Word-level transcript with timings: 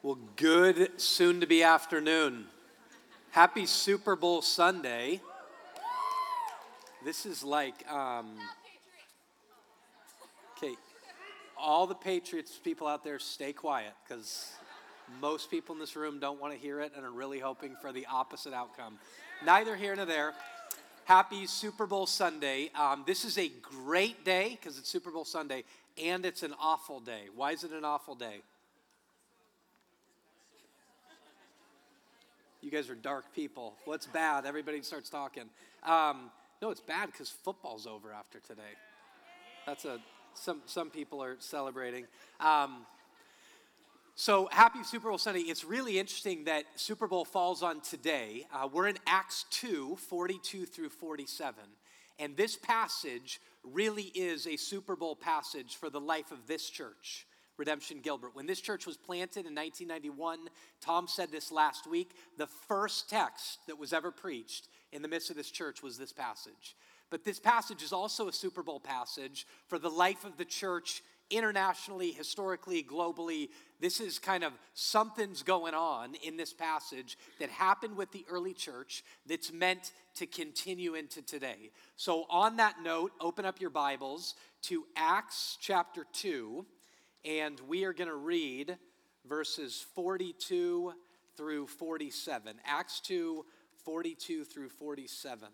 Well, 0.00 0.18
good 0.36 1.00
soon 1.00 1.40
to 1.40 1.46
be 1.48 1.64
afternoon. 1.64 2.44
Happy 3.32 3.66
Super 3.66 4.14
Bowl 4.14 4.42
Sunday. 4.42 5.20
This 7.04 7.26
is 7.26 7.42
like, 7.42 7.74
um, 7.90 8.36
okay, 10.56 10.74
all 11.58 11.88
the 11.88 11.96
Patriots 11.96 12.60
people 12.62 12.86
out 12.86 13.02
there, 13.02 13.18
stay 13.18 13.52
quiet 13.52 13.92
because 14.06 14.52
most 15.20 15.50
people 15.50 15.74
in 15.74 15.80
this 15.80 15.96
room 15.96 16.20
don't 16.20 16.40
want 16.40 16.52
to 16.52 16.58
hear 16.60 16.80
it 16.80 16.92
and 16.94 17.04
are 17.04 17.10
really 17.10 17.40
hoping 17.40 17.74
for 17.82 17.90
the 17.90 18.06
opposite 18.06 18.54
outcome. 18.54 19.00
Neither 19.44 19.74
here 19.74 19.96
nor 19.96 20.06
there. 20.06 20.32
Happy 21.06 21.44
Super 21.48 21.86
Bowl 21.86 22.06
Sunday. 22.06 22.70
Um, 22.78 23.02
this 23.04 23.24
is 23.24 23.36
a 23.36 23.50
great 23.62 24.24
day 24.24 24.50
because 24.60 24.78
it's 24.78 24.88
Super 24.88 25.10
Bowl 25.10 25.24
Sunday, 25.24 25.64
and 26.00 26.24
it's 26.24 26.44
an 26.44 26.54
awful 26.60 27.00
day. 27.00 27.22
Why 27.34 27.50
is 27.50 27.64
it 27.64 27.72
an 27.72 27.84
awful 27.84 28.14
day? 28.14 28.42
You 32.60 32.72
guys 32.72 32.90
are 32.90 32.96
dark 32.96 33.32
people. 33.34 33.74
What's 33.84 34.06
bad? 34.06 34.44
Everybody 34.44 34.82
starts 34.82 35.08
talking. 35.08 35.44
Um, 35.84 36.30
no, 36.60 36.70
it's 36.70 36.80
bad 36.80 37.06
because 37.06 37.28
football's 37.28 37.86
over 37.86 38.12
after 38.12 38.40
today. 38.40 38.74
That's 39.64 39.84
a 39.84 40.00
some 40.34 40.62
some 40.66 40.90
people 40.90 41.22
are 41.22 41.36
celebrating. 41.38 42.06
Um, 42.40 42.84
so 44.16 44.48
happy 44.50 44.82
Super 44.82 45.08
Bowl 45.08 45.18
Sunday. 45.18 45.42
It's 45.42 45.64
really 45.64 46.00
interesting 46.00 46.44
that 46.44 46.64
Super 46.74 47.06
Bowl 47.06 47.24
falls 47.24 47.62
on 47.62 47.80
today. 47.80 48.48
Uh, 48.52 48.68
we're 48.72 48.88
in 48.88 48.98
Acts 49.06 49.44
2, 49.50 49.94
42 49.94 50.66
through 50.66 50.88
47. 50.88 51.62
And 52.18 52.36
this 52.36 52.56
passage 52.56 53.40
really 53.62 54.10
is 54.16 54.48
a 54.48 54.56
Super 54.56 54.96
Bowl 54.96 55.14
passage 55.14 55.76
for 55.76 55.90
the 55.90 56.00
life 56.00 56.32
of 56.32 56.48
this 56.48 56.68
church. 56.68 57.27
Redemption 57.58 58.00
Gilbert. 58.00 58.34
When 58.34 58.46
this 58.46 58.60
church 58.60 58.86
was 58.86 58.96
planted 58.96 59.46
in 59.46 59.54
1991, 59.54 60.48
Tom 60.80 61.08
said 61.08 61.30
this 61.30 61.52
last 61.52 61.86
week, 61.86 62.10
the 62.36 62.46
first 62.46 63.10
text 63.10 63.58
that 63.66 63.78
was 63.78 63.92
ever 63.92 64.10
preached 64.10 64.68
in 64.92 65.02
the 65.02 65.08
midst 65.08 65.30
of 65.30 65.36
this 65.36 65.50
church 65.50 65.82
was 65.82 65.98
this 65.98 66.12
passage. 66.12 66.76
But 67.10 67.24
this 67.24 67.40
passage 67.40 67.82
is 67.82 67.92
also 67.92 68.28
a 68.28 68.32
Super 68.32 68.62
Bowl 68.62 68.80
passage 68.80 69.46
for 69.66 69.78
the 69.78 69.90
life 69.90 70.24
of 70.24 70.36
the 70.36 70.44
church 70.44 71.02
internationally, 71.30 72.12
historically, 72.12 72.82
globally. 72.82 73.48
This 73.80 74.00
is 74.00 74.18
kind 74.18 74.44
of 74.44 74.52
something's 74.74 75.42
going 75.42 75.74
on 75.74 76.14
in 76.16 76.36
this 76.36 76.52
passage 76.52 77.18
that 77.40 77.50
happened 77.50 77.96
with 77.96 78.12
the 78.12 78.24
early 78.30 78.54
church 78.54 79.04
that's 79.26 79.52
meant 79.52 79.92
to 80.16 80.26
continue 80.26 80.94
into 80.94 81.22
today. 81.22 81.70
So, 81.96 82.24
on 82.30 82.56
that 82.56 82.76
note, 82.82 83.12
open 83.20 83.44
up 83.44 83.60
your 83.60 83.70
Bibles 83.70 84.34
to 84.62 84.84
Acts 84.96 85.58
chapter 85.60 86.06
2 86.12 86.64
and 87.24 87.60
we 87.68 87.84
are 87.84 87.92
going 87.92 88.10
to 88.10 88.16
read 88.16 88.76
verses 89.26 89.84
42 89.94 90.92
through 91.36 91.66
47. 91.66 92.56
Acts 92.64 93.00
2, 93.00 93.44
42 93.84 94.44
through 94.44 94.68
47. 94.68 95.48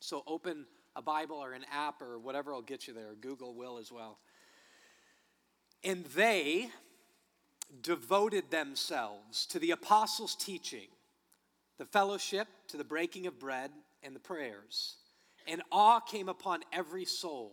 So 0.00 0.22
open 0.26 0.66
a 0.96 1.02
Bible 1.02 1.36
or 1.36 1.52
an 1.52 1.64
app 1.72 2.02
or 2.02 2.18
whatever 2.18 2.52
will 2.52 2.62
get 2.62 2.88
you 2.88 2.94
there. 2.94 3.14
Google 3.20 3.54
will 3.54 3.78
as 3.78 3.92
well. 3.92 4.18
And 5.84 6.04
they 6.06 6.68
devoted 7.82 8.50
themselves 8.50 9.46
to 9.46 9.58
the 9.58 9.70
apostles' 9.70 10.34
teaching, 10.34 10.88
the 11.78 11.84
fellowship, 11.84 12.48
to 12.68 12.76
the 12.76 12.84
breaking 12.84 13.26
of 13.26 13.38
bread, 13.38 13.70
and 14.02 14.14
the 14.14 14.20
prayers. 14.20 14.96
And 15.46 15.62
awe 15.70 16.00
came 16.00 16.28
upon 16.28 16.60
every 16.72 17.04
soul 17.04 17.52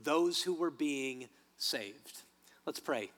those 0.00 0.42
who 0.42 0.54
were 0.54 0.70
being 0.70 1.28
saved. 1.56 2.22
Let's 2.66 2.80
pray. 2.80 3.10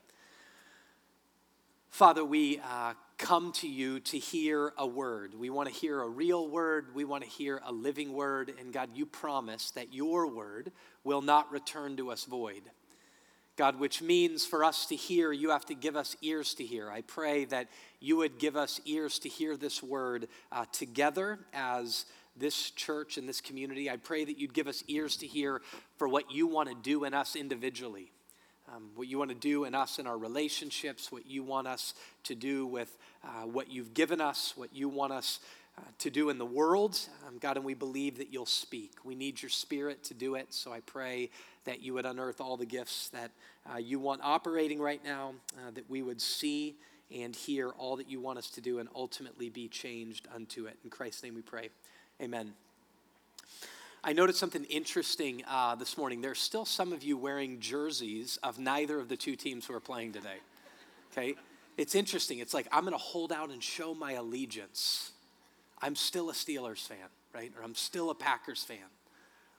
Father, 1.91 2.25
we 2.25 2.59
uh, 2.59 2.93
come 3.17 3.53
to 3.53 3.69
you 3.69 4.01
to 4.01 4.19
hear 4.19 4.73
a 4.77 4.87
word. 4.87 5.35
We 5.35 5.49
want 5.49 5.69
to 5.69 5.75
hear 5.75 6.03
a 6.03 6.09
real 6.09 6.47
word. 6.49 6.95
We 6.95 7.05
want 7.05 7.25
to 7.25 7.29
hear 7.29 7.61
a 7.65 7.73
living 7.73 8.13
word. 8.13 8.53
And 8.61 8.73
God, 8.73 8.91
you 8.95 9.07
promise 9.07 9.71
that 9.73 9.95
your 9.95 10.27
word 10.27 10.73
will 11.05 11.23
not 11.23 11.51
return 11.51 11.97
to 11.97 12.11
us 12.11 12.25
void. 12.25 12.63
God, 13.57 13.81
which 13.81 14.03
means 14.03 14.45
for 14.45 14.63
us 14.63 14.85
to 14.87 14.97
hear, 14.97 15.33
you 15.33 15.51
have 15.51 15.65
to 15.67 15.75
give 15.75 15.97
us 15.97 16.15
ears 16.21 16.53
to 16.55 16.65
hear. 16.65 16.91
I 16.91 17.01
pray 17.01 17.47
that 17.47 17.69
you 18.01 18.19
would 18.19 18.39
give 18.39 18.55
us 18.55 18.81
ears 18.85 19.19
to 19.21 19.31
hear 19.31 19.57
this 19.57 19.83
word 19.83 20.29
uh, 20.53 20.67
together 20.73 21.39
as 21.55 22.05
this 22.39 22.71
church 22.71 23.19
and 23.19 23.29
this 23.29 23.41
community. 23.41 23.91
I 23.91 23.97
pray 23.97 24.25
that 24.25 24.39
you'd 24.39 24.55
give 24.55 24.69
us 24.69 24.85
ears 24.89 25.17
to 25.19 25.27
hear 25.27 25.63
for 25.97 26.09
what 26.09 26.31
you 26.31 26.47
want 26.47 26.69
to 26.69 26.75
do 26.75 27.05
in 27.05 27.15
us 27.15 27.37
individually, 27.37 28.11
um, 28.75 28.91
what 28.95 29.09
you 29.09 29.19
want 29.19 29.31
to 29.31 29.37
do 29.37 29.65
in 29.65 29.75
us 29.75 29.99
in 29.99 30.07
our 30.07 30.19
relationships, 30.19 31.11
what 31.11 31.27
you 31.27 31.43
want 31.43 31.67
us 31.67 31.95
to 32.25 32.35
do 32.35 32.67
with 32.67 32.97
uh, 33.25 33.47
what 33.47 33.71
you've 33.71 33.95
given 33.95 34.21
us, 34.21 34.53
what 34.57 34.75
you 34.75 34.89
want 34.89 35.13
us 35.13 35.41
uh, 35.79 35.83
to 35.99 36.11
do 36.11 36.31
in 36.31 36.39
the 36.39 36.47
world. 36.47 36.99
Um, 37.27 37.39
God, 37.39 37.57
and 37.57 37.65
we 37.65 37.75
believe 37.75 38.19
that 38.19 38.33
you'll 38.33 38.47
speak. 38.47 38.93
We 39.05 39.15
need 39.15 39.43
your 39.43 39.51
spirit 39.51 40.05
to 40.05 40.15
do 40.15 40.35
it. 40.35 40.53
So 40.53 40.73
I 40.73 40.81
pray 40.81 41.31
that 41.65 41.83
you 41.83 41.95
would 41.95 42.07
unearth 42.07 42.41
all 42.41 42.57
the 42.57 42.67
gifts 42.67 43.09
that 43.11 43.31
uh, 43.71 43.79
you 43.79 43.99
want 43.99 44.21
operating 44.23 44.81
right 44.81 45.05
now, 45.05 45.35
uh, 45.59 45.71
that 45.75 45.89
we 45.91 46.03
would 46.03 46.21
see 46.21 46.77
and 47.15 47.37
hear 47.37 47.71
all 47.71 47.97
that 47.97 48.09
you 48.09 48.21
want 48.21 48.39
us 48.39 48.51
to 48.51 48.61
do 48.61 48.79
and 48.79 48.89
ultimately 48.95 49.49
be 49.49 49.69
changed 49.69 50.27
unto 50.35 50.67
it. 50.67 50.77
In 50.83 50.91
Christ's 50.91 51.23
name 51.23 51.35
we 51.35 51.43
pray. 51.43 51.69
Amen. 52.21 52.55
I 54.03 54.15
noticed 54.15 54.39
something 54.39 54.65
interesting 54.65 55.43
uh, 55.47 55.75
this 55.75 55.99
morning. 55.99 56.23
There's 56.23 56.39
still 56.39 56.65
some 56.65 56.93
of 56.95 57.03
you 57.03 57.19
wearing 57.19 57.61
jerseys 57.61 58.39
of 58.43 58.59
neither 58.59 58.99
of 58.99 59.09
the 59.09 59.17
two 59.17 59.37
teams 59.37 59.67
who 59.67 59.75
are 59.75 59.81
playing 59.81 60.13
today. 60.13 60.39
Okay? 61.13 61.35
It's 61.77 61.95
interesting. 61.95 62.39
It's 62.39 62.55
like 62.55 62.69
I'm 62.73 62.83
going 62.83 62.93
to 62.93 62.99
hold 62.99 63.33
out 63.33 63.51
and 63.51 63.63
show 63.63 63.95
my 63.95 64.13
allegiance. 64.13 65.13
I'm 65.83 65.95
still 65.95 66.31
a 66.31 66.33
Steelers 66.33 66.87
fan, 66.87 67.09
right? 67.35 67.53
Or 67.59 67.63
I'm 67.63 67.75
still 67.75 68.09
a 68.09 68.15
Packers 68.15 68.65
fan. 68.65 68.79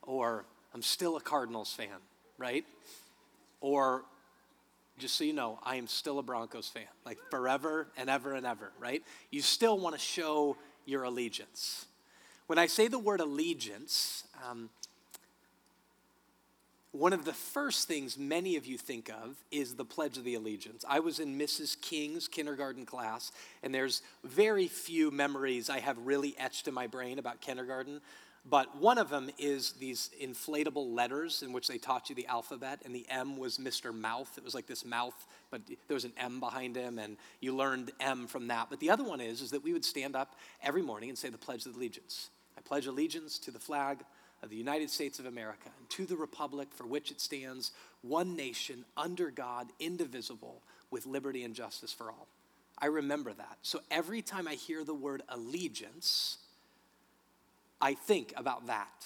Or 0.01 0.45
I'm 0.73 0.81
still 0.81 1.15
a 1.15 1.21
Cardinals 1.21 1.71
fan, 1.71 1.99
right? 2.39 2.65
Or 3.61 4.03
just 4.97 5.15
so 5.15 5.25
you 5.25 5.33
know, 5.33 5.59
I 5.61 5.75
am 5.75 5.85
still 5.85 6.17
a 6.17 6.23
Broncos 6.23 6.69
fan, 6.69 6.87
like 7.05 7.19
forever 7.29 7.89
and 7.97 8.09
ever 8.09 8.33
and 8.33 8.47
ever, 8.47 8.71
right? 8.79 9.03
You 9.29 9.43
still 9.43 9.77
want 9.77 9.93
to 9.93 10.01
show 10.01 10.57
your 10.85 11.03
allegiance. 11.03 11.85
When 12.47 12.57
I 12.57 12.67
say 12.67 12.87
the 12.87 12.97
word 12.97 13.19
allegiance, 13.19 14.23
um, 14.49 14.69
one 16.93 17.11
of 17.11 17.25
the 17.25 17.33
first 17.33 17.89
things 17.89 18.17
many 18.17 18.55
of 18.55 18.65
you 18.65 18.77
think 18.77 19.09
of 19.09 19.35
is 19.51 19.75
the 19.75 19.83
Pledge 19.83 20.17
of 20.17 20.23
the 20.23 20.35
Allegiance. 20.35 20.85
I 20.87 21.01
was 21.01 21.19
in 21.19 21.37
Mrs. 21.37 21.79
King's 21.81 22.29
kindergarten 22.29 22.85
class, 22.85 23.33
and 23.63 23.75
there's 23.75 24.01
very 24.23 24.67
few 24.67 25.11
memories 25.11 25.69
I 25.69 25.79
have 25.79 25.97
really 25.99 26.35
etched 26.39 26.69
in 26.69 26.73
my 26.73 26.87
brain 26.87 27.19
about 27.19 27.41
kindergarten. 27.41 27.99
But 28.49 28.77
one 28.77 28.97
of 28.97 29.09
them 29.09 29.29
is 29.37 29.73
these 29.73 30.09
inflatable 30.23 30.95
letters 30.95 31.43
in 31.43 31.51
which 31.51 31.67
they 31.67 31.77
taught 31.77 32.07
you 32.07 32.15
the 32.15 32.27
alphabet, 32.27 32.79
and 32.85 32.95
the 32.95 33.05
M 33.09 33.35
was 33.35 33.57
Mr. 33.57 33.93
Mouth. 33.93 34.37
It 34.37 34.43
was 34.45 34.55
like 34.55 34.67
this 34.67 34.85
mouth, 34.85 35.27
but 35.51 35.61
there 35.67 35.95
was 35.95 36.05
an 36.05 36.13
M 36.17 36.39
behind 36.39 36.77
him, 36.77 36.97
and 36.97 37.17
you 37.41 37.53
learned 37.53 37.91
M 37.99 38.25
from 38.25 38.47
that. 38.47 38.67
But 38.69 38.79
the 38.79 38.89
other 38.89 39.03
one 39.03 39.19
is, 39.19 39.41
is 39.41 39.51
that 39.51 39.63
we 39.63 39.73
would 39.73 39.83
stand 39.83 40.15
up 40.15 40.35
every 40.63 40.81
morning 40.81 41.09
and 41.09 41.17
say 41.17 41.27
the 41.27 41.37
Pledge 41.37 41.65
of 41.65 41.75
Allegiance. 41.75 42.29
I 42.57 42.61
pledge 42.61 42.87
allegiance 42.87 43.37
to 43.39 43.51
the 43.51 43.59
flag 43.59 43.99
of 44.41 44.49
the 44.49 44.55
United 44.55 44.89
States 44.89 45.19
of 45.19 45.25
America 45.25 45.69
and 45.77 45.89
to 45.91 46.05
the 46.05 46.17
republic 46.17 46.69
for 46.73 46.85
which 46.85 47.11
it 47.11 47.21
stands, 47.21 47.71
one 48.01 48.35
nation, 48.35 48.85
under 48.95 49.31
God, 49.31 49.67
indivisible, 49.79 50.61
with 50.89 51.05
liberty 51.05 51.43
and 51.43 51.53
justice 51.53 51.93
for 51.93 52.09
all. 52.09 52.27
I 52.79 52.87
remember 52.87 53.33
that. 53.33 53.57
So 53.61 53.81
every 53.89 54.21
time 54.21 54.47
I 54.47 54.53
hear 54.53 54.83
the 54.83 54.93
word 54.93 55.23
allegiance, 55.29 56.37
I 57.81 57.93
think 57.93 58.33
about 58.35 58.67
that. 58.67 59.05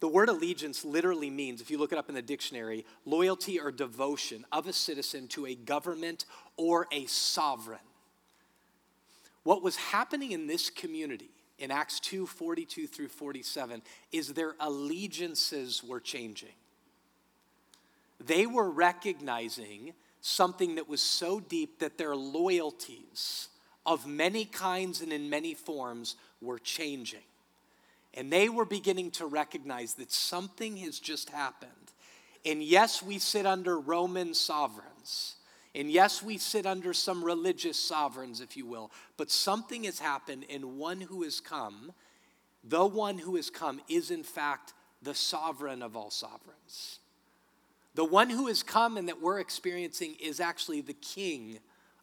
The 0.00 0.08
word 0.08 0.28
allegiance 0.28 0.84
literally 0.84 1.30
means, 1.30 1.60
if 1.60 1.70
you 1.70 1.78
look 1.78 1.92
it 1.92 1.98
up 1.98 2.08
in 2.08 2.16
the 2.16 2.22
dictionary, 2.22 2.84
loyalty 3.06 3.60
or 3.60 3.70
devotion 3.70 4.44
of 4.50 4.66
a 4.66 4.72
citizen 4.72 5.28
to 5.28 5.46
a 5.46 5.54
government 5.54 6.24
or 6.56 6.88
a 6.90 7.06
sovereign. 7.06 7.78
What 9.44 9.62
was 9.62 9.76
happening 9.76 10.32
in 10.32 10.48
this 10.48 10.70
community 10.70 11.31
in 11.62 11.70
Acts 11.70 12.00
2 12.00 12.26
42 12.26 12.88
through 12.88 13.08
47 13.08 13.82
is 14.10 14.34
their 14.34 14.56
allegiances 14.58 15.82
were 15.82 16.00
changing. 16.00 16.48
They 18.18 18.46
were 18.46 18.68
recognizing 18.68 19.92
something 20.20 20.74
that 20.74 20.88
was 20.88 21.00
so 21.00 21.38
deep 21.38 21.78
that 21.78 21.98
their 21.98 22.16
loyalties 22.16 23.48
of 23.86 24.08
many 24.08 24.44
kinds 24.44 25.02
and 25.02 25.12
in 25.12 25.30
many 25.30 25.54
forms 25.54 26.16
were 26.40 26.58
changing. 26.58 27.20
And 28.14 28.32
they 28.32 28.48
were 28.48 28.64
beginning 28.64 29.12
to 29.12 29.26
recognize 29.26 29.94
that 29.94 30.10
something 30.10 30.76
has 30.78 30.98
just 30.98 31.30
happened. 31.30 31.70
And 32.44 32.60
yes, 32.60 33.04
we 33.04 33.18
sit 33.18 33.46
under 33.46 33.78
Roman 33.78 34.34
sovereigns. 34.34 35.36
And 35.74 35.90
yes, 35.90 36.22
we 36.22 36.36
sit 36.36 36.66
under 36.66 36.92
some 36.92 37.24
religious 37.24 37.78
sovereigns, 37.78 38.40
if 38.40 38.56
you 38.56 38.66
will. 38.66 38.90
But 39.16 39.30
something 39.30 39.84
has 39.84 39.98
happened, 39.98 40.44
and 40.50 40.78
one 40.78 41.00
who 41.00 41.22
has 41.22 41.40
come, 41.40 41.92
the 42.62 42.84
one 42.84 43.18
who 43.18 43.36
has 43.36 43.48
come, 43.48 43.80
is 43.88 44.10
in 44.10 44.22
fact 44.22 44.74
the 45.00 45.14
sovereign 45.14 45.82
of 45.82 45.96
all 45.96 46.10
sovereigns. 46.10 46.98
The 47.94 48.04
one 48.04 48.30
who 48.30 48.46
has 48.46 48.62
come 48.62 48.96
and 48.96 49.08
that 49.08 49.20
we're 49.20 49.40
experiencing 49.40 50.16
is 50.20 50.40
actually 50.40 50.80
the 50.80 50.94
king 50.94 51.58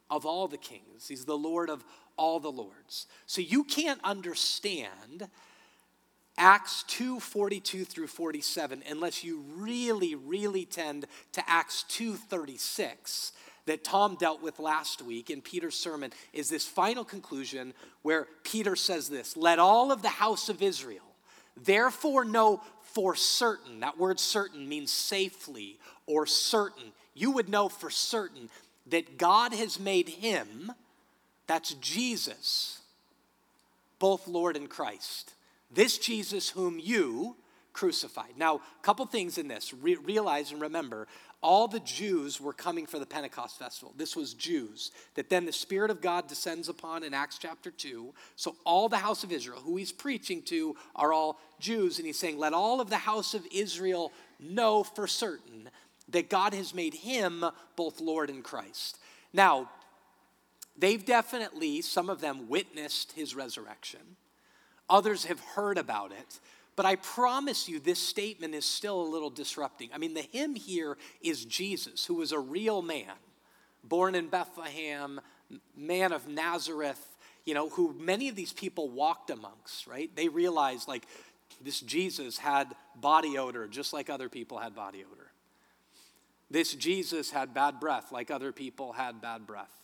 of 0.10 0.26
all 0.26 0.48
the 0.48 0.58
kings. 0.58 1.08
He's 1.08 1.26
the 1.26 1.38
Lord 1.38 1.70
of 1.70 1.84
all 2.18 2.40
the 2.40 2.52
lords. 2.52 3.08
So 3.26 3.42
you 3.42 3.64
can't 3.64 4.00
understand 4.04 5.30
Acts 6.38 6.84
2 6.88 7.20
42 7.20 7.86
through 7.86 8.08
47 8.08 8.84
unless 8.90 9.24
you 9.24 9.44
really, 9.56 10.16
really 10.16 10.66
tend 10.66 11.06
to 11.34 11.50
Acts 11.50 11.84
2 11.84 12.16
36 12.16 13.34
that 13.70 13.84
Tom 13.84 14.16
dealt 14.16 14.42
with 14.42 14.58
last 14.58 15.00
week 15.04 15.30
in 15.30 15.42
Peter's 15.42 15.76
sermon 15.76 16.12
is 16.34 16.50
this 16.50 16.66
final 16.66 17.06
conclusion 17.06 17.76
where 18.02 18.28
Peter 18.44 18.76
says 18.76 19.10
this 19.10 19.38
Let 19.38 19.60
all 19.60 19.92
of 19.92 20.02
the 20.02 20.10
house 20.10 20.50
of 20.50 20.64
Israel 20.64 21.06
therefore 21.56 22.26
know 22.26 22.64
for 22.82 23.16
certain, 23.16 23.82
that 23.82 24.00
word 24.00 24.20
certain 24.20 24.68
means 24.68 24.92
safely 24.92 25.78
or 26.08 26.26
certain. 26.26 26.94
You 27.14 27.30
would 27.30 27.48
know 27.48 27.70
for 27.70 27.92
certain 27.92 28.50
that 28.88 29.20
God 29.20 29.54
has 29.54 29.80
made 29.80 30.10
him, 30.10 30.72
that's 31.46 31.76
Jesus, 31.76 32.82
both 34.00 34.28
Lord 34.28 34.58
and 34.58 34.68
Christ. 34.68 35.34
This 35.70 36.00
Jesus 36.00 36.50
whom 36.50 36.80
you 36.80 37.36
crucified. 37.74 38.34
Now, 38.36 38.56
a 38.56 38.82
couple 38.82 39.06
things 39.06 39.38
in 39.38 39.48
this. 39.48 39.74
Re- 39.74 39.96
realize 39.96 40.52
and 40.52 40.60
remember, 40.60 41.08
all 41.42 41.68
the 41.68 41.80
Jews 41.80 42.42
were 42.42 42.54
coming 42.54 42.86
for 42.86 43.00
the 43.00 43.06
Pentecost 43.06 43.58
festival. 43.58 43.94
This 43.96 44.16
was 44.16 44.34
Jews 44.34 44.92
that 45.16 45.30
then 45.30 45.46
the 45.46 45.54
Spirit 45.54 45.90
of 45.90 46.02
God 46.02 46.28
descends 46.28 46.68
upon 46.68 47.04
in 47.04 47.14
Acts 47.14 47.38
chapter 47.38 47.72
2. 47.72 48.14
So, 48.36 48.56
all 48.66 48.90
the 48.90 48.98
house 48.98 49.24
of 49.24 49.32
Israel, 49.32 49.62
who 49.62 49.78
he's 49.78 49.94
preaching 49.94 50.42
to, 50.44 50.76
are 50.96 51.14
all 51.14 51.40
Jews. 51.60 51.98
And 51.98 52.06
he's 52.06 52.20
saying, 52.20 52.38
Let 52.38 52.54
all 52.54 52.82
of 52.82 52.90
the 52.90 52.98
house 52.98 53.34
of 53.34 53.46
Israel 53.54 54.12
know 54.40 54.84
for 54.84 55.08
certain 55.08 55.70
that 56.10 56.30
God 56.30 56.54
has 56.54 56.74
made 56.74 56.94
him 56.94 57.46
both 57.76 58.02
Lord 58.02 58.30
and 58.30 58.44
Christ. 58.44 58.98
Now, 59.32 59.70
they've 60.78 61.06
definitely, 61.06 61.82
some 61.82 62.10
of 62.10 62.20
them, 62.20 62.50
witnessed 62.50 63.14
his 63.14 63.36
resurrection, 63.36 64.18
others 64.90 65.26
have 65.26 65.40
heard 65.40 65.78
about 65.78 66.12
it. 66.12 66.40
But 66.80 66.86
I 66.86 66.96
promise 66.96 67.68
you, 67.68 67.82
this 67.82 68.00
statement 68.00 68.56
is 68.56 68.64
still 68.64 69.02
a 69.02 69.04
little 69.04 69.30
disrupting. 69.30 69.90
I 69.94 69.98
mean, 69.98 70.14
the 70.14 70.22
hymn 70.22 70.56
here 70.56 70.98
is 71.20 71.44
Jesus, 71.44 72.06
who 72.06 72.14
was 72.14 72.32
a 72.32 72.40
real 72.40 72.82
man, 72.82 73.12
born 73.84 74.16
in 74.16 74.30
Bethlehem, 74.30 75.20
man 75.76 76.14
of 76.14 76.30
Nazareth, 76.30 77.18
you 77.44 77.54
know, 77.54 77.68
who 77.68 77.94
many 78.00 78.30
of 78.30 78.38
these 78.38 78.54
people 78.54 78.88
walked 78.88 79.30
amongst, 79.30 79.88
right? 79.88 80.10
They 80.16 80.30
realized, 80.30 80.88
like, 80.88 81.06
this 81.62 81.82
Jesus 81.82 82.38
had 82.38 82.74
body 82.96 83.38
odor 83.38 83.68
just 83.68 83.92
like 83.92 84.10
other 84.10 84.30
people 84.30 84.60
had 84.60 84.74
body 84.74 85.04
odor. 85.04 85.32
This 86.50 86.74
Jesus 86.74 87.30
had 87.30 87.54
bad 87.54 87.82
breath 87.82 88.14
like 88.14 88.32
other 88.32 88.54
people 88.54 88.94
had 88.94 89.20
bad 89.20 89.46
breath. 89.46 89.80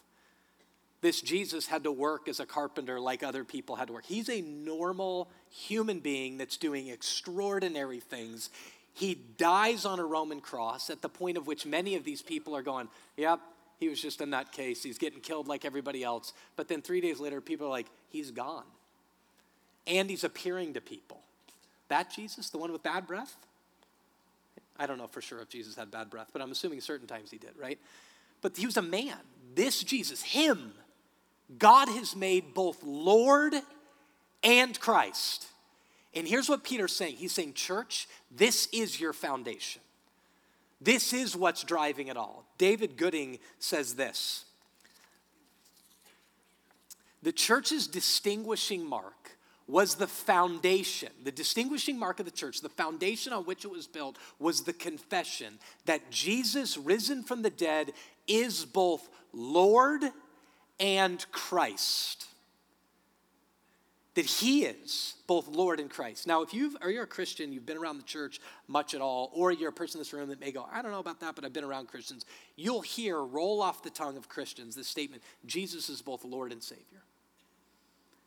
This 1.02 1.20
Jesus 1.20 1.68
had 1.68 1.84
to 1.84 1.92
work 1.92 2.30
as 2.30 2.40
a 2.40 2.46
carpenter 2.46 3.02
like 3.02 3.22
other 3.22 3.44
people 3.44 3.76
had 3.76 3.90
to 3.90 3.94
work. 3.94 4.06
He's 4.06 4.30
a 4.30 4.40
normal 4.40 5.30
human 5.56 6.00
being 6.00 6.38
that's 6.38 6.58
doing 6.58 6.88
extraordinary 6.90 8.00
things. 8.00 8.50
He 8.94 9.16
dies 9.38 9.86
on 9.86 10.00
a 10.00 10.06
Roman 10.06 10.42
cross 10.42 10.90
at 10.90 11.02
the 11.02 11.10
point 11.10 11.38
of 11.38 11.48
which 11.48 11.66
many 11.66 11.96
of 11.96 12.04
these 12.04 12.22
people 12.22 12.56
are 12.56 12.62
going, 12.62 12.90
Yep, 13.18 13.40
he 13.80 13.90
was 13.90 14.02
just 14.02 14.22
a 14.22 14.26
nutcase. 14.26 14.84
He's 14.84 14.98
getting 14.98 15.22
killed 15.22 15.48
like 15.48 15.66
everybody 15.66 16.04
else. 16.04 16.34
But 16.56 16.68
then 16.68 16.82
three 16.82 17.02
days 17.02 17.20
later, 17.20 17.42
people 17.42 17.68
are 17.68 17.72
like, 17.72 17.88
He's 18.10 18.32
gone. 18.32 18.66
And 19.88 20.10
he's 20.10 20.24
appearing 20.24 20.74
to 20.74 20.82
people. 20.82 21.22
That 21.90 22.10
Jesus, 22.10 22.50
the 22.50 22.58
one 22.58 22.72
with 22.72 22.82
bad 22.82 23.06
breath? 23.06 23.36
I 24.78 24.88
don't 24.88 24.98
know 24.98 25.08
for 25.08 25.22
sure 25.22 25.40
if 25.42 25.50
Jesus 25.50 25.76
had 25.76 25.92
bad 25.92 26.10
breath, 26.10 26.30
but 26.34 26.42
I'm 26.42 26.52
assuming 26.52 26.82
certain 26.82 27.08
times 27.08 27.32
he 27.32 27.38
did, 27.38 27.52
right? 27.58 27.80
But 28.42 28.58
he 28.58 28.66
was 28.66 28.78
a 28.78 28.82
man. 28.82 29.18
This 29.54 29.84
Jesus, 29.84 30.24
him, 30.24 30.74
God 31.60 31.88
has 31.88 32.16
made 32.16 32.54
both 32.54 32.84
Lord 32.84 33.54
and 34.46 34.80
Christ. 34.80 35.48
And 36.14 36.26
here's 36.26 36.48
what 36.48 36.64
Peter's 36.64 36.96
saying 36.96 37.18
He's 37.18 37.34
saying, 37.34 37.54
Church, 37.54 38.08
this 38.32 38.70
is 38.72 39.00
your 39.02 39.12
foundation. 39.12 39.82
This 40.80 41.14
is 41.14 41.36
what's 41.36 41.64
driving 41.64 42.08
it 42.08 42.18
all. 42.18 42.46
David 42.58 42.96
Gooding 42.96 43.40
says 43.60 43.96
this 43.96 44.46
The 47.24 47.34
church's 47.34 47.88
distinguishing 47.88 48.86
mark 48.86 49.32
was 49.68 49.96
the 49.96 50.08
foundation, 50.08 51.10
the 51.24 51.32
distinguishing 51.32 51.98
mark 51.98 52.20
of 52.20 52.26
the 52.26 52.32
church, 52.32 52.62
the 52.62 52.70
foundation 52.70 53.34
on 53.34 53.46
which 53.46 53.66
it 53.66 53.72
was 53.72 53.88
built 53.88 54.16
was 54.38 54.62
the 54.62 54.74
confession 54.74 55.58
that 55.86 56.12
Jesus, 56.12 56.78
risen 56.78 57.24
from 57.24 57.42
the 57.42 57.50
dead, 57.50 57.92
is 58.28 58.64
both 58.64 59.10
Lord 59.34 60.04
and 60.80 61.26
Christ. 61.32 62.28
That 64.16 64.26
he 64.26 64.64
is 64.64 65.16
both 65.28 65.48
Lord 65.48 65.80
and 65.80 65.90
Christ. 65.90 66.26
Now, 66.26 66.42
if 66.42 66.54
you 66.54 66.78
are 66.82 66.90
you're 66.90 67.04
a 67.04 67.08
Christian, 67.08 67.52
you've 67.52 67.66
been 67.66 67.78
around 67.78 67.98
the 67.98 68.04
church 68.04 68.40
much 68.68 68.94
at 68.94 69.02
all, 69.02 69.30
or 69.34 69.52
you're 69.52 69.70
a 69.70 69.74
person 69.74 69.98
in 69.98 70.02
this 70.02 70.14
room 70.14 70.30
that 70.30 70.40
may 70.40 70.52
go, 70.52 70.66
I 70.72 70.82
don't 70.82 70.92
know 70.92 71.00
about 71.00 71.20
that, 71.20 71.36
but 71.36 71.44
I've 71.44 71.52
been 71.52 71.66
around 71.66 71.88
Christians, 71.88 72.26
you'll 72.56 72.82
hear 72.82 73.22
roll 73.22 73.62
off 73.62 73.84
the 73.84 73.90
tongue 73.90 74.16
of 74.16 74.30
Christians 74.30 74.76
this 74.76 74.88
statement 74.88 75.22
Jesus 75.46 75.90
is 75.90 76.02
both 76.02 76.24
Lord 76.24 76.52
and 76.52 76.64
Savior. 76.64 77.04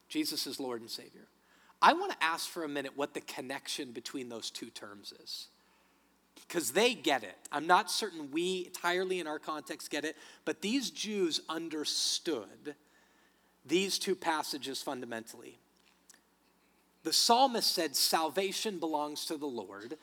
Jesus 0.08 0.46
is 0.46 0.60
Lord 0.60 0.80
and 0.80 0.90
Savior. 0.90 1.26
I 1.80 1.92
want 1.92 2.12
to 2.12 2.22
ask 2.22 2.48
for 2.48 2.64
a 2.64 2.68
minute 2.68 2.96
what 2.96 3.14
the 3.14 3.20
connection 3.20 3.92
between 3.92 4.28
those 4.28 4.50
two 4.50 4.70
terms 4.70 5.12
is. 5.22 5.48
Because 6.46 6.72
they 6.72 6.94
get 6.94 7.22
it. 7.22 7.36
I'm 7.52 7.66
not 7.66 7.90
certain 7.90 8.30
we 8.30 8.64
entirely 8.66 9.20
in 9.20 9.26
our 9.26 9.38
context 9.38 9.90
get 9.90 10.04
it, 10.04 10.16
but 10.44 10.60
these 10.60 10.90
Jews 10.90 11.40
understood 11.48 12.74
these 13.66 13.98
two 13.98 14.16
passages 14.16 14.82
fundamentally. 14.82 15.58
The 17.08 17.14
psalmist 17.14 17.72
said, 17.72 17.96
Salvation 17.96 18.78
belongs 18.78 19.24
to 19.24 19.38
the 19.38 19.46
Lord. 19.46 19.96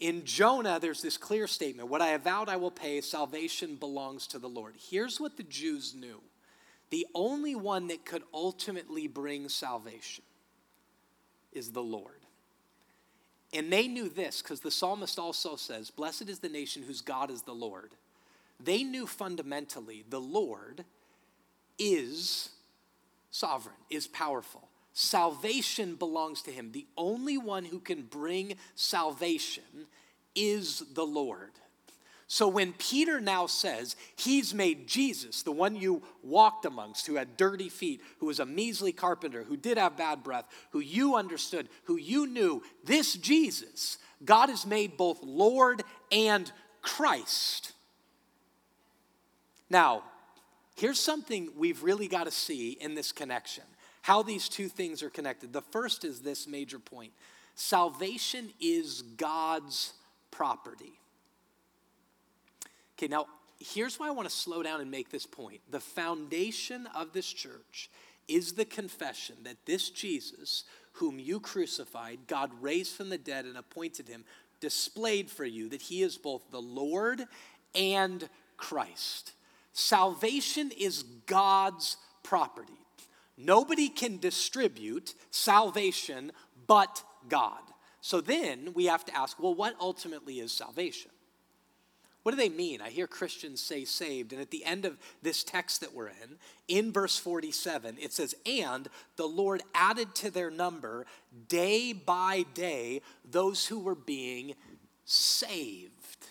In 0.00 0.26
Jonah, 0.26 0.78
there's 0.78 1.00
this 1.00 1.16
clear 1.16 1.46
statement 1.46 1.88
What 1.88 2.02
I 2.02 2.08
have 2.08 2.24
vowed, 2.24 2.50
I 2.50 2.56
will 2.56 2.70
pay. 2.70 3.00
Salvation 3.00 3.76
belongs 3.76 4.26
to 4.26 4.38
the 4.38 4.50
Lord. 4.50 4.74
Here's 4.76 5.18
what 5.18 5.38
the 5.38 5.44
Jews 5.44 5.94
knew 5.94 6.20
the 6.90 7.06
only 7.14 7.54
one 7.54 7.86
that 7.86 8.04
could 8.04 8.22
ultimately 8.34 9.06
bring 9.06 9.48
salvation 9.48 10.24
is 11.54 11.72
the 11.72 11.82
Lord. 11.82 12.20
And 13.54 13.72
they 13.72 13.88
knew 13.88 14.10
this 14.10 14.42
because 14.42 14.60
the 14.60 14.70
psalmist 14.70 15.18
also 15.18 15.56
says, 15.56 15.88
Blessed 15.88 16.28
is 16.28 16.40
the 16.40 16.50
nation 16.50 16.82
whose 16.82 17.00
God 17.00 17.30
is 17.30 17.40
the 17.40 17.54
Lord. 17.54 17.92
They 18.62 18.82
knew 18.82 19.06
fundamentally 19.06 20.04
the 20.06 20.20
Lord 20.20 20.84
is 21.78 22.50
sovereign, 23.30 23.76
is 23.88 24.06
powerful. 24.06 24.68
Salvation 24.92 25.94
belongs 25.94 26.42
to 26.42 26.50
him. 26.50 26.72
The 26.72 26.86
only 26.96 27.38
one 27.38 27.64
who 27.64 27.78
can 27.78 28.02
bring 28.02 28.56
salvation 28.74 29.86
is 30.34 30.84
the 30.94 31.06
Lord. 31.06 31.50
So 32.32 32.48
when 32.48 32.72
Peter 32.72 33.20
now 33.20 33.46
says 33.46 33.94
he's 34.16 34.54
made 34.54 34.86
Jesus, 34.86 35.42
the 35.42 35.52
one 35.52 35.76
you 35.76 36.02
walked 36.22 36.64
amongst, 36.64 37.06
who 37.06 37.16
had 37.16 37.36
dirty 37.36 37.68
feet, 37.68 38.00
who 38.20 38.26
was 38.26 38.40
a 38.40 38.46
measly 38.46 38.90
carpenter, 38.92 39.44
who 39.44 39.56
did 39.56 39.76
have 39.76 39.98
bad 39.98 40.22
breath, 40.22 40.46
who 40.70 40.80
you 40.80 41.14
understood, 41.16 41.68
who 41.84 41.96
you 41.96 42.26
knew, 42.26 42.62
this 42.84 43.14
Jesus, 43.14 43.98
God 44.24 44.48
has 44.48 44.64
made 44.64 44.96
both 44.96 45.22
Lord 45.22 45.82
and 46.10 46.50
Christ. 46.80 47.72
Now, 49.68 50.02
here's 50.76 51.00
something 51.00 51.50
we've 51.54 51.82
really 51.82 52.08
got 52.08 52.24
to 52.24 52.30
see 52.30 52.70
in 52.72 52.94
this 52.94 53.12
connection 53.12 53.64
how 54.02 54.22
these 54.22 54.48
two 54.48 54.68
things 54.68 55.02
are 55.02 55.10
connected. 55.10 55.52
The 55.52 55.62
first 55.62 56.04
is 56.04 56.20
this 56.20 56.46
major 56.46 56.78
point 56.78 57.12
salvation 57.54 58.50
is 58.60 59.02
God's 59.02 59.92
property. 60.30 60.98
Okay, 62.98 63.08
now 63.08 63.26
here's 63.58 63.98
why 63.98 64.08
I 64.08 64.10
want 64.10 64.28
to 64.28 64.34
slow 64.34 64.62
down 64.62 64.80
and 64.80 64.90
make 64.90 65.10
this 65.10 65.26
point. 65.26 65.60
The 65.70 65.80
foundation 65.80 66.88
of 66.94 67.12
this 67.12 67.26
church 67.26 67.90
is 68.28 68.52
the 68.52 68.64
confession 68.64 69.36
that 69.44 69.66
this 69.66 69.90
Jesus, 69.90 70.64
whom 70.94 71.18
you 71.18 71.40
crucified, 71.40 72.20
God 72.26 72.50
raised 72.60 72.94
from 72.94 73.08
the 73.08 73.18
dead 73.18 73.44
and 73.44 73.56
appointed 73.56 74.08
him, 74.08 74.24
displayed 74.60 75.30
for 75.30 75.44
you 75.44 75.68
that 75.70 75.82
he 75.82 76.02
is 76.02 76.16
both 76.16 76.50
the 76.50 76.62
Lord 76.62 77.24
and 77.74 78.28
Christ. 78.56 79.32
Salvation 79.72 80.70
is 80.78 81.02
God's 81.26 81.96
property. 82.22 82.72
Nobody 83.36 83.88
can 83.88 84.18
distribute 84.18 85.14
salvation 85.30 86.32
but 86.66 87.02
God. 87.28 87.60
So 88.00 88.20
then 88.20 88.72
we 88.74 88.86
have 88.86 89.04
to 89.06 89.16
ask 89.16 89.40
well, 89.40 89.54
what 89.54 89.76
ultimately 89.80 90.40
is 90.40 90.52
salvation? 90.52 91.10
What 92.22 92.32
do 92.32 92.36
they 92.36 92.48
mean? 92.48 92.80
I 92.80 92.90
hear 92.90 93.08
Christians 93.08 93.60
say 93.60 93.84
saved, 93.84 94.32
and 94.32 94.40
at 94.40 94.50
the 94.50 94.64
end 94.64 94.84
of 94.84 94.96
this 95.22 95.42
text 95.42 95.80
that 95.80 95.92
we're 95.92 96.08
in, 96.08 96.38
in 96.68 96.92
verse 96.92 97.18
47, 97.18 97.96
it 98.00 98.12
says, 98.12 98.34
And 98.46 98.88
the 99.16 99.26
Lord 99.26 99.62
added 99.74 100.14
to 100.16 100.30
their 100.30 100.50
number 100.50 101.04
day 101.48 101.92
by 101.92 102.44
day 102.54 103.02
those 103.28 103.66
who 103.66 103.80
were 103.80 103.96
being 103.96 104.54
saved. 105.04 106.28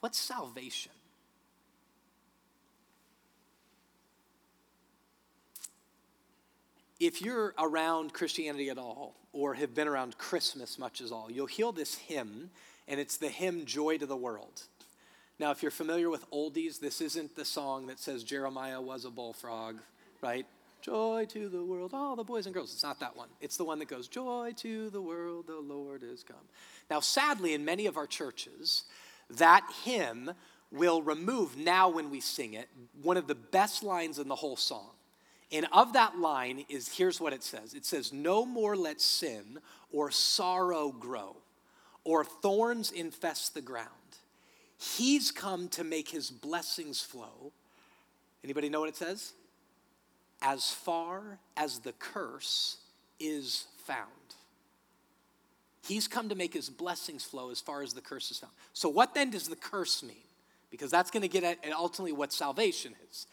What's 0.00 0.18
salvation? 0.18 0.92
If 7.06 7.20
you're 7.20 7.52
around 7.58 8.12
Christianity 8.12 8.70
at 8.70 8.78
all, 8.78 9.16
or 9.32 9.54
have 9.54 9.74
been 9.74 9.88
around 9.88 10.16
Christmas 10.18 10.78
much 10.78 11.00
as 11.00 11.10
all, 11.10 11.30
you'll 11.30 11.46
hear 11.46 11.72
this 11.72 11.96
hymn, 11.96 12.50
and 12.86 13.00
it's 13.00 13.16
the 13.16 13.28
hymn 13.28 13.64
Joy 13.64 13.98
to 13.98 14.06
the 14.06 14.16
World. 14.16 14.62
Now, 15.40 15.50
if 15.50 15.62
you're 15.62 15.72
familiar 15.72 16.08
with 16.08 16.30
oldies, 16.30 16.78
this 16.78 17.00
isn't 17.00 17.34
the 17.34 17.44
song 17.44 17.88
that 17.88 17.98
says 17.98 18.22
Jeremiah 18.22 18.80
was 18.80 19.04
a 19.04 19.10
bullfrog, 19.10 19.78
right? 20.20 20.46
Joy 20.80 21.26
to 21.30 21.48
the 21.48 21.64
world, 21.64 21.92
all 21.92 22.14
the 22.14 22.22
boys 22.22 22.46
and 22.46 22.54
girls. 22.54 22.72
It's 22.72 22.84
not 22.84 23.00
that 23.00 23.16
one. 23.16 23.28
It's 23.40 23.56
the 23.56 23.64
one 23.64 23.80
that 23.80 23.88
goes, 23.88 24.06
Joy 24.06 24.52
to 24.58 24.90
the 24.90 25.02
world, 25.02 25.48
the 25.48 25.58
Lord 25.58 26.04
is 26.04 26.22
come. 26.22 26.36
Now, 26.88 27.00
sadly, 27.00 27.52
in 27.54 27.64
many 27.64 27.86
of 27.86 27.96
our 27.96 28.06
churches, 28.06 28.84
that 29.30 29.66
hymn 29.84 30.30
will 30.70 31.02
remove, 31.02 31.56
now 31.56 31.88
when 31.88 32.10
we 32.10 32.20
sing 32.20 32.54
it, 32.54 32.68
one 33.02 33.16
of 33.16 33.26
the 33.26 33.34
best 33.34 33.82
lines 33.82 34.20
in 34.20 34.28
the 34.28 34.36
whole 34.36 34.56
song. 34.56 34.90
And 35.52 35.66
of 35.70 35.92
that 35.92 36.18
line 36.18 36.64
is 36.68 36.88
here's 36.88 37.20
what 37.20 37.32
it 37.32 37.42
says 37.42 37.74
it 37.74 37.84
says, 37.84 38.12
No 38.12 38.44
more 38.44 38.74
let 38.74 39.00
sin 39.00 39.58
or 39.92 40.10
sorrow 40.10 40.90
grow, 40.90 41.36
or 42.04 42.24
thorns 42.24 42.90
infest 42.90 43.54
the 43.54 43.60
ground. 43.60 43.88
He's 44.78 45.30
come 45.30 45.68
to 45.68 45.84
make 45.84 46.08
his 46.08 46.30
blessings 46.30 47.00
flow. 47.00 47.52
Anybody 48.42 48.68
know 48.68 48.80
what 48.80 48.88
it 48.88 48.96
says? 48.96 49.32
As 50.40 50.70
far 50.70 51.38
as 51.56 51.78
the 51.80 51.92
curse 51.92 52.78
is 53.20 53.66
found. 53.84 54.08
He's 55.86 56.08
come 56.08 56.28
to 56.28 56.34
make 56.34 56.54
his 56.54 56.68
blessings 56.70 57.24
flow 57.24 57.50
as 57.50 57.60
far 57.60 57.82
as 57.82 57.92
the 57.92 58.00
curse 58.00 58.30
is 58.30 58.38
found. 58.38 58.52
So, 58.72 58.88
what 58.88 59.14
then 59.14 59.30
does 59.30 59.48
the 59.48 59.56
curse 59.56 60.02
mean? 60.02 60.16
Because 60.70 60.90
that's 60.90 61.10
going 61.10 61.22
to 61.22 61.28
get 61.28 61.44
at 61.44 61.72
ultimately 61.72 62.12
what 62.12 62.32
salvation 62.32 62.94
is. 63.10 63.26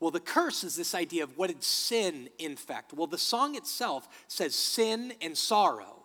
Well, 0.00 0.10
the 0.10 0.20
curse 0.20 0.62
is 0.62 0.76
this 0.76 0.94
idea 0.94 1.24
of 1.24 1.36
what 1.36 1.48
did 1.48 1.62
sin 1.62 2.28
infect? 2.38 2.92
Well, 2.92 3.08
the 3.08 3.18
song 3.18 3.56
itself 3.56 4.08
says 4.28 4.54
sin 4.54 5.12
and 5.20 5.36
sorrow. 5.36 6.04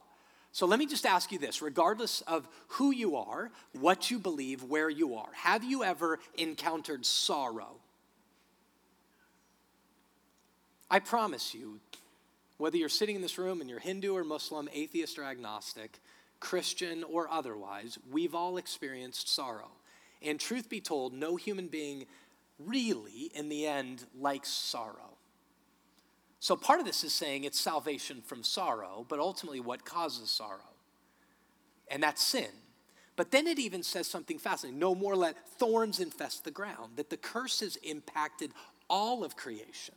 So 0.52 0.68
let 0.68 0.80
me 0.80 0.86
just 0.86 1.06
ask 1.06 1.32
you 1.32 1.40
this 1.40 1.62
regardless 1.62 2.22
of 2.22 2.48
who 2.70 2.92
you 2.92 3.16
are, 3.16 3.52
what 3.74 4.12
you 4.12 4.20
believe, 4.20 4.64
where 4.64 4.90
you 4.90 5.16
are, 5.16 5.30
have 5.34 5.64
you 5.64 5.84
ever 5.84 6.20
encountered 6.38 7.06
sorrow? 7.06 7.76
I 10.90 11.00
promise 11.00 11.56
you, 11.56 11.80
whether 12.58 12.78
you're 12.78 12.90
sitting 12.90 13.16
in 13.16 13.24
this 13.24 13.40
room 13.40 13.62
and 13.62 13.70
you're 13.70 13.80
Hindu 13.80 14.16
or 14.16 14.24
Muslim, 14.24 14.70
atheist 14.72 15.18
or 15.18 15.24
agnostic, 15.24 16.00
Christian 16.40 17.04
or 17.04 17.28
otherwise, 17.32 17.98
we've 18.12 18.36
all 18.36 18.58
experienced 18.58 19.34
sorrow. 19.34 19.72
And 20.22 20.40
truth 20.40 20.70
be 20.70 20.82
told, 20.82 21.14
no 21.14 21.36
human 21.36 21.68
being 21.68 22.06
really, 22.65 23.32
in 23.34 23.50
the 23.50 23.65
end, 23.65 24.05
likes 24.20 24.50
sorrow. 24.50 25.17
So 26.39 26.55
part 26.55 26.79
of 26.79 26.86
this 26.86 27.03
is 27.03 27.13
saying 27.13 27.46
it's 27.46 27.60
salvation 27.60 28.22
from 28.22 28.43
sorrow, 28.43 29.05
but 29.08 29.20
ultimately 29.20 29.62
what 29.62 29.86
causes 29.86 30.29
sorrow? 30.29 30.60
And 31.89 32.03
that's 32.03 32.22
sin. 32.22 32.50
But 33.15 33.32
then 33.32 33.48
it 33.48 33.60
even 33.60 33.84
says 33.84 34.08
something 34.08 34.39
fascinating 34.39 34.79
no 34.79 34.96
more 34.96 35.15
let 35.15 35.48
thorns 35.58 36.00
infest 36.00 36.43
the 36.43 36.51
ground, 36.51 36.98
that 36.98 37.10
the 37.10 37.17
curse 37.17 37.60
has 37.62 37.75
impacted 37.77 38.51
all 38.89 39.24
of 39.24 39.36
creation. 39.36 39.96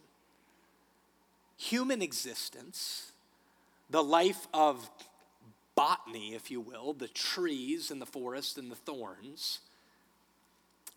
Human 1.56 2.02
existence, 2.02 3.12
the 3.88 4.04
life 4.04 4.46
of 4.52 4.90
botany, 5.74 6.34
if 6.34 6.50
you 6.50 6.60
will, 6.60 6.92
the 6.92 7.08
trees 7.08 7.90
and 7.90 8.00
the 8.00 8.06
forest 8.06 8.58
and 8.58 8.70
the 8.70 8.76
thorns, 8.76 9.60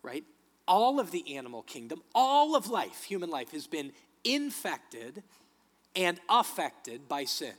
right? 0.03 0.25
All 0.69 0.99
of 0.99 1.11
the 1.11 1.35
animal 1.35 1.63
kingdom, 1.63 2.01
all 2.13 2.55
of 2.55 2.69
life, 2.69 3.03
human 3.03 3.29
life, 3.29 3.51
has 3.51 3.67
been 3.67 3.91
infected 4.23 5.23
and 5.95 6.19
affected 6.29 7.09
by 7.09 7.25
sin. 7.25 7.55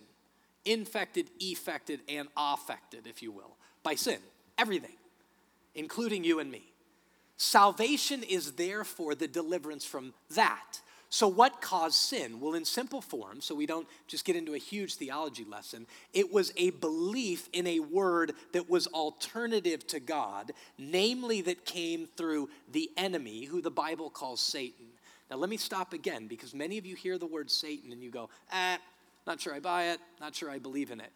Infected, 0.65 1.29
effected, 1.41 2.01
and 2.09 2.29
affected, 2.37 3.07
if 3.07 3.23
you 3.23 3.33
will, 3.33 3.57
by 3.83 3.97
sin. 3.97 4.19
Everything, 4.57 4.97
including 5.75 6.23
you 6.23 6.39
and 6.39 6.51
me. 6.51 6.63
Salvation 7.37 8.23
is 8.23 8.53
therefore 8.53 9.15
the 9.15 9.27
deliverance 9.27 9.85
from 9.85 10.15
that. 10.35 10.81
So, 11.13 11.27
what 11.27 11.61
caused 11.61 11.97
sin? 11.97 12.39
Well, 12.39 12.55
in 12.55 12.65
simple 12.65 13.01
form, 13.01 13.41
so 13.41 13.53
we 13.53 13.67
don't 13.67 13.89
just 14.07 14.25
get 14.25 14.37
into 14.37 14.55
a 14.55 14.59
huge 14.59 14.95
theology 14.95 15.45
lesson, 15.45 15.89
it 16.15 16.33
was 16.33 16.53
a 16.57 16.71
belief 16.71 17.49
in 17.53 17.67
a 17.67 17.81
word 17.81 18.33
that 18.53 18.71
was 18.71 18.87
alternative 18.87 19.85
to 19.89 19.99
God, 19.99 20.53
namely 20.79 21.41
that 21.43 21.65
came 21.65 22.07
through 22.17 22.49
the 22.71 22.91
enemy, 22.97 23.45
who 23.45 23.61
the 23.61 23.73
Bible 23.73 24.09
calls 24.09 24.41
Satan. 24.41 24.87
Now, 25.29 25.37
let 25.37 25.51
me 25.51 25.57
stop 25.57 25.93
again 25.93 26.29
because 26.29 26.55
many 26.55 26.79
of 26.79 26.87
you 26.87 26.95
hear 26.95 27.19
the 27.19 27.27
word 27.27 27.51
Satan 27.51 27.91
and 27.91 28.03
you 28.03 28.11
go, 28.11 28.31
ah, 28.53 28.79
not 29.27 29.41
sure 29.41 29.53
I 29.53 29.59
buy 29.59 29.89
it, 29.89 30.01
not 30.21 30.37
sure 30.37 30.49
I 30.49 30.59
believe 30.59 30.93
in 30.93 31.01
it. 31.01 31.11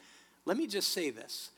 Let 0.45 0.57
me 0.57 0.67
just 0.67 0.93
say 0.93 1.11
this 1.11 1.51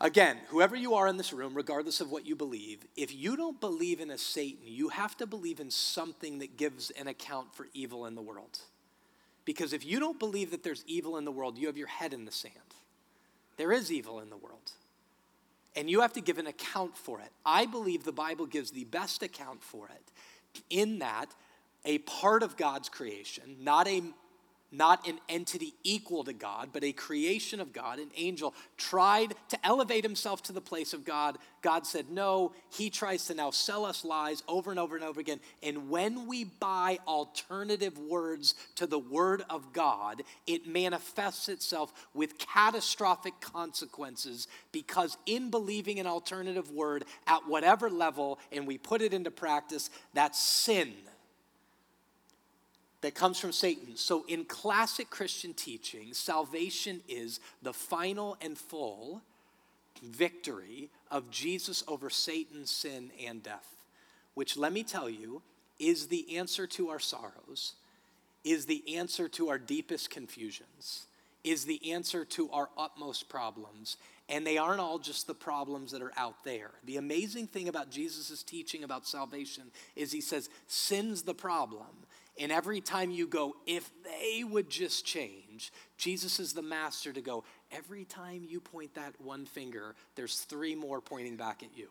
Again, 0.00 0.36
whoever 0.48 0.76
you 0.76 0.94
are 0.94 1.08
in 1.08 1.16
this 1.16 1.32
room, 1.32 1.54
regardless 1.54 2.00
of 2.00 2.10
what 2.10 2.24
you 2.24 2.36
believe, 2.36 2.86
if 2.96 3.12
you 3.12 3.36
don't 3.36 3.60
believe 3.60 4.00
in 4.00 4.10
a 4.10 4.18
Satan, 4.18 4.62
you 4.64 4.90
have 4.90 5.16
to 5.16 5.26
believe 5.26 5.58
in 5.58 5.70
something 5.70 6.38
that 6.38 6.56
gives 6.56 6.90
an 6.90 7.08
account 7.08 7.52
for 7.52 7.66
evil 7.74 8.06
in 8.06 8.14
the 8.14 8.22
world. 8.22 8.60
Because 9.44 9.72
if 9.72 9.84
you 9.84 9.98
don't 9.98 10.18
believe 10.18 10.52
that 10.52 10.62
there's 10.62 10.84
evil 10.86 11.16
in 11.16 11.24
the 11.24 11.32
world, 11.32 11.58
you 11.58 11.66
have 11.66 11.76
your 11.76 11.88
head 11.88 12.12
in 12.12 12.26
the 12.26 12.32
sand. 12.32 12.54
There 13.56 13.72
is 13.72 13.90
evil 13.90 14.20
in 14.20 14.30
the 14.30 14.36
world. 14.36 14.72
And 15.74 15.90
you 15.90 16.00
have 16.00 16.12
to 16.12 16.20
give 16.20 16.38
an 16.38 16.46
account 16.46 16.96
for 16.96 17.20
it. 17.20 17.30
I 17.44 17.66
believe 17.66 18.04
the 18.04 18.12
Bible 18.12 18.46
gives 18.46 18.70
the 18.70 18.84
best 18.84 19.22
account 19.22 19.62
for 19.62 19.88
it 19.88 20.62
in 20.70 21.00
that 21.00 21.34
a 21.84 21.98
part 21.98 22.42
of 22.42 22.56
God's 22.56 22.88
creation, 22.88 23.56
not 23.60 23.88
a 23.88 24.02
not 24.70 25.06
an 25.08 25.18
entity 25.28 25.74
equal 25.82 26.24
to 26.24 26.32
God, 26.32 26.70
but 26.72 26.84
a 26.84 26.92
creation 26.92 27.60
of 27.60 27.72
God, 27.72 27.98
an 27.98 28.10
angel, 28.16 28.54
tried 28.76 29.34
to 29.48 29.66
elevate 29.66 30.04
himself 30.04 30.42
to 30.44 30.52
the 30.52 30.60
place 30.60 30.92
of 30.92 31.04
God. 31.04 31.38
God 31.62 31.86
said, 31.86 32.10
No, 32.10 32.52
he 32.70 32.90
tries 32.90 33.26
to 33.26 33.34
now 33.34 33.50
sell 33.50 33.84
us 33.84 34.04
lies 34.04 34.42
over 34.46 34.70
and 34.70 34.78
over 34.78 34.94
and 34.94 35.04
over 35.04 35.20
again. 35.20 35.40
And 35.62 35.88
when 35.88 36.26
we 36.26 36.44
buy 36.44 36.98
alternative 37.06 37.98
words 37.98 38.54
to 38.76 38.86
the 38.86 38.98
word 38.98 39.42
of 39.48 39.72
God, 39.72 40.22
it 40.46 40.66
manifests 40.66 41.48
itself 41.48 41.92
with 42.12 42.38
catastrophic 42.38 43.40
consequences 43.40 44.48
because 44.72 45.16
in 45.26 45.50
believing 45.50 45.98
an 45.98 46.06
alternative 46.06 46.70
word 46.70 47.04
at 47.26 47.46
whatever 47.48 47.88
level 47.88 48.38
and 48.52 48.66
we 48.66 48.76
put 48.76 49.00
it 49.00 49.14
into 49.14 49.30
practice, 49.30 49.90
that's 50.12 50.38
sin 50.38 50.92
that 53.00 53.14
comes 53.14 53.38
from 53.38 53.52
Satan. 53.52 53.96
So, 53.96 54.24
in 54.28 54.44
classic 54.44 55.10
Christian 55.10 55.54
teaching, 55.54 56.12
salvation 56.12 57.00
is 57.08 57.40
the 57.62 57.72
final 57.72 58.36
and 58.40 58.58
full 58.58 59.22
victory 60.02 60.90
of 61.10 61.30
Jesus 61.30 61.84
over 61.86 62.10
Satan, 62.10 62.66
sin, 62.66 63.10
and 63.24 63.42
death, 63.42 63.76
which, 64.34 64.56
let 64.56 64.72
me 64.72 64.82
tell 64.82 65.08
you, 65.08 65.42
is 65.78 66.08
the 66.08 66.36
answer 66.36 66.66
to 66.66 66.88
our 66.88 66.98
sorrows, 66.98 67.74
is 68.44 68.66
the 68.66 68.96
answer 68.96 69.28
to 69.28 69.48
our 69.48 69.58
deepest 69.58 70.10
confusions, 70.10 71.06
is 71.44 71.64
the 71.64 71.92
answer 71.92 72.24
to 72.24 72.50
our 72.50 72.68
utmost 72.76 73.28
problems. 73.28 73.96
And 74.30 74.46
they 74.46 74.58
aren't 74.58 74.80
all 74.80 74.98
just 74.98 75.26
the 75.26 75.34
problems 75.34 75.90
that 75.92 76.02
are 76.02 76.12
out 76.14 76.44
there. 76.44 76.72
The 76.84 76.98
amazing 76.98 77.46
thing 77.46 77.66
about 77.66 77.90
Jesus' 77.90 78.42
teaching 78.42 78.84
about 78.84 79.06
salvation 79.06 79.70
is 79.96 80.12
he 80.12 80.20
says, 80.20 80.50
sin's 80.66 81.22
the 81.22 81.32
problem 81.32 81.86
and 82.40 82.52
every 82.52 82.80
time 82.80 83.10
you 83.10 83.26
go, 83.26 83.56
if 83.66 83.90
they 84.04 84.44
would 84.44 84.70
just 84.70 85.04
change, 85.04 85.72
Jesus 85.96 86.38
is 86.38 86.52
the 86.52 86.62
master 86.62 87.12
to 87.12 87.20
go, 87.20 87.44
every 87.72 88.04
time 88.04 88.44
you 88.48 88.60
point 88.60 88.94
that 88.94 89.14
one 89.20 89.46
finger, 89.46 89.94
there's 90.14 90.40
three 90.40 90.74
more 90.74 91.00
pointing 91.00 91.36
back 91.36 91.62
at 91.62 91.76
you. 91.76 91.88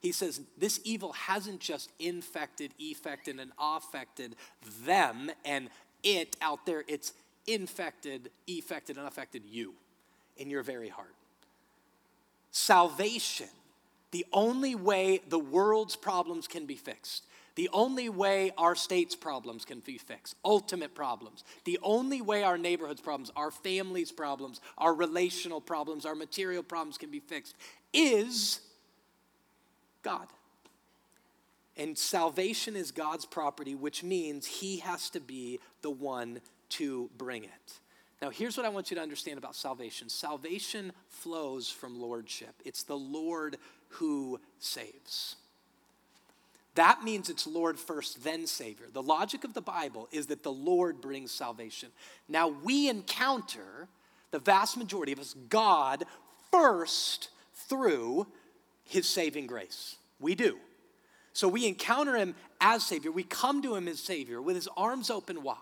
He 0.00 0.12
says, 0.12 0.40
this 0.58 0.80
evil 0.84 1.12
hasn't 1.12 1.60
just 1.60 1.90
infected, 1.98 2.70
effected, 2.78 3.40
and 3.40 3.50
affected 3.58 4.36
them 4.84 5.30
and 5.44 5.68
it 6.02 6.36
out 6.40 6.64
there, 6.66 6.84
it's 6.86 7.12
infected, 7.46 8.30
effected, 8.46 8.96
and 8.96 9.06
affected 9.06 9.42
you 9.44 9.74
in 10.36 10.50
your 10.50 10.62
very 10.62 10.88
heart. 10.88 11.14
Salvation 12.52 13.48
The 14.12 14.24
only 14.32 14.74
way 14.74 15.20
the 15.28 15.38
world's 15.38 15.96
problems 15.96 16.46
can 16.46 16.64
be 16.64 16.76
fixed, 16.76 17.24
the 17.56 17.70
only 17.72 18.08
way 18.08 18.52
our 18.56 18.74
state's 18.74 19.16
problems 19.16 19.64
can 19.64 19.80
be 19.80 19.98
fixed, 19.98 20.36
ultimate 20.44 20.94
problems, 20.94 21.42
the 21.64 21.78
only 21.82 22.20
way 22.20 22.42
our 22.42 22.58
neighborhood's 22.58 23.00
problems, 23.00 23.32
our 23.34 23.50
family's 23.50 24.12
problems, 24.12 24.60
our 24.78 24.94
relational 24.94 25.60
problems, 25.60 26.06
our 26.06 26.14
material 26.14 26.62
problems 26.62 26.98
can 26.98 27.10
be 27.10 27.20
fixed 27.20 27.56
is 27.92 28.60
God. 30.02 30.28
And 31.78 31.96
salvation 31.96 32.76
is 32.76 32.90
God's 32.90 33.26
property, 33.26 33.74
which 33.74 34.02
means 34.02 34.46
He 34.46 34.78
has 34.78 35.10
to 35.10 35.20
be 35.20 35.58
the 35.82 35.90
one 35.90 36.40
to 36.70 37.10
bring 37.16 37.44
it. 37.44 37.80
Now, 38.22 38.30
here's 38.30 38.56
what 38.56 38.64
I 38.64 38.70
want 38.70 38.90
you 38.90 38.96
to 38.96 39.02
understand 39.02 39.38
about 39.38 39.54
salvation 39.54 40.08
salvation 40.08 40.92
flows 41.08 41.70
from 41.70 42.00
lordship, 42.00 42.54
it's 42.64 42.82
the 42.82 42.96
Lord 42.96 43.56
who 43.88 44.40
saves. 44.58 45.36
That 46.76 47.02
means 47.02 47.28
it's 47.28 47.46
Lord 47.46 47.78
first, 47.78 48.22
then 48.22 48.46
Savior. 48.46 48.86
The 48.92 49.02
logic 49.02 49.44
of 49.44 49.52
the 49.54 49.60
Bible 49.60 50.08
is 50.12 50.26
that 50.26 50.42
the 50.42 50.52
Lord 50.52 51.00
brings 51.00 51.32
salvation. 51.32 51.88
Now, 52.28 52.48
we 52.48 52.88
encounter, 52.88 53.88
the 54.30 54.38
vast 54.38 54.76
majority 54.76 55.12
of 55.12 55.18
us, 55.18 55.34
God 55.48 56.04
first 56.50 57.30
through 57.54 58.26
His 58.84 59.08
saving 59.08 59.46
grace. 59.46 59.96
We 60.20 60.34
do. 60.34 60.58
So 61.36 61.48
we 61.48 61.66
encounter 61.66 62.16
him 62.16 62.34
as 62.62 62.82
Savior. 62.82 63.10
We 63.12 63.22
come 63.22 63.60
to 63.60 63.74
him 63.74 63.88
as 63.88 64.00
Savior 64.00 64.40
with 64.40 64.56
his 64.56 64.70
arms 64.74 65.10
open 65.10 65.42
wide. 65.42 65.58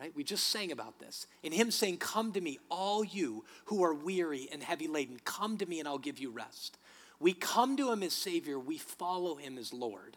Right? 0.00 0.12
We 0.16 0.24
just 0.24 0.48
sang 0.48 0.72
about 0.72 0.98
this. 0.98 1.28
And 1.44 1.54
him 1.54 1.70
saying, 1.70 1.98
Come 1.98 2.32
to 2.32 2.40
me, 2.40 2.58
all 2.68 3.04
you 3.04 3.44
who 3.66 3.84
are 3.84 3.94
weary 3.94 4.48
and 4.52 4.62
heavy 4.62 4.88
laden. 4.88 5.20
Come 5.24 5.56
to 5.58 5.66
me 5.66 5.78
and 5.78 5.86
I'll 5.86 5.98
give 5.98 6.18
you 6.18 6.30
rest. 6.30 6.78
We 7.18 7.32
come 7.32 7.76
to 7.76 7.90
him 7.90 8.02
as 8.02 8.12
Savior. 8.12 8.58
We 8.58 8.78
follow 8.78 9.36
him 9.36 9.58
as 9.58 9.72
Lord. 9.72 10.16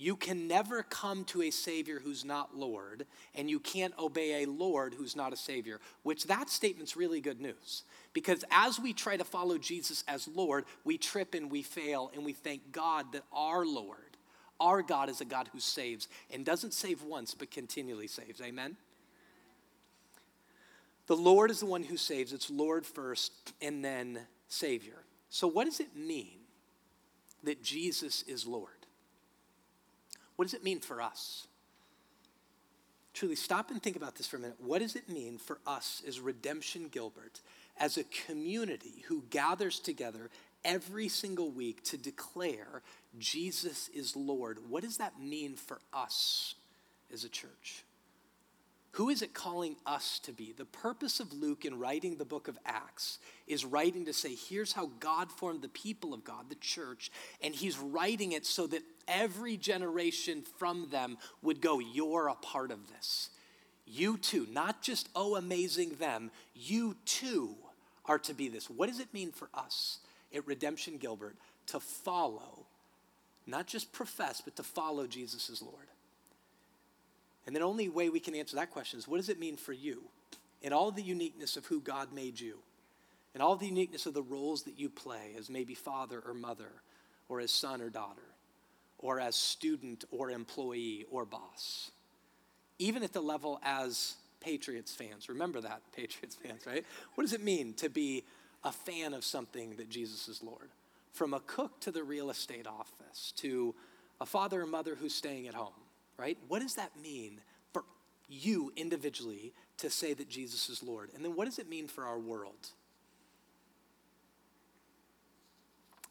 You 0.00 0.16
can 0.16 0.48
never 0.48 0.82
come 0.82 1.24
to 1.24 1.42
a 1.42 1.50
Savior 1.50 2.00
who's 2.02 2.24
not 2.24 2.56
Lord, 2.56 3.04
and 3.34 3.50
you 3.50 3.60
can't 3.60 3.92
obey 3.98 4.42
a 4.42 4.48
Lord 4.48 4.94
who's 4.94 5.14
not 5.14 5.34
a 5.34 5.36
Savior, 5.36 5.78
which 6.04 6.24
that 6.24 6.48
statement's 6.48 6.96
really 6.96 7.20
good 7.20 7.38
news. 7.38 7.82
Because 8.14 8.42
as 8.50 8.80
we 8.80 8.94
try 8.94 9.18
to 9.18 9.24
follow 9.24 9.58
Jesus 9.58 10.02
as 10.08 10.26
Lord, 10.26 10.64
we 10.84 10.96
trip 10.96 11.34
and 11.34 11.50
we 11.50 11.62
fail, 11.62 12.10
and 12.14 12.24
we 12.24 12.32
thank 12.32 12.72
God 12.72 13.12
that 13.12 13.24
our 13.30 13.66
Lord, 13.66 14.16
our 14.58 14.80
God, 14.80 15.10
is 15.10 15.20
a 15.20 15.26
God 15.26 15.50
who 15.52 15.60
saves 15.60 16.08
and 16.32 16.46
doesn't 16.46 16.72
save 16.72 17.02
once, 17.02 17.34
but 17.34 17.50
continually 17.50 18.06
saves. 18.06 18.40
Amen? 18.40 18.78
The 21.08 21.16
Lord 21.16 21.50
is 21.50 21.60
the 21.60 21.66
one 21.66 21.82
who 21.82 21.98
saves. 21.98 22.32
It's 22.32 22.48
Lord 22.48 22.86
first 22.86 23.52
and 23.60 23.84
then 23.84 24.20
Savior. 24.48 25.04
So, 25.30 25.46
what 25.46 25.64
does 25.64 25.78
it 25.80 25.96
mean 25.96 26.40
that 27.44 27.62
Jesus 27.62 28.22
is 28.24 28.46
Lord? 28.46 28.86
What 30.36 30.44
does 30.44 30.54
it 30.54 30.64
mean 30.64 30.80
for 30.80 31.00
us? 31.00 31.46
Truly, 33.14 33.36
stop 33.36 33.70
and 33.70 33.82
think 33.82 33.96
about 33.96 34.16
this 34.16 34.26
for 34.26 34.36
a 34.36 34.40
minute. 34.40 34.56
What 34.58 34.80
does 34.80 34.96
it 34.96 35.08
mean 35.08 35.38
for 35.38 35.58
us 35.66 36.02
as 36.06 36.20
Redemption 36.20 36.88
Gilbert, 36.88 37.40
as 37.78 37.96
a 37.96 38.04
community 38.04 39.04
who 39.08 39.24
gathers 39.30 39.78
together 39.78 40.30
every 40.64 41.08
single 41.08 41.50
week 41.50 41.84
to 41.84 41.96
declare 41.96 42.82
Jesus 43.18 43.88
is 43.88 44.16
Lord? 44.16 44.58
What 44.68 44.82
does 44.82 44.96
that 44.96 45.20
mean 45.20 45.54
for 45.54 45.80
us 45.92 46.54
as 47.12 47.24
a 47.24 47.28
church? 47.28 47.84
Who 48.92 49.08
is 49.08 49.22
it 49.22 49.34
calling 49.34 49.76
us 49.86 50.18
to 50.24 50.32
be? 50.32 50.52
The 50.52 50.64
purpose 50.64 51.20
of 51.20 51.32
Luke 51.32 51.64
in 51.64 51.78
writing 51.78 52.16
the 52.16 52.24
book 52.24 52.48
of 52.48 52.58
Acts 52.66 53.18
is 53.46 53.64
writing 53.64 54.06
to 54.06 54.12
say, 54.12 54.34
here's 54.34 54.72
how 54.72 54.90
God 54.98 55.30
formed 55.30 55.62
the 55.62 55.68
people 55.68 56.12
of 56.12 56.24
God, 56.24 56.46
the 56.48 56.56
church, 56.56 57.12
and 57.40 57.54
he's 57.54 57.78
writing 57.78 58.32
it 58.32 58.44
so 58.44 58.66
that 58.66 58.82
every 59.06 59.56
generation 59.56 60.42
from 60.58 60.88
them 60.90 61.18
would 61.40 61.60
go, 61.60 61.78
You're 61.78 62.28
a 62.28 62.34
part 62.34 62.72
of 62.72 62.88
this. 62.88 63.30
You 63.86 64.18
too, 64.18 64.46
not 64.50 64.82
just, 64.82 65.08
oh, 65.14 65.36
amazing 65.36 65.96
them, 65.98 66.30
you 66.54 66.96
too 67.04 67.56
are 68.06 68.18
to 68.20 68.34
be 68.34 68.48
this. 68.48 68.68
What 68.68 68.88
does 68.88 69.00
it 69.00 69.12
mean 69.14 69.30
for 69.30 69.48
us 69.54 69.98
at 70.34 70.46
Redemption 70.46 70.96
Gilbert 70.96 71.36
to 71.66 71.80
follow, 71.80 72.66
not 73.46 73.66
just 73.66 73.92
profess, 73.92 74.40
but 74.40 74.56
to 74.56 74.62
follow 74.62 75.06
Jesus 75.06 75.48
as 75.50 75.62
Lord? 75.62 75.86
And 77.46 77.56
the 77.56 77.60
only 77.60 77.88
way 77.88 78.08
we 78.08 78.20
can 78.20 78.34
answer 78.34 78.56
that 78.56 78.70
question 78.70 78.98
is 78.98 79.08
what 79.08 79.16
does 79.16 79.28
it 79.28 79.40
mean 79.40 79.56
for 79.56 79.72
you 79.72 80.02
in 80.62 80.72
all 80.72 80.90
the 80.90 81.02
uniqueness 81.02 81.56
of 81.56 81.66
who 81.66 81.80
God 81.80 82.12
made 82.12 82.38
you, 82.38 82.58
and 83.32 83.42
all 83.42 83.56
the 83.56 83.66
uniqueness 83.66 84.06
of 84.06 84.14
the 84.14 84.22
roles 84.22 84.64
that 84.64 84.78
you 84.78 84.90
play 84.90 85.34
as 85.38 85.48
maybe 85.48 85.74
father 85.74 86.22
or 86.26 86.34
mother, 86.34 86.70
or 87.28 87.40
as 87.40 87.50
son 87.50 87.80
or 87.80 87.88
daughter, 87.88 88.34
or 88.98 89.20
as 89.20 89.36
student 89.36 90.04
or 90.10 90.30
employee 90.30 91.06
or 91.10 91.24
boss? 91.24 91.90
Even 92.78 93.02
at 93.02 93.12
the 93.12 93.20
level 93.20 93.60
as 93.62 94.16
Patriots 94.40 94.94
fans. 94.94 95.28
Remember 95.28 95.60
that, 95.60 95.80
Patriots 95.96 96.36
fans, 96.36 96.66
right? 96.66 96.84
What 97.14 97.24
does 97.24 97.32
it 97.32 97.42
mean 97.42 97.74
to 97.74 97.88
be 97.88 98.24
a 98.64 98.72
fan 98.72 99.14
of 99.14 99.24
something 99.24 99.76
that 99.76 99.88
Jesus 99.88 100.28
is 100.28 100.42
Lord? 100.42 100.70
From 101.12 101.34
a 101.34 101.40
cook 101.40 101.80
to 101.80 101.90
the 101.90 102.02
real 102.02 102.30
estate 102.30 102.66
office, 102.66 103.32
to 103.36 103.74
a 104.20 104.26
father 104.26 104.60
or 104.62 104.66
mother 104.66 104.94
who's 104.94 105.14
staying 105.14 105.48
at 105.48 105.54
home 105.54 105.72
right? 106.20 106.36
What 106.48 106.60
does 106.60 106.74
that 106.74 106.90
mean 107.02 107.40
for 107.72 107.84
you 108.28 108.72
individually 108.76 109.54
to 109.78 109.88
say 109.88 110.12
that 110.12 110.28
Jesus 110.28 110.68
is 110.68 110.82
Lord? 110.82 111.10
And 111.14 111.24
then 111.24 111.34
what 111.34 111.46
does 111.46 111.58
it 111.58 111.68
mean 111.68 111.88
for 111.88 112.04
our 112.04 112.18
world? 112.18 112.68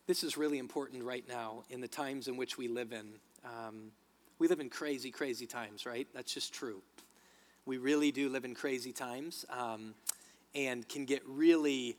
This 0.08 0.24
is 0.24 0.36
really 0.36 0.58
important 0.58 1.04
right 1.04 1.24
now 1.30 1.64
in 1.70 1.80
the 1.80 1.88
times 1.88 2.28
in 2.28 2.36
which 2.36 2.58
we 2.58 2.68
live 2.68 2.92
in. 2.92 3.12
Um, 3.46 3.92
we 4.40 4.48
live 4.48 4.60
in 4.60 4.70
crazy, 4.70 5.12
crazy 5.12 5.46
times, 5.46 5.86
right? 5.86 6.08
That's 6.16 6.34
just 6.34 6.52
true. 6.52 6.82
We 7.68 7.78
really 7.78 8.12
do 8.12 8.30
live 8.30 8.46
in 8.46 8.56
crazy 8.56 8.92
times 8.92 9.46
um, 9.52 9.94
and 10.56 10.90
can 10.90 11.06
get 11.06 11.22
really 11.28 11.98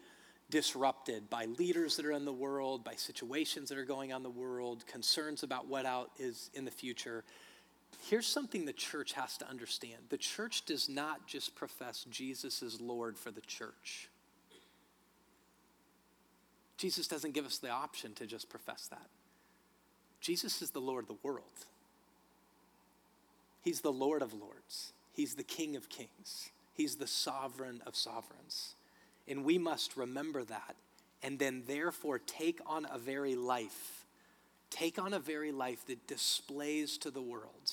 disrupted 0.51 1.31
by 1.31 1.45
leaders 1.45 1.95
that 1.95 2.05
are 2.05 2.11
in 2.11 2.25
the 2.25 2.33
world, 2.33 2.83
by 2.83 2.95
situations 2.95 3.69
that 3.69 3.79
are 3.79 3.85
going 3.85 4.13
on 4.13 4.17
in 4.17 4.23
the 4.25 4.31
world, 4.31 4.85
concerns 4.89 5.45
about 5.45 5.69
what 5.69 5.87
out 5.87 6.11
is 6.19 6.51
in 6.55 6.65
the 6.65 6.73
future 6.73 7.23
here's 8.09 8.27
something 8.27 8.65
the 8.65 8.73
church 8.73 9.13
has 9.13 9.37
to 9.39 9.49
understand 9.49 10.03
the 10.09 10.19
church 10.19 10.65
does 10.65 10.89
not 10.89 11.27
just 11.27 11.55
profess 11.55 12.05
Jesus 12.11 12.63
as 12.63 12.81
Lord 12.81 13.17
for 13.17 13.31
the 13.31 13.41
church. 13.41 14.09
Jesus 16.77 17.07
doesn't 17.07 17.35
give 17.35 17.45
us 17.45 17.59
the 17.59 17.69
option 17.69 18.15
to 18.15 18.27
just 18.27 18.49
profess 18.49 18.87
that. 18.89 19.09
Jesus 20.21 20.63
is 20.63 20.71
the 20.71 20.81
Lord 20.81 21.05
of 21.05 21.09
the 21.09 21.17
world. 21.23 21.67
He's 23.63 23.83
the 23.83 23.93
Lord 23.93 24.23
of 24.23 24.33
lords. 24.33 24.93
He's 25.13 25.35
the 25.35 25.43
King 25.43 25.77
of 25.77 25.91
kings. 25.91 26.51
He's 26.75 26.97
the 26.97 27.07
sovereign 27.07 27.83
of 27.87 27.95
sovereigns. 27.95 28.75
And 29.29 29.45
we 29.45 29.59
must 29.59 29.97
remember 29.97 30.43
that 30.45 30.77
and 31.23 31.39
then, 31.39 31.65
therefore, 31.67 32.19
take 32.19 32.61
on 32.67 32.87
a 32.91 32.99
very 32.99 33.35
life, 33.35 34.00
take 34.71 34.99
on 34.99 35.13
a 35.13 35.19
very 35.19 35.53
life 35.53 35.85
that 35.87 36.07
displays 36.07 36.97
to 36.99 37.11
the 37.11 37.23
world 37.23 37.73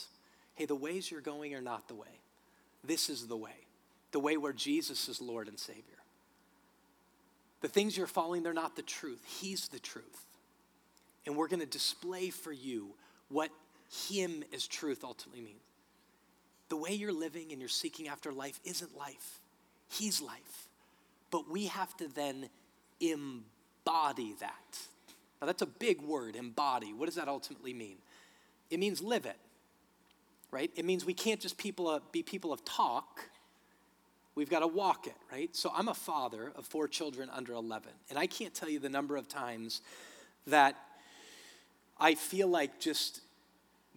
hey, 0.58 0.66
the 0.66 0.76
ways 0.76 1.12
you're 1.12 1.22
going 1.22 1.54
are 1.54 1.62
not 1.62 1.88
the 1.88 1.94
way. 1.94 2.08
This 2.84 3.10
is 3.10 3.28
the 3.28 3.38
way, 3.38 3.68
the 4.12 4.20
way 4.20 4.38
where 4.38 4.54
Jesus 4.54 5.08
is 5.08 5.22
Lord 5.22 5.48
and 5.48 5.60
Savior. 5.60 5.84
The 7.62 7.68
things 7.68 7.96
you're 7.96 8.08
following, 8.08 8.44
they're 8.44 8.54
not 8.54 8.76
the 8.76 8.82
truth. 8.82 9.24
He's 9.40 9.68
the 9.68 9.80
truth. 9.80 10.26
And 11.26 11.36
we're 11.36 11.48
going 11.48 11.60
to 11.60 11.66
display 11.66 12.30
for 12.30 12.52
you 12.52 12.90
what 13.30 13.50
Him 14.10 14.44
as 14.54 14.68
truth 14.68 15.04
ultimately 15.04 15.42
means. 15.42 15.62
The 16.70 16.78
way 16.78 16.92
you're 16.92 17.14
living 17.14 17.52
and 17.52 17.60
you're 17.60 17.70
seeking 17.70 18.08
after 18.08 18.32
life 18.32 18.60
isn't 18.66 18.98
life, 18.98 19.40
He's 19.90 20.22
life. 20.22 20.68
But 21.30 21.50
we 21.50 21.68
have 21.68 21.96
to 21.98 22.08
then 22.08 22.50
embody 23.00 24.34
that. 24.40 24.80
Now, 25.42 25.48
that's 25.48 25.62
a 25.62 25.68
big 25.68 26.02
word, 26.02 26.36
embody. 26.36 26.94
What 26.94 27.06
does 27.06 27.16
that 27.16 27.28
ultimately 27.28 27.74
mean? 27.74 27.98
It 28.70 28.80
means 28.80 29.02
live 29.02 29.26
it 29.26 29.38
right? 30.52 30.72
It 30.76 30.86
means 30.86 31.06
we 31.06 31.14
can't 31.14 31.40
just 31.40 31.58
people, 31.58 31.88
uh, 31.88 32.00
be 32.12 32.24
people 32.24 32.54
of 32.54 32.64
talk. 32.64 33.30
We've 34.36 34.50
got 34.50 34.60
to 34.60 34.68
walk 34.68 35.08
it, 35.08 35.16
right? 35.32 35.54
So 35.56 35.72
I'm 35.76 35.88
a 35.88 35.94
father 35.94 36.52
of 36.56 36.66
four 36.66 36.88
children 36.88 37.30
under 37.32 37.54
11, 37.54 37.90
and 38.10 38.20
I 38.20 38.28
can't 38.28 38.54
tell 38.54 38.70
you 38.70 38.80
the 38.80 38.90
number 38.90 39.18
of 39.18 39.28
times 39.28 39.82
that 40.46 40.76
I 42.00 42.16
feel 42.16 42.48
like 42.48 42.80
just 42.80 43.22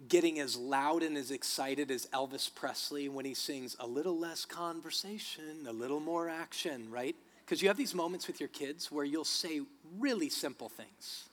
getting 0.07 0.39
as 0.39 0.57
loud 0.57 1.03
and 1.03 1.15
as 1.15 1.29
excited 1.29 1.91
as 1.91 2.07
Elvis 2.07 2.53
Presley 2.53 3.07
when 3.07 3.23
he 3.23 3.35
sings 3.35 3.75
a 3.79 3.85
little 3.85 4.17
less 4.17 4.45
conversation, 4.45 5.67
a 5.67 5.71
little 5.71 5.99
more 5.99 6.27
action, 6.27 6.89
right? 6.89 7.15
Because 7.45 7.61
you 7.61 7.67
have 7.67 7.77
these 7.77 7.93
moments 7.93 8.25
with 8.25 8.39
your 8.39 8.49
kids 8.49 8.91
where 8.91 9.05
you'll 9.05 9.23
say 9.23 9.61
really 9.99 10.29
simple 10.29 10.69
things 10.69 11.29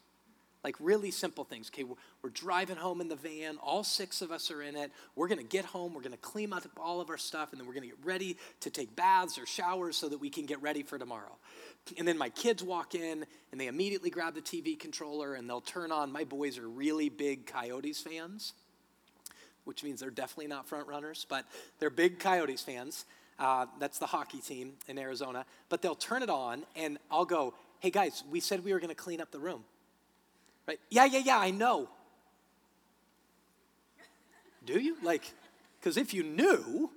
Like 0.68 0.76
really 0.80 1.10
simple 1.10 1.44
things. 1.44 1.70
Okay, 1.72 1.84
we're, 1.84 1.94
we're 2.22 2.28
driving 2.28 2.76
home 2.76 3.00
in 3.00 3.08
the 3.08 3.16
van. 3.16 3.56
All 3.62 3.82
six 3.82 4.20
of 4.20 4.30
us 4.30 4.50
are 4.50 4.60
in 4.60 4.76
it. 4.76 4.92
We're 5.16 5.26
going 5.26 5.38
to 5.38 5.46
get 5.46 5.64
home. 5.64 5.94
We're 5.94 6.02
going 6.02 6.12
to 6.12 6.18
clean 6.18 6.52
up 6.52 6.62
all 6.76 7.00
of 7.00 7.08
our 7.08 7.16
stuff, 7.16 7.52
and 7.52 7.58
then 7.58 7.66
we're 7.66 7.72
going 7.72 7.88
to 7.88 7.96
get 7.96 8.04
ready 8.04 8.36
to 8.60 8.68
take 8.68 8.94
baths 8.94 9.38
or 9.38 9.46
showers 9.46 9.96
so 9.96 10.10
that 10.10 10.18
we 10.18 10.28
can 10.28 10.44
get 10.44 10.60
ready 10.60 10.82
for 10.82 10.98
tomorrow. 10.98 11.38
And 11.96 12.06
then 12.06 12.18
my 12.18 12.28
kids 12.28 12.62
walk 12.62 12.94
in, 12.94 13.24
and 13.50 13.58
they 13.58 13.66
immediately 13.66 14.10
grab 14.10 14.34
the 14.34 14.42
TV 14.42 14.78
controller, 14.78 15.36
and 15.36 15.48
they'll 15.48 15.62
turn 15.62 15.90
on. 15.90 16.12
My 16.12 16.24
boys 16.24 16.58
are 16.58 16.68
really 16.68 17.08
big 17.08 17.46
Coyotes 17.46 18.02
fans, 18.02 18.52
which 19.64 19.82
means 19.82 20.00
they're 20.00 20.10
definitely 20.10 20.48
not 20.48 20.68
front 20.68 20.86
runners, 20.86 21.24
but 21.30 21.46
they're 21.78 21.88
big 21.88 22.18
Coyotes 22.18 22.60
fans. 22.60 23.06
Uh, 23.38 23.64
that's 23.80 23.98
the 23.98 24.06
hockey 24.06 24.40
team 24.40 24.74
in 24.86 24.98
Arizona. 24.98 25.46
But 25.70 25.80
they'll 25.80 25.94
turn 25.94 26.22
it 26.22 26.28
on, 26.28 26.64
and 26.76 26.98
I'll 27.10 27.24
go, 27.24 27.54
hey 27.80 27.88
guys, 27.88 28.22
we 28.30 28.40
said 28.40 28.66
we 28.66 28.74
were 28.74 28.80
going 28.80 28.90
to 28.90 28.94
clean 28.94 29.22
up 29.22 29.30
the 29.30 29.38
room. 29.38 29.64
Right? 30.68 30.78
Yeah, 30.90 31.06
yeah, 31.06 31.22
yeah, 31.24 31.38
I 31.38 31.50
know. 31.50 31.88
Do 34.66 34.78
you? 34.78 34.98
Like, 35.02 35.22
because 35.80 35.96
if 35.96 36.12
you 36.12 36.22
knew, 36.22 36.90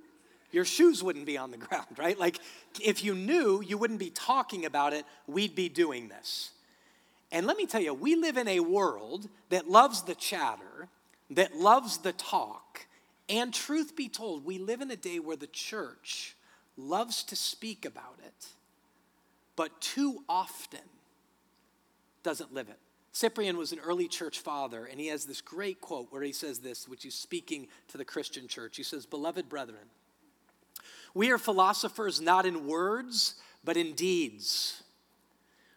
your 0.50 0.66
shoes 0.66 1.02
wouldn't 1.02 1.24
be 1.24 1.38
on 1.38 1.50
the 1.50 1.56
ground, 1.66 1.86
right? 1.96 2.18
Like, 2.18 2.38
if 2.82 3.02
you 3.02 3.14
knew, 3.14 3.62
you 3.66 3.78
wouldn't 3.78 3.98
be 3.98 4.10
talking 4.10 4.66
about 4.66 4.92
it, 4.92 5.06
we'd 5.26 5.54
be 5.54 5.70
doing 5.70 6.08
this. 6.08 6.50
And 7.32 7.46
let 7.46 7.56
me 7.56 7.64
tell 7.64 7.80
you, 7.80 7.94
we 7.94 8.14
live 8.14 8.36
in 8.36 8.46
a 8.46 8.60
world 8.60 9.30
that 9.48 9.70
loves 9.70 10.02
the 10.02 10.14
chatter, 10.14 10.88
that 11.30 11.56
loves 11.56 11.96
the 11.98 12.12
talk, 12.12 12.86
and 13.30 13.54
truth 13.54 13.96
be 13.96 14.10
told, 14.10 14.44
we 14.44 14.58
live 14.58 14.82
in 14.82 14.90
a 14.90 14.96
day 14.96 15.18
where 15.18 15.36
the 15.36 15.46
church 15.46 16.36
loves 16.76 17.22
to 17.24 17.36
speak 17.36 17.86
about 17.86 18.18
it, 18.22 18.48
but 19.56 19.80
too 19.80 20.24
often 20.28 20.80
doesn't 22.22 22.52
live 22.52 22.68
it. 22.68 22.78
Cyprian 23.12 23.58
was 23.58 23.72
an 23.72 23.78
early 23.80 24.08
church 24.08 24.40
father, 24.40 24.86
and 24.86 24.98
he 24.98 25.08
has 25.08 25.26
this 25.26 25.42
great 25.42 25.80
quote 25.82 26.10
where 26.10 26.22
he 26.22 26.32
says 26.32 26.60
this, 26.60 26.88
which 26.88 27.02
he's 27.02 27.14
speaking 27.14 27.68
to 27.88 27.98
the 27.98 28.04
Christian 28.06 28.48
church. 28.48 28.76
He 28.78 28.82
says, 28.82 29.04
Beloved 29.04 29.50
brethren, 29.50 29.84
we 31.14 31.30
are 31.30 31.38
philosophers 31.38 32.22
not 32.22 32.46
in 32.46 32.66
words, 32.66 33.34
but 33.64 33.76
in 33.76 33.92
deeds. 33.92 34.82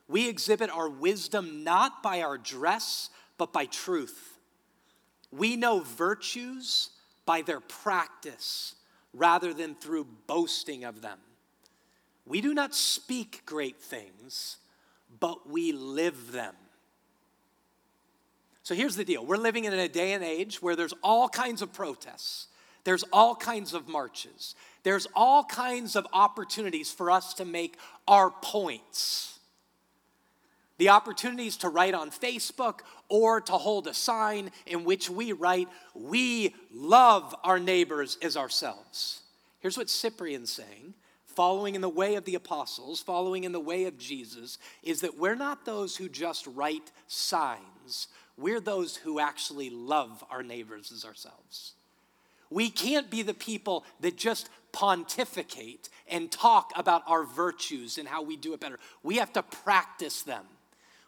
We 0.08 0.30
exhibit 0.30 0.70
our 0.70 0.90
wisdom 0.90 1.64
not 1.66 2.02
by 2.02 2.22
our 2.22 2.38
dress, 2.38 3.10
but 3.38 3.52
by 3.52 3.66
truth. 3.66 4.38
We 5.32 5.58
know 5.58 5.82
virtues 5.82 6.92
by 7.26 7.42
their 7.42 7.60
practice 7.60 8.76
rather 9.14 9.54
than 9.54 9.76
through 9.76 10.08
boasting 10.28 10.86
of 10.86 11.02
them. 11.02 11.18
We 12.26 12.40
do 12.40 12.54
not 12.54 12.74
speak 12.74 13.42
great 13.46 13.82
things, 13.82 14.58
but 15.20 15.50
we 15.50 15.74
live 15.74 16.32
them. 16.32 16.56
So 18.66 18.74
here's 18.74 18.96
the 18.96 19.06
deal. 19.06 19.24
We're 19.24 19.38
living 19.38 19.66
in 19.66 19.74
a 19.74 19.88
day 19.88 20.14
and 20.14 20.24
age 20.24 20.60
where 20.60 20.76
there's 20.76 20.94
all 21.04 21.30
kinds 21.30 21.62
of 21.62 21.72
protests, 21.72 22.48
there's 22.84 23.04
all 23.14 23.36
kinds 23.36 23.76
of 23.76 23.88
marches, 23.88 24.56
there's 24.82 25.06
all 25.14 25.44
kinds 25.44 25.96
of 25.96 26.08
opportunities 26.12 26.92
for 26.92 27.12
us 27.12 27.36
to 27.36 27.46
make 27.46 27.78
our 28.08 28.32
points. 28.32 29.38
The 30.80 30.90
opportunities 30.90 31.58
to 31.58 31.70
write 31.70 31.94
on 31.94 32.10
Facebook 32.10 32.80
or 33.08 33.40
to 33.40 33.52
hold 33.54 33.86
a 33.86 33.94
sign 33.94 34.50
in 34.66 34.84
which 34.84 35.12
we 35.12 35.32
write, 35.32 35.70
We 35.94 36.56
love 36.74 37.36
our 37.44 37.60
neighbors 37.60 38.18
as 38.24 38.36
ourselves. 38.36 39.22
Here's 39.60 39.78
what 39.78 39.92
Cyprian's 39.92 40.52
saying. 40.52 40.96
Following 41.28 41.76
in 41.76 41.82
the 41.82 41.90
way 41.90 42.16
of 42.16 42.26
the 42.26 42.36
apostles, 42.36 43.00
following 43.00 43.44
in 43.44 43.52
the 43.52 43.60
way 43.60 43.86
of 43.86 44.00
Jesus, 44.00 44.58
is 44.82 45.02
that 45.02 45.20
we're 45.20 45.36
not 45.36 45.66
those 45.66 45.98
who 45.98 46.10
just 46.10 46.48
write 46.48 46.92
signs, 47.08 48.08
we're 48.38 48.60
those 48.60 48.96
who 48.96 49.20
actually 49.20 49.70
love 49.70 50.24
our 50.30 50.44
neighbors 50.44 50.92
as 50.92 51.06
ourselves. 51.06 51.74
We 52.50 52.70
can't 52.70 53.10
be 53.10 53.22
the 53.22 53.34
people 53.34 53.86
that 54.02 54.18
just 54.18 54.50
pontificate 54.72 55.90
and 56.08 56.32
talk 56.32 56.72
about 56.76 57.04
our 57.08 57.24
virtues 57.24 57.98
and 57.98 58.08
how 58.08 58.22
we 58.22 58.36
do 58.36 58.54
it 58.54 58.60
better. 58.60 58.80
We 59.04 59.18
have 59.18 59.34
to 59.34 59.44
practice 59.44 60.24
them. 60.24 60.44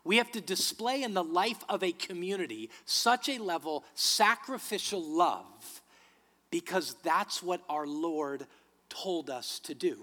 We 0.03 0.17
have 0.17 0.31
to 0.31 0.41
display 0.41 1.03
in 1.03 1.13
the 1.13 1.23
life 1.23 1.63
of 1.67 1.83
a 1.83 1.91
community 1.91 2.69
such 2.85 3.27
a 3.27 3.39
level 3.39 3.83
sacrificial 3.93 5.03
love 5.03 5.81
because 6.49 6.95
that's 7.03 7.43
what 7.43 7.61
our 7.67 7.85
Lord 7.85 8.47
told 8.89 9.29
us 9.29 9.59
to 9.59 9.75
do. 9.75 9.97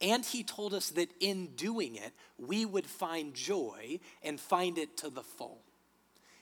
And 0.00 0.24
he 0.24 0.44
told 0.44 0.74
us 0.74 0.90
that 0.90 1.10
in 1.18 1.46
doing 1.56 1.96
it, 1.96 2.12
we 2.38 2.64
would 2.64 2.86
find 2.86 3.34
joy 3.34 3.98
and 4.22 4.38
find 4.38 4.78
it 4.78 4.96
to 4.98 5.10
the 5.10 5.24
full. 5.24 5.58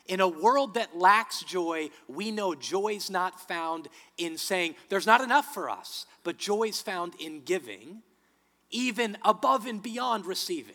In 0.09 0.21
a 0.21 0.29
world 0.29 0.75
that 0.75 0.97
lacks 0.97 1.43
joy, 1.43 1.91
we 2.07 2.31
know 2.31 2.55
joy 2.55 2.95
is 2.95 3.11
not 3.11 3.49
found 3.49 3.89
in 4.19 4.39
saying, 4.39 4.77
there's 4.89 5.07
not 5.07 5.21
enough 5.21 5.53
for 5.53 5.69
us, 5.69 6.07
but 6.23 6.39
joy 6.39 6.65
is 6.65 6.81
found 6.81 7.15
in 7.19 7.43
giving, 7.43 8.03
even 8.71 9.17
above 9.25 9.67
and 9.67 9.83
beyond 9.83 10.27
receiving. 10.27 10.75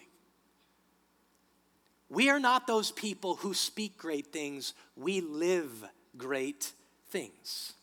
We 2.09 2.29
are 2.29 2.39
not 2.41 2.67
those 2.67 2.91
people 2.91 3.35
who 3.35 3.53
speak 3.53 3.97
great 3.97 4.27
things, 4.33 4.73
we 4.97 5.21
live 5.21 5.85
great 6.17 6.73
things. 7.09 7.73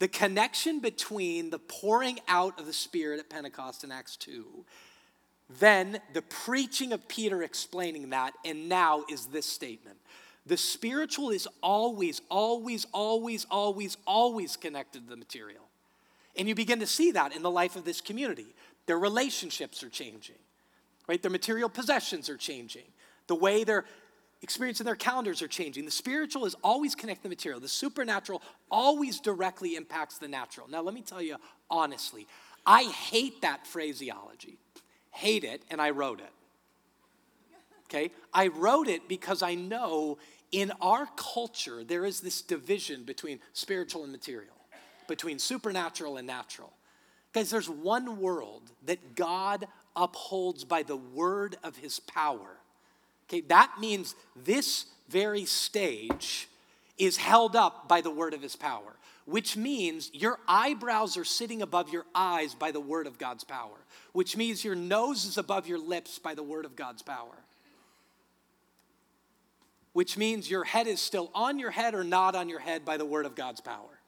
The 0.00 0.08
connection 0.08 0.80
between 0.80 1.50
the 1.50 1.60
pouring 1.60 2.18
out 2.26 2.58
of 2.58 2.66
the 2.66 2.72
Spirit 2.72 3.20
at 3.20 3.30
Pentecost 3.30 3.84
in 3.84 3.92
Acts 3.92 4.16
2, 4.16 4.64
then 5.60 6.00
the 6.12 6.22
preaching 6.22 6.92
of 6.92 7.06
Peter 7.06 7.42
explaining 7.42 8.10
that, 8.10 8.32
and 8.44 8.68
now 8.68 9.04
is 9.08 9.26
this 9.26 9.46
statement. 9.46 9.99
The 10.46 10.56
spiritual 10.56 11.30
is 11.30 11.46
always, 11.62 12.20
always, 12.30 12.86
always, 12.92 13.46
always, 13.50 13.96
always 14.06 14.56
connected 14.56 15.04
to 15.04 15.10
the 15.10 15.16
material. 15.16 15.64
And 16.36 16.48
you 16.48 16.54
begin 16.54 16.80
to 16.80 16.86
see 16.86 17.12
that 17.12 17.34
in 17.34 17.42
the 17.42 17.50
life 17.50 17.76
of 17.76 17.84
this 17.84 18.00
community. 18.00 18.54
Their 18.86 18.98
relationships 18.98 19.82
are 19.82 19.88
changing, 19.88 20.38
right? 21.06 21.20
Their 21.20 21.30
material 21.30 21.68
possessions 21.68 22.28
are 22.30 22.36
changing. 22.36 22.84
The 23.26 23.34
way 23.34 23.64
they're 23.64 23.84
experiencing 24.42 24.86
their 24.86 24.96
calendars 24.96 25.42
are 25.42 25.48
changing. 25.48 25.84
The 25.84 25.90
spiritual 25.90 26.46
is 26.46 26.56
always 26.64 26.94
connected 26.94 27.22
to 27.22 27.28
the 27.28 27.34
material. 27.34 27.60
The 27.60 27.68
supernatural 27.68 28.42
always 28.70 29.20
directly 29.20 29.76
impacts 29.76 30.18
the 30.18 30.28
natural. 30.28 30.68
Now, 30.68 30.80
let 30.80 30.94
me 30.94 31.02
tell 31.02 31.20
you 31.20 31.36
honestly, 31.70 32.26
I 32.66 32.84
hate 32.84 33.42
that 33.42 33.66
phraseology. 33.66 34.58
Hate 35.10 35.44
it, 35.44 35.62
and 35.70 35.80
I 35.80 35.90
wrote 35.90 36.20
it. 36.20 36.30
Okay? 37.90 38.10
I 38.32 38.46
wrote 38.46 38.88
it 38.88 39.08
because 39.08 39.42
I 39.42 39.54
know 39.54 40.18
in 40.52 40.72
our 40.80 41.08
culture 41.16 41.84
there 41.84 42.04
is 42.04 42.20
this 42.20 42.40
division 42.40 43.02
between 43.04 43.40
spiritual 43.52 44.04
and 44.04 44.12
material, 44.12 44.54
between 45.08 45.38
supernatural 45.38 46.16
and 46.16 46.26
natural. 46.26 46.72
Guys, 47.32 47.50
there's 47.50 47.68
one 47.68 48.20
world 48.20 48.62
that 48.86 49.14
God 49.14 49.66
upholds 49.94 50.64
by 50.64 50.82
the 50.82 50.96
word 50.96 51.56
of 51.62 51.76
his 51.76 52.00
power 52.00 52.60
Okay, 53.30 53.42
that 53.42 53.76
means 53.78 54.16
this 54.34 54.86
very 55.08 55.44
stage 55.44 56.48
is 56.98 57.16
held 57.16 57.54
up 57.54 57.86
by 57.86 58.00
the 58.00 58.10
word 58.10 58.34
of 58.34 58.42
his 58.42 58.56
power, 58.56 58.96
which 59.24 59.56
means 59.56 60.10
your 60.12 60.40
eyebrows 60.48 61.16
are 61.16 61.24
sitting 61.24 61.62
above 61.62 61.90
your 61.90 62.04
eyes 62.12 62.56
by 62.56 62.72
the 62.72 62.80
word 62.80 63.06
of 63.06 63.18
God's 63.18 63.44
power, 63.44 63.76
which 64.12 64.36
means 64.36 64.64
your 64.64 64.74
nose 64.74 65.24
is 65.24 65.38
above 65.38 65.68
your 65.68 65.78
lips 65.78 66.18
by 66.18 66.34
the 66.34 66.42
word 66.42 66.64
of 66.64 66.74
God's 66.74 67.02
power. 67.02 67.36
Which 69.92 70.16
means 70.16 70.50
your 70.50 70.64
head 70.64 70.86
is 70.86 71.00
still 71.00 71.30
on 71.34 71.58
your 71.58 71.70
head 71.70 71.94
or 71.94 72.04
not 72.04 72.34
on 72.34 72.48
your 72.48 72.60
head 72.60 72.84
by 72.84 72.96
the 72.96 73.04
word 73.04 73.26
of 73.26 73.34
God's 73.34 73.60
power. 73.60 74.00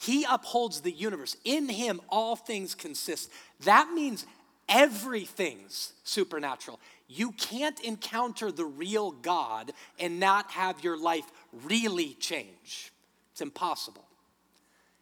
He 0.00 0.24
upholds 0.28 0.80
the 0.80 0.92
universe. 0.92 1.36
In 1.44 1.68
him, 1.68 2.00
all 2.08 2.36
things 2.36 2.74
consist. 2.74 3.30
That 3.60 3.90
means 3.92 4.26
everything's 4.68 5.92
supernatural. 6.04 6.78
You 7.08 7.32
can't 7.32 7.80
encounter 7.80 8.52
the 8.52 8.66
real 8.66 9.10
God 9.10 9.72
and 9.98 10.20
not 10.20 10.50
have 10.52 10.84
your 10.84 11.00
life 11.00 11.24
really 11.64 12.14
change. 12.20 12.92
It's 13.32 13.40
impossible. 13.40 14.04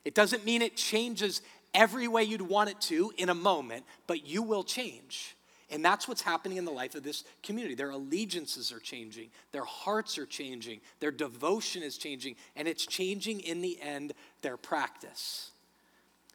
It 0.05 0.14
doesn't 0.14 0.44
mean 0.44 0.62
it 0.62 0.77
changes 0.77 1.42
every 1.75 2.09
way 2.09 2.22
you'd 2.22 2.40
want 2.40 2.70
it 2.70 2.81
to 2.83 3.12
in 3.18 3.29
a 3.29 3.35
moment, 3.35 3.85
but 4.07 4.27
you 4.27 4.42
will 4.42 4.64
change. 4.64 5.36
And 5.70 5.85
that's 5.85 6.07
what's 6.07 6.22
happening 6.22 6.59
in 6.59 6.64
the 6.64 6.70
life 6.70 6.94
of 6.94 7.02
this 7.02 7.24
community. 7.42 7.74
Their 7.74 7.90
allegiances 7.90 8.70
are 8.70 8.79
changing, 8.79 9.31
their 9.52 9.64
hearts 9.64 10.16
are 10.16 10.26
changing, 10.26 10.81
their 11.00 11.11
devotion 11.11 11.83
is 11.83 11.98
changing, 11.98 12.37
and 12.55 12.68
it's 12.68 12.87
changing 12.87 13.40
in 13.40 13.62
the 13.62 13.81
end 13.81 14.12
their 14.42 14.57
practice. 14.57 15.50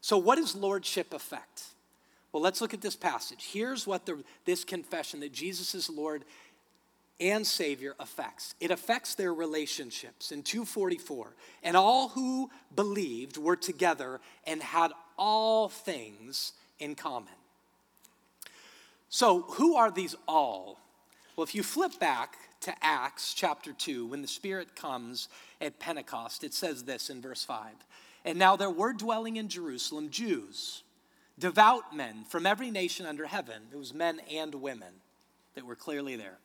So, 0.01 0.17
what 0.17 0.35
does 0.35 0.55
lordship 0.55 1.13
affect? 1.13 1.63
Well, 2.31 2.43
let's 2.43 2.61
look 2.61 2.73
at 2.73 2.81
this 2.81 2.95
passage. 2.95 3.49
Here's 3.51 3.85
what 3.85 4.05
the, 4.05 4.23
this 4.45 4.63
confession 4.63 5.19
that 5.19 5.33
Jesus 5.33 5.75
is 5.75 5.89
Lord 5.89 6.23
and 7.19 7.45
Savior 7.45 7.93
affects 7.99 8.55
it 8.59 8.71
affects 8.71 9.15
their 9.15 9.33
relationships. 9.33 10.31
In 10.31 10.43
244, 10.43 11.35
and 11.63 11.77
all 11.77 12.09
who 12.09 12.49
believed 12.75 13.37
were 13.37 13.55
together 13.55 14.19
and 14.45 14.61
had 14.61 14.91
all 15.17 15.69
things 15.69 16.53
in 16.79 16.95
common. 16.95 17.33
So, 19.13 19.41
who 19.41 19.75
are 19.75 19.91
these 19.91 20.15
all? 20.25 20.79
Well, 21.35 21.43
if 21.43 21.53
you 21.53 21.63
flip 21.63 21.99
back 21.99 22.37
to 22.61 22.73
Acts 22.81 23.33
chapter 23.33 23.73
2, 23.73 24.05
when 24.05 24.21
the 24.21 24.27
Spirit 24.27 24.73
comes 24.73 25.27
at 25.59 25.79
Pentecost, 25.79 26.45
it 26.45 26.53
says 26.53 26.85
this 26.85 27.09
in 27.09 27.21
verse 27.21 27.43
5 27.43 27.73
And 28.23 28.39
now 28.39 28.55
there 28.55 28.69
were 28.69 28.93
dwelling 28.93 29.35
in 29.35 29.49
Jerusalem 29.49 30.11
Jews, 30.11 30.83
devout 31.37 31.93
men 31.93 32.23
from 32.29 32.45
every 32.45 32.71
nation 32.71 33.05
under 33.05 33.25
heaven. 33.25 33.63
It 33.73 33.77
was 33.77 33.93
men 33.93 34.21
and 34.31 34.55
women 34.55 34.93
that 35.55 35.65
were 35.65 35.75
clearly 35.75 36.15
there. 36.15 36.37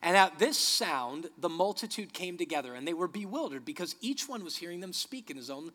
And 0.00 0.16
at 0.16 0.38
this 0.38 0.56
sound, 0.56 1.28
the 1.38 1.48
multitude 1.48 2.12
came 2.12 2.38
together, 2.38 2.76
and 2.76 2.86
they 2.86 2.94
were 2.94 3.08
bewildered 3.08 3.64
because 3.64 3.96
each 4.00 4.28
one 4.28 4.44
was 4.44 4.56
hearing 4.56 4.78
them 4.78 4.92
speak 4.92 5.28
in 5.28 5.36
his 5.36 5.50
own 5.50 5.72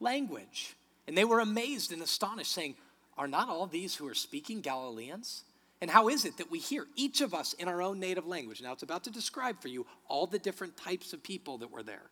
language. 0.00 0.76
And 1.06 1.14
they 1.14 1.24
were 1.24 1.40
amazed 1.40 1.92
and 1.92 2.00
astonished, 2.00 2.52
saying, 2.52 2.76
Are 3.18 3.28
not 3.28 3.50
all 3.50 3.66
these 3.66 3.96
who 3.96 4.08
are 4.08 4.14
speaking 4.14 4.62
Galileans? 4.62 5.42
And 5.80 5.90
how 5.90 6.08
is 6.08 6.24
it 6.24 6.36
that 6.36 6.50
we 6.50 6.58
hear 6.58 6.86
each 6.94 7.20
of 7.20 7.32
us 7.32 7.54
in 7.54 7.66
our 7.66 7.80
own 7.80 7.98
native 7.98 8.26
language? 8.26 8.60
Now, 8.60 8.72
it's 8.72 8.82
about 8.82 9.04
to 9.04 9.10
describe 9.10 9.60
for 9.60 9.68
you 9.68 9.86
all 10.08 10.26
the 10.26 10.38
different 10.38 10.76
types 10.76 11.12
of 11.12 11.22
people 11.22 11.58
that 11.58 11.70
were 11.70 11.82
there 11.82 12.10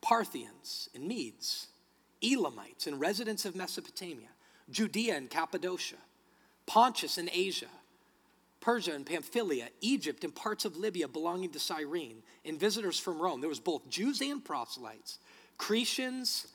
Parthians 0.00 0.88
and 0.94 1.06
Medes, 1.06 1.66
Elamites 2.22 2.86
and 2.86 2.98
residents 2.98 3.44
of 3.44 3.54
Mesopotamia, 3.54 4.28
Judea 4.70 5.16
and 5.16 5.28
Cappadocia, 5.28 5.96
Pontus 6.66 7.18
and 7.18 7.28
Asia 7.32 7.66
Phrygia 8.60 8.94
and 8.94 9.06
Pamphylia, 9.06 9.68
Egypt, 9.80 10.22
and 10.22 10.34
parts 10.34 10.64
of 10.64 10.76
Libya 10.76 11.08
belonging 11.08 11.50
to 11.50 11.58
Cyrene, 11.58 12.22
and 12.44 12.60
visitors 12.60 12.98
from 12.98 13.18
Rome. 13.18 13.40
There 13.40 13.48
was 13.48 13.60
both 13.60 13.88
Jews 13.88 14.20
and 14.20 14.44
proselytes, 14.44 15.18
Cretians 15.58 16.46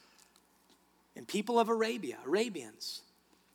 and 1.15 1.27
people 1.27 1.59
of 1.59 1.69
Arabia, 1.69 2.17
Arabians. 2.25 3.01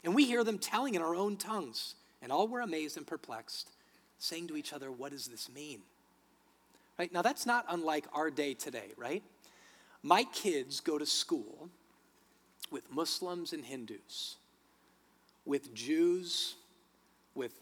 And 0.05 0.15
we 0.15 0.25
hear 0.25 0.43
them 0.45 0.59
telling 0.59 0.95
in 0.95 1.03
our 1.03 1.15
own 1.15 1.37
tongues. 1.37 1.95
And 2.23 2.31
all 2.31 2.49
were 2.49 2.61
amazed 2.61 2.97
and 2.97 3.07
perplexed, 3.07 3.71
saying 4.19 4.49
to 4.49 4.57
each 4.57 4.73
other, 4.73 4.91
What 4.91 5.13
does 5.13 5.27
this 5.27 5.49
mean? 5.49 5.81
Right? 6.99 7.13
Now, 7.13 7.23
that's 7.23 7.47
not 7.47 7.65
unlike 7.69 8.07
our 8.13 8.31
day 8.31 8.55
today, 8.55 8.93
right? 8.97 9.23
My 10.03 10.25
kids 10.25 10.81
go 10.81 10.99
to 10.99 11.07
school 11.07 11.71
with 12.71 12.91
Muslims 12.93 13.53
and 13.53 13.65
Hindus, 13.65 14.37
with 15.45 15.75
Jews, 15.75 16.57
with 17.35 17.53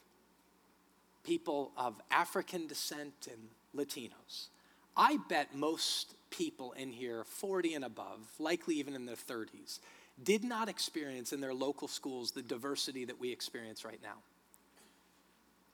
people 1.24 1.72
of 1.76 2.00
African 2.10 2.66
descent 2.66 3.28
and 3.30 3.48
Latinos. 3.76 4.48
I 4.96 5.18
bet 5.28 5.54
most 5.54 6.14
people 6.30 6.72
in 6.72 6.90
here, 6.90 7.24
40 7.24 7.74
and 7.74 7.84
above, 7.84 8.26
likely 8.38 8.76
even 8.76 8.94
in 8.94 9.06
their 9.06 9.16
30s, 9.16 9.78
did 10.22 10.42
not 10.42 10.68
experience 10.68 11.32
in 11.32 11.40
their 11.40 11.54
local 11.54 11.86
schools 11.86 12.32
the 12.32 12.42
diversity 12.42 13.04
that 13.04 13.20
we 13.20 13.30
experience 13.30 13.84
right 13.84 14.00
now. 14.02 14.16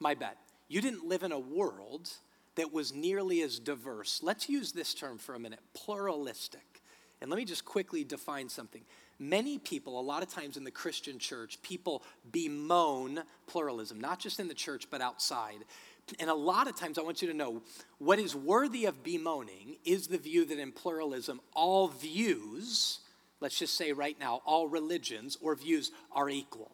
My 0.05 0.13
bet. 0.13 0.37
You 0.69 0.83
didn't 0.83 1.09
live 1.09 1.23
in 1.23 1.33
a 1.33 1.39
world 1.39 2.11
that 2.57 2.75
was 2.75 2.93
nearly 2.93 3.41
as 3.41 3.59
diverse. 3.59 4.21
Let's 4.23 4.51
use 4.51 4.71
this 4.71 4.93
term 4.93 5.17
for 5.17 5.35
a 5.35 5.39
minute 5.39 5.61
pluralistic. 5.73 6.83
And 7.23 7.31
let 7.31 7.39
me 7.39 7.47
just 7.47 7.65
quickly 7.65 8.05
define 8.05 8.51
something. 8.51 8.83
Many 9.19 9.57
people, 9.57 9.99
a 9.99 10.03
lot 10.03 10.23
of 10.23 10.29
times 10.29 10.59
in 10.59 10.65
the 10.65 10.71
Christian 10.71 11.19
church, 11.19 11.63
people 11.63 12.03
bemoan 12.31 13.23
pluralism, 13.47 13.99
not 13.99 14.21
just 14.21 14.41
in 14.41 14.47
the 14.47 14.53
church, 14.53 14.89
but 14.91 15.01
outside. 15.01 15.65
And 16.21 16.29
a 16.29 16.35
lot 16.35 16.69
of 16.69 16.77
times, 16.77 16.99
I 16.99 17.03
want 17.03 17.23
you 17.23 17.29
to 17.29 17.35
know 17.35 17.63
what 17.97 18.19
is 18.19 18.37
worthy 18.37 18.85
of 18.85 19.03
bemoaning 19.03 19.77
is 19.87 20.09
the 20.09 20.19
view 20.19 20.45
that 20.45 20.59
in 20.59 20.73
pluralism, 20.73 21.41
all 21.55 21.89
views, 21.89 22.99
let's 23.41 23.59
just 23.59 23.75
say 23.75 23.93
right 23.93 24.21
now, 24.21 24.43
all 24.45 24.69
religions 24.69 25.39
or 25.41 25.55
views 25.55 25.93
are 26.13 26.29
equal. 26.29 26.73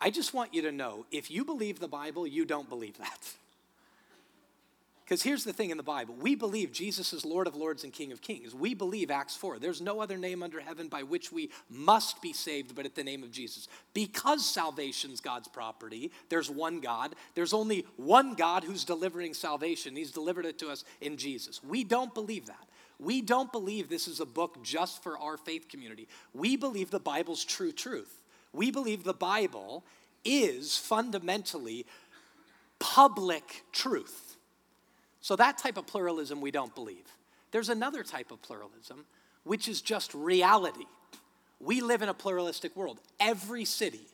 I 0.00 0.10
just 0.10 0.32
want 0.32 0.54
you 0.54 0.62
to 0.62 0.72
know 0.72 1.06
if 1.10 1.30
you 1.30 1.44
believe 1.44 1.80
the 1.80 1.88
Bible, 1.88 2.26
you 2.26 2.44
don't 2.44 2.68
believe 2.68 2.98
that. 2.98 3.34
Because 5.08 5.22
here's 5.22 5.44
the 5.44 5.54
thing 5.54 5.70
in 5.70 5.78
the 5.78 5.82
Bible 5.82 6.14
we 6.20 6.34
believe 6.34 6.70
Jesus 6.70 7.14
is 7.14 7.24
Lord 7.24 7.46
of 7.46 7.56
Lords 7.56 7.82
and 7.82 7.94
King 7.94 8.12
of 8.12 8.20
Kings. 8.20 8.54
We 8.54 8.74
believe 8.74 9.10
Acts 9.10 9.34
4. 9.36 9.58
There's 9.58 9.80
no 9.80 10.02
other 10.02 10.18
name 10.18 10.42
under 10.42 10.60
heaven 10.60 10.88
by 10.88 11.02
which 11.02 11.32
we 11.32 11.48
must 11.70 12.20
be 12.20 12.34
saved 12.34 12.74
but 12.74 12.84
at 12.84 12.94
the 12.94 13.02
name 13.02 13.22
of 13.22 13.32
Jesus. 13.32 13.68
Because 13.94 14.44
salvation's 14.44 15.22
God's 15.22 15.48
property, 15.48 16.10
there's 16.28 16.50
one 16.50 16.80
God. 16.80 17.14
There's 17.34 17.54
only 17.54 17.86
one 17.96 18.34
God 18.34 18.64
who's 18.64 18.84
delivering 18.84 19.32
salvation. 19.32 19.96
He's 19.96 20.12
delivered 20.12 20.44
it 20.44 20.58
to 20.58 20.68
us 20.68 20.84
in 21.00 21.16
Jesus. 21.16 21.64
We 21.64 21.84
don't 21.84 22.12
believe 22.12 22.44
that. 22.44 22.68
We 22.98 23.22
don't 23.22 23.50
believe 23.50 23.88
this 23.88 24.08
is 24.08 24.20
a 24.20 24.26
book 24.26 24.62
just 24.62 25.02
for 25.02 25.16
our 25.18 25.38
faith 25.38 25.68
community. 25.70 26.06
We 26.34 26.56
believe 26.56 26.90
the 26.90 27.00
Bible's 27.00 27.46
true 27.46 27.72
truth. 27.72 28.17
We 28.52 28.70
believe 28.70 29.04
the 29.04 29.14
Bible 29.14 29.84
is 30.24 30.76
fundamentally 30.76 31.86
public 32.78 33.64
truth. 33.72 34.36
So, 35.20 35.36
that 35.36 35.58
type 35.58 35.76
of 35.76 35.86
pluralism 35.86 36.40
we 36.40 36.50
don't 36.50 36.74
believe. 36.74 37.04
There's 37.50 37.68
another 37.68 38.02
type 38.02 38.30
of 38.30 38.40
pluralism, 38.42 39.04
which 39.44 39.68
is 39.68 39.80
just 39.80 40.14
reality. 40.14 40.84
We 41.60 41.80
live 41.80 42.02
in 42.02 42.08
a 42.08 42.14
pluralistic 42.14 42.76
world. 42.76 43.00
Every 43.18 43.64
city, 43.64 44.06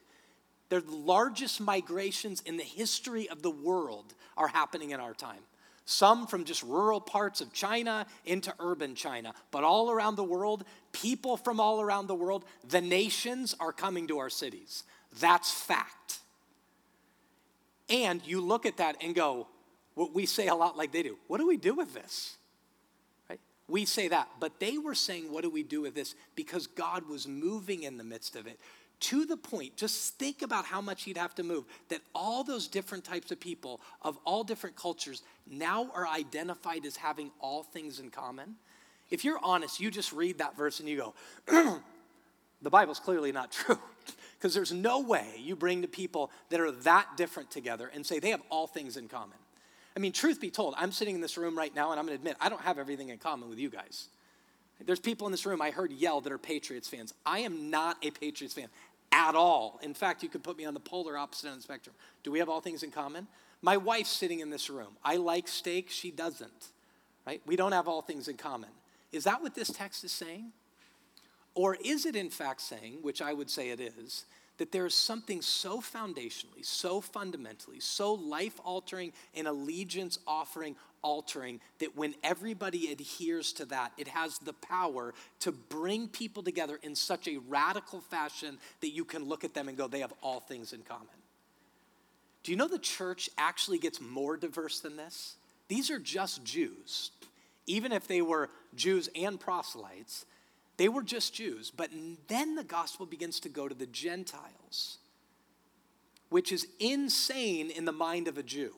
the 0.70 0.82
largest 0.88 1.60
migrations 1.60 2.40
in 2.40 2.56
the 2.56 2.64
history 2.64 3.28
of 3.28 3.42
the 3.42 3.50
world 3.50 4.14
are 4.36 4.48
happening 4.48 4.90
in 4.90 5.00
our 5.00 5.14
time. 5.14 5.42
Some 5.86 6.26
from 6.26 6.44
just 6.44 6.62
rural 6.62 7.00
parts 7.00 7.40
of 7.40 7.52
China 7.52 8.06
into 8.24 8.54
urban 8.58 8.94
China, 8.94 9.34
but 9.50 9.64
all 9.64 9.90
around 9.90 10.16
the 10.16 10.24
world, 10.24 10.64
people 10.92 11.36
from 11.36 11.60
all 11.60 11.80
around 11.80 12.06
the 12.06 12.14
world, 12.14 12.44
the 12.66 12.80
nations 12.80 13.54
are 13.60 13.72
coming 13.72 14.06
to 14.08 14.18
our 14.18 14.30
cities. 14.30 14.84
That's 15.20 15.50
fact. 15.50 16.20
And 17.90 18.26
you 18.26 18.40
look 18.40 18.64
at 18.64 18.78
that 18.78 18.96
and 19.02 19.14
go, 19.14 19.46
what 19.94 20.14
we 20.14 20.26
say 20.26 20.48
a 20.48 20.54
lot 20.54 20.76
like 20.76 20.92
they 20.92 21.02
do. 21.02 21.18
What 21.28 21.38
do 21.38 21.46
we 21.46 21.56
do 21.56 21.74
with 21.74 21.94
this? 21.94 22.36
Right? 23.28 23.40
We 23.68 23.84
say 23.84 24.08
that, 24.08 24.28
but 24.40 24.58
they 24.58 24.78
were 24.78 24.94
saying, 24.94 25.32
What 25.32 25.42
do 25.42 25.50
we 25.50 25.62
do 25.62 25.82
with 25.82 25.94
this? 25.94 26.14
Because 26.34 26.66
God 26.66 27.08
was 27.08 27.28
moving 27.28 27.84
in 27.84 27.96
the 27.96 28.04
midst 28.04 28.36
of 28.36 28.46
it 28.46 28.58
to 29.00 29.26
the 29.26 29.36
point, 29.36 29.76
just 29.76 30.14
think 30.18 30.42
about 30.42 30.64
how 30.64 30.80
much 30.80 31.04
he'd 31.04 31.16
have 31.16 31.34
to 31.34 31.42
move, 31.42 31.64
that 31.88 32.00
all 32.14 32.44
those 32.44 32.68
different 32.68 33.04
types 33.04 33.30
of 33.30 33.40
people 33.40 33.80
of 34.02 34.18
all 34.24 34.44
different 34.44 34.76
cultures 34.76 35.22
now 35.50 35.90
are 35.94 36.06
identified 36.06 36.86
as 36.86 36.96
having 36.96 37.30
all 37.40 37.62
things 37.62 37.98
in 37.98 38.10
common. 38.10 38.56
If 39.10 39.24
you're 39.24 39.40
honest, 39.42 39.80
you 39.80 39.90
just 39.90 40.12
read 40.12 40.38
that 40.38 40.56
verse 40.56 40.80
and 40.80 40.88
you 40.88 40.96
go, 40.96 41.14
the 42.62 42.70
Bible's 42.70 42.98
clearly 42.98 43.32
not 43.32 43.52
true. 43.52 43.78
Because 44.38 44.54
there's 44.54 44.72
no 44.72 45.00
way 45.00 45.26
you 45.38 45.56
bring 45.56 45.80
the 45.80 45.88
people 45.88 46.30
that 46.50 46.60
are 46.60 46.70
that 46.70 47.16
different 47.16 47.50
together 47.50 47.90
and 47.94 48.04
say 48.04 48.18
they 48.18 48.30
have 48.30 48.42
all 48.50 48.66
things 48.66 48.96
in 48.96 49.08
common. 49.08 49.38
I 49.96 50.00
mean, 50.00 50.12
truth 50.12 50.40
be 50.40 50.50
told, 50.50 50.74
I'm 50.76 50.92
sitting 50.92 51.14
in 51.14 51.20
this 51.20 51.38
room 51.38 51.56
right 51.56 51.74
now 51.74 51.92
and 51.92 52.00
I'm 52.00 52.06
gonna 52.06 52.16
admit, 52.16 52.36
I 52.40 52.48
don't 52.48 52.60
have 52.60 52.78
everything 52.78 53.10
in 53.10 53.18
common 53.18 53.48
with 53.48 53.58
you 53.58 53.70
guys. 53.70 54.08
There's 54.84 55.00
people 55.00 55.26
in 55.26 55.30
this 55.30 55.46
room 55.46 55.62
I 55.62 55.70
heard 55.70 55.92
yell 55.92 56.20
that 56.20 56.32
are 56.32 56.38
Patriots 56.38 56.88
fans. 56.88 57.14
I 57.24 57.40
am 57.40 57.70
not 57.70 57.96
a 58.02 58.10
Patriots 58.10 58.54
fan 58.54 58.68
at 59.12 59.34
all. 59.34 59.78
In 59.82 59.94
fact, 59.94 60.22
you 60.22 60.28
could 60.28 60.42
put 60.42 60.58
me 60.58 60.64
on 60.64 60.74
the 60.74 60.80
polar 60.80 61.16
opposite 61.16 61.46
end 61.46 61.56
of 61.56 61.58
the 61.58 61.62
spectrum. 61.62 61.94
Do 62.22 62.32
we 62.32 62.40
have 62.40 62.48
all 62.48 62.60
things 62.60 62.82
in 62.82 62.90
common? 62.90 63.28
My 63.62 63.76
wife's 63.76 64.10
sitting 64.10 64.40
in 64.40 64.50
this 64.50 64.68
room. 64.68 64.96
I 65.04 65.16
like 65.16 65.48
steak, 65.48 65.90
she 65.90 66.10
doesn't. 66.10 66.68
Right? 67.26 67.40
We 67.46 67.56
don't 67.56 67.72
have 67.72 67.88
all 67.88 68.02
things 68.02 68.28
in 68.28 68.36
common. 68.36 68.70
Is 69.12 69.24
that 69.24 69.40
what 69.40 69.54
this 69.54 69.68
text 69.68 70.04
is 70.04 70.12
saying? 70.12 70.52
Or 71.54 71.76
is 71.82 72.04
it 72.04 72.16
in 72.16 72.30
fact 72.30 72.60
saying, 72.60 72.98
which 73.02 73.22
I 73.22 73.32
would 73.32 73.48
say 73.48 73.70
it 73.70 73.80
is, 73.80 74.24
that 74.58 74.72
there 74.72 74.86
is 74.86 74.94
something 74.94 75.40
so 75.40 75.80
foundationally, 75.80 76.64
so 76.64 77.00
fundamentally, 77.00 77.80
so 77.80 78.14
life 78.14 78.60
altering 78.64 79.12
and 79.34 79.48
allegiance 79.48 80.18
offering 80.26 80.76
altering 81.04 81.60
that 81.78 81.96
when 81.96 82.14
everybody 82.24 82.90
adheres 82.90 83.52
to 83.52 83.66
that, 83.66 83.92
it 83.96 84.08
has 84.08 84.38
the 84.38 84.54
power 84.54 85.14
to 85.40 85.52
bring 85.52 86.08
people 86.08 86.42
together 86.42 86.80
in 86.82 86.96
such 86.96 87.28
a 87.28 87.38
radical 87.48 88.00
fashion 88.00 88.58
that 88.80 88.90
you 88.90 89.04
can 89.04 89.28
look 89.28 89.44
at 89.44 89.54
them 89.54 89.68
and 89.68 89.78
go, 89.78 89.86
they 89.86 90.00
have 90.00 90.14
all 90.22 90.40
things 90.40 90.72
in 90.72 90.80
common. 90.80 91.06
Do 92.42 92.50
you 92.50 92.58
know 92.58 92.66
the 92.66 92.78
church 92.78 93.30
actually 93.38 93.78
gets 93.78 94.00
more 94.00 94.36
diverse 94.36 94.80
than 94.80 94.96
this? 94.96 95.36
These 95.68 95.90
are 95.90 95.98
just 95.98 96.44
Jews. 96.44 97.10
Even 97.66 97.92
if 97.92 98.08
they 98.08 98.20
were 98.20 98.50
Jews 98.74 99.08
and 99.14 99.38
proselytes, 99.38 100.26
they 100.76 100.88
were 100.88 101.02
just 101.02 101.34
Jews, 101.34 101.70
but 101.70 101.90
then 102.28 102.56
the 102.56 102.64
gospel 102.64 103.06
begins 103.06 103.40
to 103.40 103.48
go 103.48 103.68
to 103.68 103.74
the 103.74 103.86
Gentiles, 103.86 104.98
which 106.30 106.50
is 106.50 106.66
insane 106.80 107.70
in 107.70 107.84
the 107.84 107.92
mind 107.92 108.26
of 108.26 108.38
a 108.38 108.42
Jew. 108.42 108.74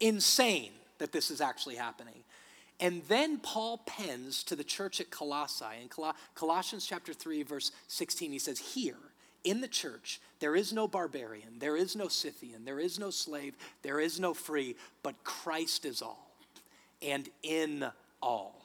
Insane 0.00 0.72
that 0.98 1.12
this 1.12 1.30
is 1.30 1.40
actually 1.40 1.76
happening. 1.76 2.24
And 2.80 3.02
then 3.08 3.38
Paul 3.38 3.78
pens 3.86 4.44
to 4.44 4.54
the 4.54 4.64
church 4.64 5.00
at 5.00 5.10
Colossae. 5.10 5.64
In 5.82 5.88
Colossians 6.34 6.86
chapter 6.86 7.12
3, 7.12 7.42
verse 7.42 7.72
16, 7.88 8.30
he 8.30 8.38
says, 8.38 8.58
Here, 8.58 8.96
in 9.44 9.60
the 9.60 9.68
church, 9.68 10.20
there 10.40 10.54
is 10.54 10.72
no 10.72 10.86
barbarian, 10.86 11.58
there 11.58 11.76
is 11.76 11.96
no 11.96 12.08
Scythian, 12.08 12.64
there 12.64 12.78
is 12.78 12.98
no 12.98 13.10
slave, 13.10 13.54
there 13.82 13.98
is 13.98 14.20
no 14.20 14.34
free, 14.34 14.76
but 15.02 15.24
Christ 15.24 15.84
is 15.84 16.02
all, 16.02 16.30
and 17.02 17.28
in 17.42 17.86
all. 18.22 18.64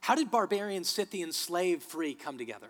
How 0.00 0.14
did 0.14 0.30
barbarian, 0.30 0.84
Scythian, 0.84 1.32
slave, 1.32 1.82
free 1.82 2.14
come 2.14 2.36
together? 2.38 2.68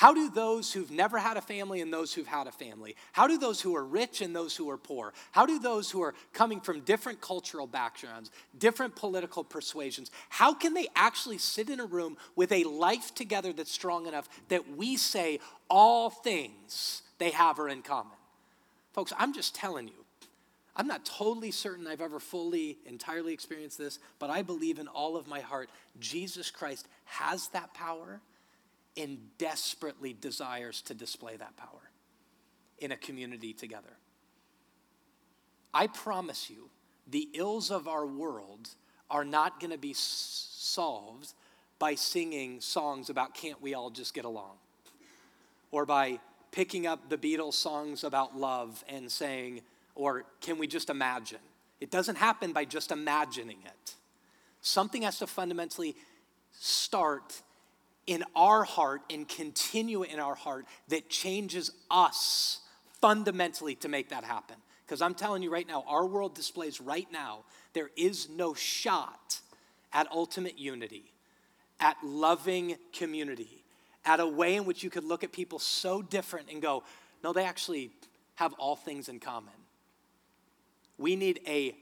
How 0.00 0.14
do 0.14 0.30
those 0.30 0.72
who've 0.72 0.90
never 0.90 1.18
had 1.18 1.36
a 1.36 1.42
family 1.42 1.82
and 1.82 1.92
those 1.92 2.14
who've 2.14 2.26
had 2.26 2.46
a 2.46 2.52
family? 2.52 2.96
How 3.12 3.26
do 3.26 3.36
those 3.36 3.60
who 3.60 3.76
are 3.76 3.84
rich 3.84 4.22
and 4.22 4.34
those 4.34 4.56
who 4.56 4.70
are 4.70 4.78
poor? 4.78 5.12
How 5.30 5.44
do 5.44 5.58
those 5.58 5.90
who 5.90 6.00
are 6.00 6.14
coming 6.32 6.62
from 6.62 6.80
different 6.80 7.20
cultural 7.20 7.66
backgrounds, 7.66 8.30
different 8.58 8.96
political 8.96 9.44
persuasions, 9.44 10.10
how 10.30 10.54
can 10.54 10.72
they 10.72 10.88
actually 10.96 11.36
sit 11.36 11.68
in 11.68 11.80
a 11.80 11.84
room 11.84 12.16
with 12.34 12.50
a 12.50 12.64
life 12.64 13.14
together 13.14 13.52
that's 13.52 13.70
strong 13.70 14.06
enough 14.06 14.26
that 14.48 14.74
we 14.74 14.96
say 14.96 15.38
all 15.68 16.08
things 16.08 17.02
they 17.18 17.32
have 17.32 17.58
are 17.58 17.68
in 17.68 17.82
common? 17.82 18.16
Folks, 18.94 19.12
I'm 19.18 19.34
just 19.34 19.54
telling 19.54 19.86
you, 19.86 20.06
I'm 20.74 20.86
not 20.86 21.04
totally 21.04 21.50
certain 21.50 21.86
I've 21.86 22.00
ever 22.00 22.20
fully, 22.20 22.78
entirely 22.86 23.34
experienced 23.34 23.76
this, 23.76 23.98
but 24.18 24.30
I 24.30 24.40
believe 24.40 24.78
in 24.78 24.88
all 24.88 25.18
of 25.18 25.28
my 25.28 25.40
heart 25.40 25.68
Jesus 25.98 26.50
Christ 26.50 26.88
has 27.04 27.48
that 27.48 27.74
power 27.74 28.22
and 28.96 29.18
desperately 29.38 30.12
desires 30.12 30.82
to 30.82 30.94
display 30.94 31.36
that 31.36 31.56
power 31.56 31.90
in 32.78 32.92
a 32.92 32.96
community 32.96 33.52
together. 33.52 33.96
I 35.72 35.86
promise 35.86 36.50
you, 36.50 36.70
the 37.06 37.28
ills 37.34 37.70
of 37.70 37.86
our 37.86 38.06
world 38.06 38.70
are 39.10 39.24
not 39.24 39.60
going 39.60 39.70
to 39.72 39.78
be 39.78 39.94
solved 39.94 41.32
by 41.78 41.94
singing 41.94 42.60
songs 42.60 43.10
about 43.10 43.34
can't 43.34 43.60
we 43.60 43.74
all 43.74 43.90
just 43.90 44.14
get 44.14 44.24
along? 44.24 44.56
Or 45.70 45.86
by 45.86 46.18
picking 46.52 46.86
up 46.86 47.08
the 47.08 47.16
Beatles 47.16 47.54
songs 47.54 48.04
about 48.04 48.36
love 48.36 48.84
and 48.88 49.10
saying, 49.10 49.62
or 49.94 50.24
can 50.40 50.58
we 50.58 50.66
just 50.66 50.90
imagine? 50.90 51.38
It 51.80 51.90
doesn't 51.90 52.16
happen 52.16 52.52
by 52.52 52.64
just 52.64 52.92
imagining 52.92 53.58
it. 53.64 53.94
Something 54.60 55.02
has 55.02 55.18
to 55.20 55.26
fundamentally 55.26 55.96
start 56.52 57.40
in 58.10 58.24
our 58.34 58.64
heart 58.64 59.02
and 59.08 59.28
continue 59.28 60.02
in 60.02 60.18
our 60.18 60.34
heart 60.34 60.66
that 60.88 61.08
changes 61.08 61.70
us 61.92 62.58
fundamentally 63.00 63.76
to 63.76 63.88
make 63.88 64.08
that 64.08 64.24
happen. 64.24 64.56
Because 64.84 65.00
I'm 65.00 65.14
telling 65.14 65.44
you 65.44 65.50
right 65.52 65.66
now, 65.66 65.84
our 65.86 66.04
world 66.04 66.34
displays 66.34 66.80
right 66.80 67.06
now, 67.12 67.44
there 67.72 67.88
is 67.96 68.28
no 68.28 68.52
shot 68.52 69.38
at 69.92 70.10
ultimate 70.10 70.58
unity, 70.58 71.12
at 71.78 71.96
loving 72.02 72.74
community, 72.92 73.62
at 74.04 74.18
a 74.18 74.26
way 74.26 74.56
in 74.56 74.64
which 74.64 74.82
you 74.82 74.90
could 74.90 75.04
look 75.04 75.22
at 75.22 75.30
people 75.30 75.60
so 75.60 76.02
different 76.02 76.50
and 76.50 76.60
go, 76.60 76.82
no, 77.22 77.32
they 77.32 77.44
actually 77.44 77.92
have 78.34 78.52
all 78.54 78.74
things 78.74 79.08
in 79.08 79.20
common. 79.20 79.54
We 80.98 81.14
need 81.14 81.38
a 81.46 81.76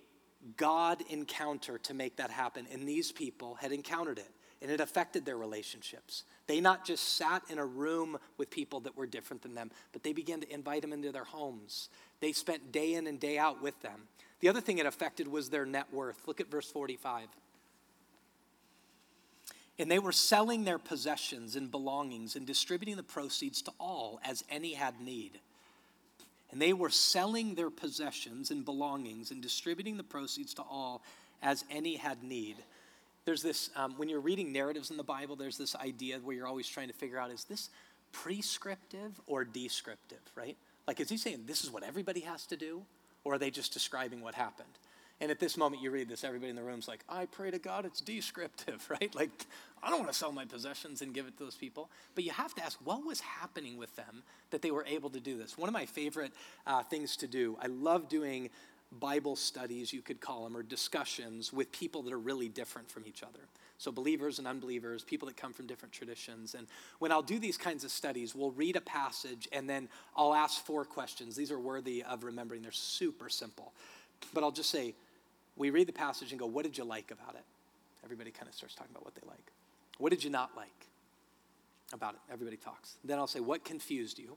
God 0.58 1.02
encounter 1.08 1.78
to 1.78 1.94
make 1.94 2.16
that 2.16 2.30
happen. 2.30 2.66
And 2.70 2.86
these 2.86 3.12
people 3.12 3.54
had 3.54 3.72
encountered 3.72 4.18
it 4.18 4.30
and 4.60 4.70
it 4.70 4.80
affected 4.80 5.24
their 5.24 5.36
relationships. 5.36 6.24
They 6.46 6.60
not 6.60 6.84
just 6.84 7.16
sat 7.16 7.42
in 7.48 7.58
a 7.58 7.66
room 7.66 8.18
with 8.36 8.50
people 8.50 8.80
that 8.80 8.96
were 8.96 9.06
different 9.06 9.42
than 9.42 9.54
them, 9.54 9.70
but 9.92 10.02
they 10.02 10.12
began 10.12 10.40
to 10.40 10.52
invite 10.52 10.82
them 10.82 10.92
into 10.92 11.12
their 11.12 11.24
homes. 11.24 11.88
They 12.20 12.32
spent 12.32 12.72
day 12.72 12.94
in 12.94 13.06
and 13.06 13.20
day 13.20 13.38
out 13.38 13.62
with 13.62 13.80
them. 13.82 14.08
The 14.40 14.48
other 14.48 14.60
thing 14.60 14.78
it 14.78 14.86
affected 14.86 15.28
was 15.28 15.50
their 15.50 15.66
net 15.66 15.86
worth. 15.92 16.26
Look 16.26 16.40
at 16.40 16.50
verse 16.50 16.70
45. 16.70 17.28
And 19.78 19.90
they 19.90 20.00
were 20.00 20.12
selling 20.12 20.64
their 20.64 20.78
possessions 20.78 21.54
and 21.54 21.70
belongings 21.70 22.34
and 22.34 22.44
distributing 22.44 22.96
the 22.96 23.02
proceeds 23.04 23.62
to 23.62 23.72
all 23.78 24.20
as 24.24 24.44
any 24.50 24.74
had 24.74 25.00
need. 25.00 25.38
And 26.50 26.60
they 26.60 26.72
were 26.72 26.90
selling 26.90 27.54
their 27.54 27.70
possessions 27.70 28.50
and 28.50 28.64
belongings 28.64 29.30
and 29.30 29.40
distributing 29.40 29.96
the 29.96 30.02
proceeds 30.02 30.54
to 30.54 30.62
all 30.62 31.02
as 31.42 31.64
any 31.70 31.96
had 31.96 32.24
need 32.24 32.56
there's 33.28 33.42
this, 33.42 33.68
um, 33.76 33.92
when 33.98 34.08
you're 34.08 34.20
reading 34.20 34.54
narratives 34.54 34.90
in 34.90 34.96
the 34.96 35.02
Bible, 35.02 35.36
there's 35.36 35.58
this 35.58 35.76
idea 35.76 36.18
where 36.24 36.34
you're 36.34 36.46
always 36.46 36.66
trying 36.66 36.88
to 36.88 36.94
figure 36.94 37.18
out 37.18 37.30
is 37.30 37.44
this 37.44 37.68
prescriptive 38.10 39.20
or 39.26 39.44
descriptive, 39.44 40.22
right? 40.34 40.56
Like, 40.86 40.98
is 40.98 41.10
he 41.10 41.18
saying 41.18 41.42
this 41.44 41.62
is 41.62 41.70
what 41.70 41.82
everybody 41.82 42.20
has 42.20 42.46
to 42.46 42.56
do? 42.56 42.86
Or 43.24 43.34
are 43.34 43.38
they 43.38 43.50
just 43.50 43.74
describing 43.74 44.22
what 44.22 44.34
happened? 44.34 44.70
And 45.20 45.30
at 45.30 45.40
this 45.40 45.58
moment, 45.58 45.82
you 45.82 45.90
read 45.90 46.08
this, 46.08 46.24
everybody 46.24 46.48
in 46.48 46.56
the 46.56 46.62
room's 46.62 46.88
like, 46.88 47.04
I 47.06 47.26
pray 47.26 47.50
to 47.50 47.58
God 47.58 47.84
it's 47.84 48.00
descriptive, 48.00 48.88
right? 48.90 49.14
Like, 49.14 49.30
I 49.82 49.90
don't 49.90 49.98
want 49.98 50.10
to 50.10 50.16
sell 50.16 50.32
my 50.32 50.46
possessions 50.46 51.02
and 51.02 51.12
give 51.12 51.26
it 51.26 51.36
to 51.36 51.44
those 51.44 51.56
people. 51.56 51.90
But 52.14 52.24
you 52.24 52.30
have 52.30 52.54
to 52.54 52.64
ask, 52.64 52.78
what 52.82 53.04
was 53.04 53.20
happening 53.20 53.76
with 53.76 53.94
them 53.94 54.22
that 54.52 54.62
they 54.62 54.70
were 54.70 54.86
able 54.86 55.10
to 55.10 55.20
do 55.20 55.36
this? 55.36 55.58
One 55.58 55.68
of 55.68 55.74
my 55.74 55.84
favorite 55.84 56.32
uh, 56.66 56.82
things 56.82 57.14
to 57.18 57.26
do, 57.26 57.58
I 57.60 57.66
love 57.66 58.08
doing 58.08 58.48
Bible 58.92 59.36
studies, 59.36 59.92
you 59.92 60.00
could 60.00 60.20
call 60.20 60.44
them, 60.44 60.56
or 60.56 60.62
discussions 60.62 61.52
with 61.52 61.70
people 61.72 62.02
that 62.02 62.12
are 62.12 62.18
really 62.18 62.48
different 62.48 62.90
from 62.90 63.04
each 63.06 63.22
other. 63.22 63.40
So, 63.76 63.92
believers 63.92 64.38
and 64.38 64.48
unbelievers, 64.48 65.04
people 65.04 65.28
that 65.28 65.36
come 65.36 65.52
from 65.52 65.66
different 65.66 65.92
traditions. 65.92 66.54
And 66.54 66.66
when 66.98 67.12
I'll 67.12 67.22
do 67.22 67.38
these 67.38 67.56
kinds 67.56 67.84
of 67.84 67.90
studies, 67.90 68.34
we'll 68.34 68.50
read 68.50 68.74
a 68.74 68.80
passage 68.80 69.46
and 69.52 69.70
then 69.70 69.88
I'll 70.16 70.34
ask 70.34 70.64
four 70.64 70.84
questions. 70.84 71.36
These 71.36 71.52
are 71.52 71.60
worthy 71.60 72.02
of 72.02 72.24
remembering, 72.24 72.62
they're 72.62 72.72
super 72.72 73.28
simple. 73.28 73.72
But 74.34 74.42
I'll 74.42 74.50
just 74.50 74.70
say, 74.70 74.94
we 75.56 75.70
read 75.70 75.86
the 75.86 75.92
passage 75.92 76.30
and 76.30 76.40
go, 76.40 76.46
What 76.46 76.64
did 76.64 76.76
you 76.76 76.84
like 76.84 77.10
about 77.10 77.34
it? 77.34 77.44
Everybody 78.02 78.30
kind 78.30 78.48
of 78.48 78.54
starts 78.54 78.74
talking 78.74 78.92
about 78.92 79.04
what 79.04 79.14
they 79.14 79.26
like. 79.28 79.52
What 79.98 80.10
did 80.10 80.24
you 80.24 80.30
not 80.30 80.56
like 80.56 80.86
about 81.92 82.14
it? 82.14 82.20
Everybody 82.32 82.56
talks. 82.56 82.96
Then 83.04 83.18
I'll 83.18 83.26
say, 83.26 83.40
What 83.40 83.64
confused 83.64 84.18
you? 84.18 84.36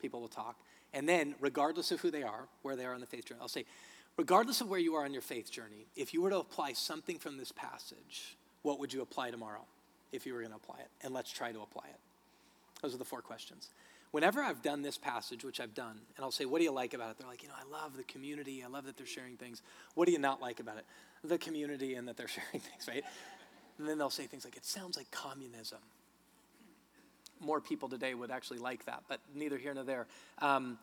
People 0.00 0.20
will 0.20 0.28
talk. 0.28 0.56
And 0.94 1.08
then, 1.08 1.34
regardless 1.40 1.90
of 1.90 2.00
who 2.00 2.10
they 2.12 2.22
are, 2.22 2.46
where 2.62 2.76
they 2.76 2.84
are 2.84 2.94
on 2.94 3.00
the 3.00 3.06
faith 3.06 3.26
journey, 3.26 3.40
I'll 3.42 3.48
say, 3.48 3.64
regardless 4.16 4.60
of 4.60 4.70
where 4.70 4.78
you 4.78 4.94
are 4.94 5.04
on 5.04 5.12
your 5.12 5.22
faith 5.22 5.50
journey, 5.50 5.88
if 5.96 6.14
you 6.14 6.22
were 6.22 6.30
to 6.30 6.38
apply 6.38 6.72
something 6.72 7.18
from 7.18 7.36
this 7.36 7.50
passage, 7.50 8.36
what 8.62 8.78
would 8.78 8.92
you 8.92 9.02
apply 9.02 9.32
tomorrow 9.32 9.64
if 10.12 10.24
you 10.24 10.32
were 10.32 10.38
going 10.38 10.52
to 10.52 10.56
apply 10.56 10.78
it? 10.78 10.88
And 11.02 11.12
let's 11.12 11.32
try 11.32 11.50
to 11.50 11.60
apply 11.60 11.88
it. 11.88 11.98
Those 12.80 12.94
are 12.94 12.98
the 12.98 13.04
four 13.04 13.22
questions. 13.22 13.70
Whenever 14.12 14.40
I've 14.40 14.62
done 14.62 14.82
this 14.82 14.96
passage, 14.96 15.44
which 15.44 15.58
I've 15.58 15.74
done, 15.74 15.98
and 16.16 16.24
I'll 16.24 16.30
say, 16.30 16.44
What 16.44 16.58
do 16.58 16.64
you 16.64 16.70
like 16.70 16.94
about 16.94 17.10
it? 17.10 17.18
They're 17.18 17.26
like, 17.26 17.42
You 17.42 17.48
know, 17.48 17.56
I 17.58 17.68
love 17.82 17.96
the 17.96 18.04
community. 18.04 18.62
I 18.62 18.68
love 18.68 18.84
that 18.84 18.96
they're 18.96 19.06
sharing 19.06 19.36
things. 19.36 19.62
What 19.96 20.06
do 20.06 20.12
you 20.12 20.20
not 20.20 20.40
like 20.40 20.60
about 20.60 20.78
it? 20.78 20.84
The 21.24 21.38
community 21.38 21.94
and 21.94 22.06
that 22.06 22.16
they're 22.16 22.28
sharing 22.38 22.60
things, 22.60 22.86
right? 22.86 23.02
And 23.78 23.88
then 23.88 23.98
they'll 23.98 24.10
say 24.10 24.26
things 24.26 24.44
like, 24.44 24.56
It 24.56 24.64
sounds 24.64 24.96
like 24.96 25.10
communism 25.10 25.80
more 27.44 27.60
people 27.60 27.88
today 27.88 28.14
would 28.14 28.30
actually 28.30 28.58
like 28.58 28.86
that, 28.86 29.04
but 29.08 29.20
neither 29.34 29.58
here 29.58 29.74
nor 29.74 29.84
there. 29.84 30.06
Um, 30.38 30.78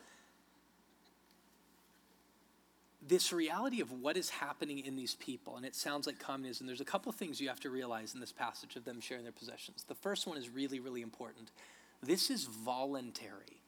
this 3.06 3.34
reality 3.34 3.82
of 3.82 3.92
what 3.92 4.16
is 4.16 4.30
happening 4.30 4.80
in 4.80 4.96
these 4.96 5.16
people, 5.16 5.58
and 5.58 5.66
it 5.66 5.76
sounds 5.76 6.06
like 6.06 6.20
communism, 6.20 6.68
there's 6.68 6.82
a 6.82 6.86
couple 6.86 7.12
things 7.12 7.42
you 7.42 7.50
have 7.50 7.60
to 7.62 7.70
realize 7.70 8.14
in 8.14 8.20
this 8.20 8.32
passage 8.32 8.76
of 8.76 8.86
them 8.86 9.02
sharing 9.02 9.24
their 9.24 9.32
possessions. 9.32 9.84
The 9.88 9.96
first 9.96 10.28
one 10.28 10.38
is 10.38 10.50
really, 10.50 10.80
really 10.80 11.02
important. 11.02 11.52
This 12.04 12.30
is 12.30 12.46
voluntary, 12.46 13.62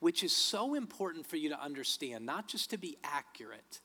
which 0.00 0.22
is 0.22 0.32
so 0.32 0.74
important 0.74 1.26
for 1.26 1.36
you 1.36 1.48
to 1.48 1.60
understand, 1.60 2.26
not 2.26 2.48
just 2.48 2.70
to 2.70 2.78
be 2.78 2.98
accurate, 3.02 3.80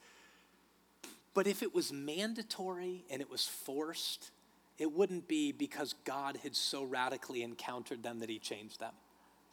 but 1.34 1.48
if 1.48 1.64
it 1.64 1.74
was 1.74 1.94
mandatory 1.94 3.06
and 3.10 3.22
it 3.22 3.30
was 3.30 3.46
forced, 3.46 4.32
it 4.82 4.92
wouldn't 4.92 5.28
be 5.28 5.52
because 5.52 5.94
God 6.06 6.40
had 6.42 6.56
so 6.56 6.84
radically 6.84 7.44
encountered 7.44 8.02
them 8.02 8.18
that 8.20 8.30
he 8.30 8.40
changed 8.40 8.80
them. 8.80 8.94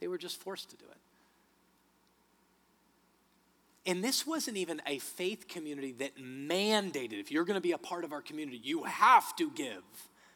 They 0.01 0.09
were 0.09 0.17
just 0.17 0.41
forced 0.41 0.71
to 0.71 0.77
do 0.77 0.87
it. 0.91 0.97
And 3.91 4.03
this 4.03 4.27
wasn't 4.27 4.57
even 4.57 4.81
a 4.87 4.99
faith 4.99 5.47
community 5.47 5.93
that 5.99 6.17
mandated 6.17 7.21
if 7.21 7.31
you're 7.31 7.45
going 7.45 7.57
to 7.57 7.61
be 7.61 7.73
a 7.73 7.79
part 7.79 8.05
of 8.05 8.12
our 8.12 8.23
community, 8.23 8.59
you 8.62 8.85
have 8.85 9.37
to 9.37 9.51
give 9.51 9.83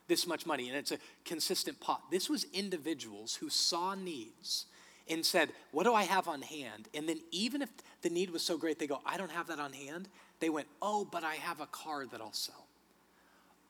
this 0.09 0.27
much 0.27 0.45
money. 0.45 0.69
And 0.69 0.77
it's 0.77 0.93
a 0.93 0.99
consistent 1.25 1.81
pot. 1.81 2.03
This 2.11 2.29
was 2.29 2.45
individuals 2.53 3.37
who 3.37 3.49
saw 3.49 3.95
needs 3.95 4.67
and 5.09 5.25
said, 5.25 5.49
What 5.71 5.85
do 5.85 5.95
I 5.95 6.03
have 6.03 6.29
on 6.29 6.43
hand? 6.43 6.89
And 6.93 7.09
then, 7.09 7.21
even 7.31 7.63
if 7.63 7.71
the 8.03 8.11
need 8.11 8.29
was 8.29 8.43
so 8.43 8.59
great, 8.59 8.79
they 8.79 8.87
go, 8.87 9.01
I 9.07 9.17
don't 9.17 9.33
have 9.33 9.47
that 9.47 9.59
on 9.59 9.73
hand. 9.73 10.09
They 10.41 10.51
went, 10.51 10.69
Oh, 10.83 11.09
but 11.11 11.25
I 11.25 11.37
have 11.37 11.61
a 11.61 11.67
car 11.67 12.05
that 12.05 12.21
I'll 12.21 12.35
sell. 12.35 12.67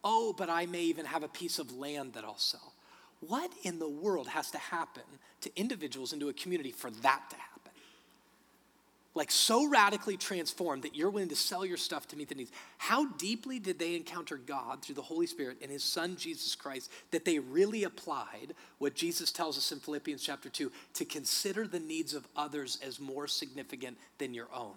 Oh, 0.04 0.34
but 0.36 0.50
I 0.50 0.66
may 0.66 0.82
even 0.82 1.06
have 1.06 1.22
a 1.22 1.28
piece 1.28 1.58
of 1.58 1.76
land 1.76 2.14
that 2.14 2.24
I'll 2.24 2.38
sell. 2.38 2.72
What 3.20 3.52
in 3.62 3.78
the 3.78 3.88
world 3.88 4.28
has 4.28 4.50
to 4.50 4.58
happen 4.58 5.04
to 5.42 5.50
individuals 5.56 6.12
into 6.12 6.28
a 6.28 6.32
community 6.32 6.72
for 6.72 6.90
that 6.90 7.22
to 7.30 7.36
happen? 7.36 7.52
Like 9.14 9.30
so 9.30 9.68
radically 9.68 10.16
transformed 10.16 10.82
that 10.84 10.96
you're 10.96 11.10
willing 11.10 11.28
to 11.28 11.36
sell 11.36 11.66
your 11.66 11.76
stuff 11.76 12.08
to 12.08 12.16
meet 12.16 12.30
the 12.30 12.34
needs. 12.34 12.50
How 12.78 13.06
deeply 13.12 13.58
did 13.58 13.78
they 13.78 13.94
encounter 13.94 14.38
God 14.38 14.82
through 14.82 14.94
the 14.94 15.02
Holy 15.02 15.26
Spirit 15.26 15.58
and 15.60 15.70
His 15.70 15.84
Son 15.84 16.16
Jesus 16.16 16.54
Christ 16.54 16.90
that 17.10 17.24
they 17.24 17.38
really 17.38 17.84
applied 17.84 18.54
what 18.78 18.94
Jesus 18.94 19.30
tells 19.30 19.58
us 19.58 19.70
in 19.70 19.80
Philippians 19.80 20.22
chapter 20.22 20.48
2 20.48 20.72
to 20.94 21.04
consider 21.04 21.66
the 21.66 21.78
needs 21.78 22.14
of 22.14 22.26
others 22.36 22.78
as 22.84 22.98
more 22.98 23.28
significant 23.28 23.98
than 24.16 24.32
your 24.32 24.48
own? 24.52 24.74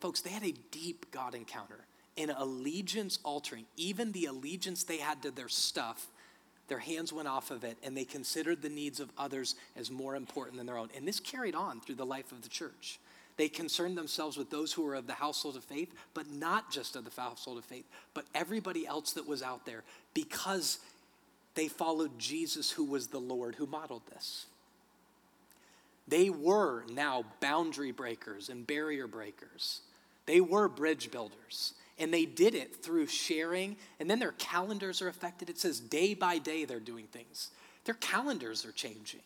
Folks, 0.00 0.22
they 0.22 0.30
had 0.30 0.42
a 0.42 0.54
deep 0.70 1.06
God 1.12 1.34
encounter 1.34 1.80
in 2.16 2.30
allegiance 2.30 3.18
altering, 3.24 3.64
even 3.76 4.12
the 4.12 4.26
allegiance 4.26 4.84
they 4.84 4.98
had 4.98 5.22
to 5.22 5.30
their 5.30 5.48
stuff, 5.48 6.06
their 6.68 6.78
hands 6.78 7.12
went 7.12 7.28
off 7.28 7.50
of 7.50 7.64
it 7.64 7.76
and 7.82 7.96
they 7.96 8.04
considered 8.04 8.62
the 8.62 8.68
needs 8.68 9.00
of 9.00 9.10
others 9.18 9.54
as 9.76 9.90
more 9.90 10.16
important 10.16 10.56
than 10.56 10.66
their 10.66 10.78
own. 10.78 10.88
And 10.96 11.06
this 11.06 11.20
carried 11.20 11.54
on 11.54 11.80
through 11.80 11.96
the 11.96 12.06
life 12.06 12.32
of 12.32 12.42
the 12.42 12.48
church. 12.48 12.98
They 13.36 13.48
concerned 13.48 13.98
themselves 13.98 14.36
with 14.36 14.50
those 14.50 14.72
who 14.72 14.82
were 14.82 14.94
of 14.94 15.08
the 15.08 15.14
household 15.14 15.56
of 15.56 15.64
faith, 15.64 15.92
but 16.14 16.30
not 16.30 16.70
just 16.70 16.94
of 16.94 17.04
the 17.04 17.20
household 17.20 17.58
of 17.58 17.64
faith, 17.64 17.84
but 18.14 18.26
everybody 18.34 18.86
else 18.86 19.12
that 19.14 19.26
was 19.26 19.42
out 19.42 19.66
there 19.66 19.82
because 20.14 20.78
they 21.54 21.68
followed 21.68 22.18
Jesus, 22.18 22.70
who 22.70 22.84
was 22.84 23.08
the 23.08 23.18
Lord, 23.18 23.56
who 23.56 23.66
modeled 23.66 24.02
this. 24.12 24.46
They 26.06 26.30
were 26.30 26.84
now 26.90 27.24
boundary 27.40 27.92
breakers 27.92 28.48
and 28.48 28.66
barrier 28.66 29.06
breakers. 29.06 29.80
They 30.26 30.40
were 30.40 30.68
bridge 30.68 31.10
builders. 31.10 31.74
And 31.98 32.12
they 32.12 32.24
did 32.24 32.54
it 32.54 32.76
through 32.82 33.06
sharing. 33.06 33.76
And 34.00 34.10
then 34.10 34.18
their 34.18 34.32
calendars 34.32 35.00
are 35.00 35.08
affected. 35.08 35.48
It 35.48 35.58
says 35.58 35.80
day 35.80 36.14
by 36.14 36.38
day 36.38 36.64
they're 36.64 36.80
doing 36.80 37.06
things. 37.06 37.50
Their 37.84 37.94
calendars 37.94 38.64
are 38.64 38.72
changing 38.72 39.20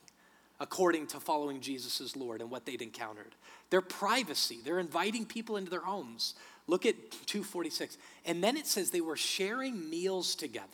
according 0.61 1.07
to 1.07 1.21
following 1.21 1.61
Jesus 1.61 2.01
as 2.01 2.17
Lord 2.17 2.41
and 2.41 2.51
what 2.51 2.67
they'd 2.67 2.83
encountered. 2.83 3.35
Their 3.71 3.81
privacy, 3.81 4.59
they're 4.65 4.81
inviting 4.81 5.25
people 5.25 5.57
into 5.57 5.71
their 5.71 5.81
homes. 5.81 6.35
Look 6.67 6.85
at 6.85 6.97
246. 7.27 7.97
And 8.25 8.43
then 8.43 8.57
it 8.57 8.67
says 8.67 8.91
they 8.91 9.01
were 9.01 9.17
sharing 9.17 9.89
meals 9.89 10.35
together 10.35 10.67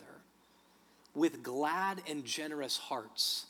with 1.13 1.43
glad 1.43 2.01
and 2.09 2.25
generous 2.25 2.77
hearts. 2.77 3.45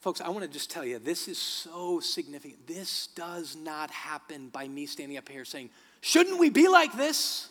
Folks, 0.00 0.20
I 0.20 0.28
want 0.28 0.42
to 0.42 0.50
just 0.50 0.70
tell 0.70 0.84
you, 0.84 0.98
this 0.98 1.28
is 1.28 1.38
so 1.38 2.00
significant. 2.00 2.66
This 2.66 3.06
does 3.14 3.56
not 3.56 3.90
happen 3.90 4.48
by 4.48 4.68
me 4.68 4.86
standing 4.86 5.16
up 5.16 5.28
here 5.28 5.44
saying, 5.44 5.70
shouldn't 6.04 6.38
we 6.38 6.50
be 6.50 6.68
like 6.68 6.92
this? 6.92 7.48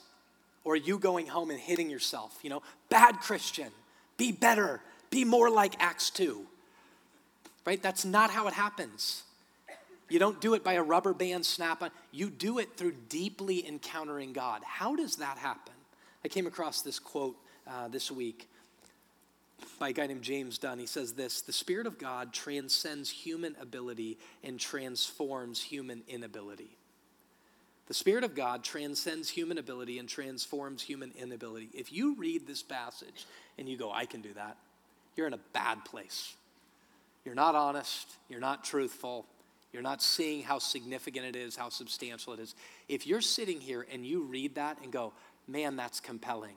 Or 0.63 0.73
are 0.73 0.77
you 0.77 0.97
going 0.97 1.27
home 1.27 1.49
and 1.49 1.59
hitting 1.59 1.89
yourself, 1.89 2.37
you 2.43 2.49
know, 2.49 2.61
bad 2.87 3.19
Christian, 3.19 3.67
be 4.15 4.31
better, 4.31 4.79
be 5.09 5.25
more 5.25 5.49
like 5.49 5.73
Acts 5.79 6.09
2. 6.11 6.45
Right? 7.65 7.81
That's 7.81 8.05
not 8.05 8.29
how 8.29 8.47
it 8.47 8.53
happens. 8.53 9.23
You 10.09 10.19
don't 10.19 10.39
do 10.39 10.53
it 10.53 10.63
by 10.63 10.73
a 10.73 10.83
rubber 10.83 11.13
band 11.13 11.45
snap 11.45 11.81
on. 11.81 11.89
You 12.11 12.29
do 12.29 12.59
it 12.59 12.77
through 12.77 12.93
deeply 13.09 13.67
encountering 13.67 14.31
God. 14.31 14.61
How 14.63 14.95
does 14.95 15.15
that 15.17 15.37
happen? 15.37 15.73
I 16.23 16.27
came 16.27 16.45
across 16.45 16.81
this 16.81 16.99
quote 16.99 17.35
uh, 17.67 17.87
this 17.87 18.11
week 18.11 18.47
by 19.79 19.89
a 19.89 19.93
guy 19.93 20.07
named 20.07 20.21
James 20.21 20.57
Dunn. 20.57 20.77
He 20.77 20.85
says 20.85 21.13
this 21.13 21.41
The 21.41 21.53
Spirit 21.53 21.87
of 21.87 21.97
God 21.97 22.31
transcends 22.31 23.09
human 23.09 23.55
ability 23.59 24.17
and 24.43 24.59
transforms 24.59 25.61
human 25.61 26.03
inability. 26.07 26.77
The 27.87 27.93
Spirit 27.93 28.23
of 28.23 28.33
God 28.33 28.63
transcends 28.63 29.29
human 29.29 29.57
ability 29.57 29.99
and 29.99 30.07
transforms 30.07 30.81
human 30.81 31.11
inability. 31.19 31.69
If 31.73 31.91
you 31.91 32.15
read 32.15 32.47
this 32.47 32.63
passage 32.63 33.25
and 33.57 33.67
you 33.67 33.77
go, 33.77 33.91
I 33.91 34.05
can 34.05 34.21
do 34.21 34.33
that, 34.33 34.57
you're 35.15 35.27
in 35.27 35.33
a 35.33 35.39
bad 35.51 35.83
place. 35.83 36.35
You're 37.25 37.35
not 37.35 37.55
honest, 37.55 38.17
you're 38.29 38.39
not 38.39 38.63
truthful, 38.63 39.25
you're 39.71 39.81
not 39.81 40.01
seeing 40.01 40.43
how 40.43 40.59
significant 40.59 41.25
it 41.25 41.35
is, 41.35 41.55
how 41.55 41.69
substantial 41.69 42.33
it 42.33 42.39
is. 42.39 42.55
If 42.87 43.07
you're 43.07 43.21
sitting 43.21 43.59
here 43.59 43.85
and 43.91 44.05
you 44.05 44.23
read 44.23 44.55
that 44.55 44.77
and 44.81 44.91
go, 44.91 45.13
man, 45.47 45.75
that's 45.75 45.99
compelling, 45.99 46.55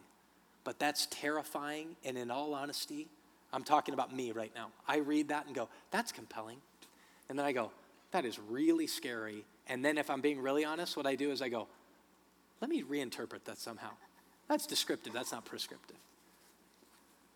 but 0.65 0.79
that's 0.79 1.07
terrifying, 1.07 1.97
and 2.05 2.19
in 2.19 2.31
all 2.31 2.55
honesty, 2.55 3.09
I'm 3.53 3.65
talking 3.65 3.95
about 3.95 4.15
me 4.15 4.33
right 4.33 4.53
now. 4.55 4.71
I 4.87 4.99
read 4.99 5.29
that 5.29 5.47
and 5.47 5.55
go, 5.55 5.69
that's 5.91 6.13
compelling. 6.13 6.59
And 7.29 7.39
then 7.39 7.47
I 7.47 7.53
go, 7.53 7.71
that 8.11 8.25
is 8.25 8.39
really 8.39 8.87
scary 8.87 9.45
and 9.69 9.85
then, 9.85 9.99
if 9.99 10.11
I'm 10.11 10.21
being 10.21 10.41
really 10.41 10.65
honest, 10.65 10.97
what 10.97 11.07
I 11.07 11.17
do 11.17 11.31
is 11.31 11.43
I 11.43 11.49
go, 11.49 11.67
let 12.61 12.71
me 12.71 12.83
reinterpret 12.83 13.45
that 13.45 13.59
somehow. 13.59 13.91
That's 14.49 14.67
descriptive, 14.67 15.13
that's 15.13 15.33
not 15.33 15.45
prescriptive. 15.45 15.97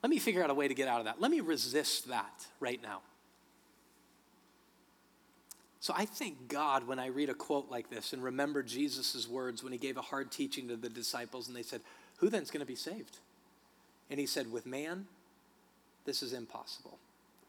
Let 0.03 0.11
me 0.11 0.18
figure 0.18 0.43
out 0.43 0.51
a 0.51 0.55
way 0.55 0.68
to 0.68 0.74
get 0.74 0.89
out 0.89 1.01
of 1.01 1.05
that. 1.07 1.20
Let 1.20 1.31
me 1.31 1.41
resist 1.41 2.09
that 2.09 2.47
right 2.59 2.81
now. 2.83 3.01
So 5.81 5.95
I 5.97 6.05
thank 6.05 6.49
God 6.49 6.87
when 6.87 6.99
I 6.99 7.07
read 7.07 7.31
a 7.31 7.35
quote 7.35 7.70
like 7.70 7.91
this 7.91 8.12
and 8.12 8.22
remember 8.22 8.62
Jesus' 8.62 9.26
words 9.26 9.62
when 9.62 9.72
he 9.72 9.78
gave 9.78 9.97
a 9.97 10.03
hard 10.03 10.31
teaching 10.31 10.68
to 10.68 10.76
the 10.76 10.89
disciples 10.89 11.49
and 11.49 11.57
they 11.57 11.62
said, 11.62 11.81
Who 12.18 12.28
then 12.28 12.43
is 12.43 12.51
going 12.51 12.61
to 12.61 12.66
be 12.66 12.74
saved? 12.74 13.18
And 14.11 14.20
he 14.20 14.26
said, 14.26 14.53
With 14.53 14.66
man, 14.66 15.07
this 16.05 16.22
is 16.22 16.33
impossible. 16.33 16.99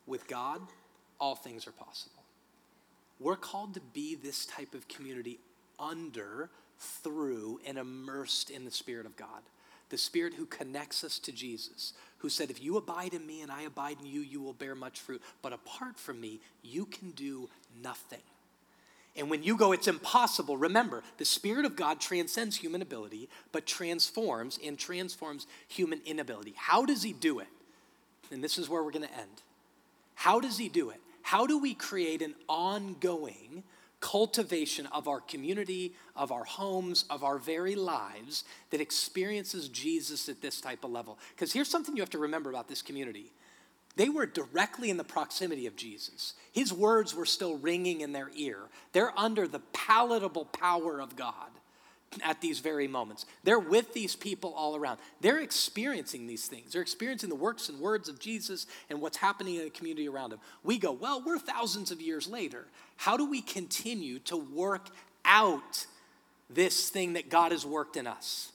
With 0.08 0.28
God, 0.28 0.62
all 1.20 1.36
things 1.36 1.68
are 1.68 1.72
possible. 1.72 2.21
We're 3.22 3.36
called 3.36 3.76
to 3.76 3.82
be 3.94 4.16
this 4.16 4.46
type 4.46 4.74
of 4.74 4.88
community 4.88 5.40
under, 5.80 6.50
through, 6.80 7.60
and 7.66 7.78
immersed 7.78 8.50
in 8.50 8.66
the 8.66 8.72
Spirit 8.72 9.06
of 9.06 9.16
God. 9.16 9.42
The 9.90 9.98
Spirit 9.98 10.34
who 10.34 10.46
connects 10.46 11.04
us 11.04 11.20
to 11.20 11.32
Jesus, 11.32 11.94
who 12.20 12.30
said, 12.30 12.50
If 12.50 12.64
you 12.64 12.78
abide 12.78 13.14
in 13.14 13.28
me 13.28 13.42
and 13.42 13.52
I 13.52 13.64
abide 13.64 13.98
in 14.00 14.08
you, 14.08 14.22
you 14.22 14.42
will 14.42 14.54
bear 14.54 14.74
much 14.74 15.00
fruit. 15.00 15.22
But 15.42 15.54
apart 15.54 16.00
from 16.00 16.20
me, 16.20 16.40
you 16.64 16.86
can 16.86 17.12
do 17.12 17.50
nothing. 17.84 18.22
And 19.16 19.30
when 19.30 19.44
you 19.44 19.58
go, 19.58 19.74
it's 19.74 19.90
impossible. 19.90 20.58
Remember, 20.58 21.04
the 21.18 21.26
Spirit 21.26 21.66
of 21.66 21.76
God 21.76 22.00
transcends 22.00 22.56
human 22.56 22.82
ability, 22.82 23.30
but 23.52 23.66
transforms 23.66 24.58
and 24.66 24.80
transforms 24.80 25.46
human 25.68 26.02
inability. 26.06 26.54
How 26.56 26.86
does 26.86 27.04
He 27.04 27.14
do 27.14 27.40
it? 27.40 27.48
And 28.32 28.44
this 28.44 28.58
is 28.58 28.70
where 28.70 28.82
we're 28.82 28.92
going 28.92 29.08
to 29.08 29.14
end. 29.14 29.42
How 30.16 30.40
does 30.40 30.58
He 30.58 30.70
do 30.70 30.90
it? 30.90 31.02
How 31.32 31.48
do 31.48 31.58
we 31.58 31.74
create 31.74 32.22
an 32.22 32.36
ongoing 32.50 33.64
cultivation 34.02 34.86
of 34.88 35.08
our 35.08 35.22
community, 35.22 35.96
of 36.14 36.30
our 36.30 36.44
homes, 36.44 37.06
of 37.10 37.24
our 37.24 37.38
very 37.38 37.74
lives 37.74 38.44
that 38.70 38.82
experiences 38.82 39.70
Jesus 39.70 40.28
at 40.28 40.42
this 40.42 40.60
type 40.60 40.84
of 40.84 40.92
level? 40.92 41.18
Because 41.34 41.54
here's 41.54 41.70
something 41.70 41.96
you 41.96 42.02
have 42.02 42.10
to 42.10 42.18
remember 42.18 42.50
about 42.50 42.68
this 42.68 42.82
community. 42.82 43.32
They 43.96 44.10
were 44.10 44.26
directly 44.26 44.90
in 44.90 44.98
the 44.98 45.06
proximity 45.06 45.68
of 45.68 45.78
Jesus. 45.78 46.34
His 46.52 46.74
words 46.74 47.16
were 47.16 47.26
still 47.26 47.56
ringing 47.56 48.02
in 48.02 48.12
their 48.12 48.30
ear. 48.36 48.58
They're 48.92 49.18
under 49.18 49.48
the 49.48 49.62
palatable 49.72 50.48
power 50.48 51.00
of 51.00 51.16
God 51.16 51.48
at 52.24 52.42
these 52.42 52.60
very 52.60 52.88
moments. 52.88 53.26
They're 53.44 53.60
with 53.60 53.94
these 53.94 54.16
people 54.16 54.54
all 54.54 54.76
around. 54.76 55.00
They're 55.22 55.40
experiencing 55.40 56.28
these 56.28 56.48
things. 56.48 56.74
They're 56.74 56.82
experiencing 56.82 57.30
the 57.30 57.36
works 57.36 57.70
and 57.70 57.80
words 57.80 58.10
of 58.10 58.20
Jesus 58.20 58.68
and 58.90 59.02
what's 59.02 59.18
happening 59.18 59.56
in 59.56 59.64
the 59.64 59.70
community 59.70 60.10
around 60.10 60.32
them. 60.32 60.40
We 60.64 60.78
go, 60.78 60.92
well, 60.92 61.24
we're 61.26 61.40
thousands 61.40 61.90
of 61.90 62.02
years 62.02 62.28
later. 62.28 62.66
How 62.98 63.16
do 63.16 63.30
we 63.30 63.42
continue 63.42 64.20
to 64.20 64.36
work 64.36 64.90
out 65.24 65.86
this 66.50 66.90
thing 66.90 67.14
that 67.14 67.30
God 67.30 67.52
has 67.54 67.66
worked 67.66 67.96
in 67.96 68.08
us? 68.08 68.52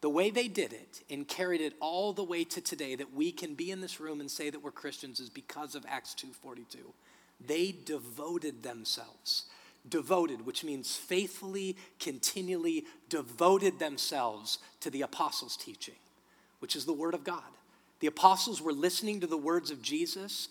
The 0.00 0.10
way 0.10 0.30
they 0.30 0.48
did 0.48 0.72
it 0.72 1.02
and 1.08 1.28
carried 1.28 1.60
it 1.60 1.74
all 1.78 2.12
the 2.12 2.24
way 2.24 2.42
to 2.42 2.60
today 2.60 2.96
that 2.96 3.14
we 3.14 3.30
can 3.30 3.54
be 3.54 3.70
in 3.70 3.80
this 3.80 4.00
room 4.00 4.20
and 4.20 4.28
say 4.28 4.50
that 4.50 4.60
we're 4.60 4.72
Christians 4.72 5.20
is 5.20 5.30
because 5.30 5.76
of 5.76 5.86
Acts 5.88 6.12
2:42. 6.14 6.92
They 7.46 7.72
devoted 7.84 8.64
themselves 8.64 9.44
devoted, 9.88 10.46
which 10.46 10.64
means 10.64 10.96
faithfully, 10.96 11.76
continually 11.98 12.84
devoted 13.08 13.78
themselves 13.78 14.58
to 14.80 14.90
the 14.90 15.02
apostles' 15.02 15.56
teaching, 15.56 15.96
which 16.60 16.76
is 16.76 16.84
the 16.84 16.92
Word 16.92 17.14
of 17.14 17.24
God. 17.24 17.42
The 18.00 18.06
apostles 18.06 18.60
were 18.60 18.72
listening 18.72 19.20
to 19.20 19.26
the 19.26 19.36
words 19.36 19.70
of 19.70 19.82
Jesus, 19.82 20.48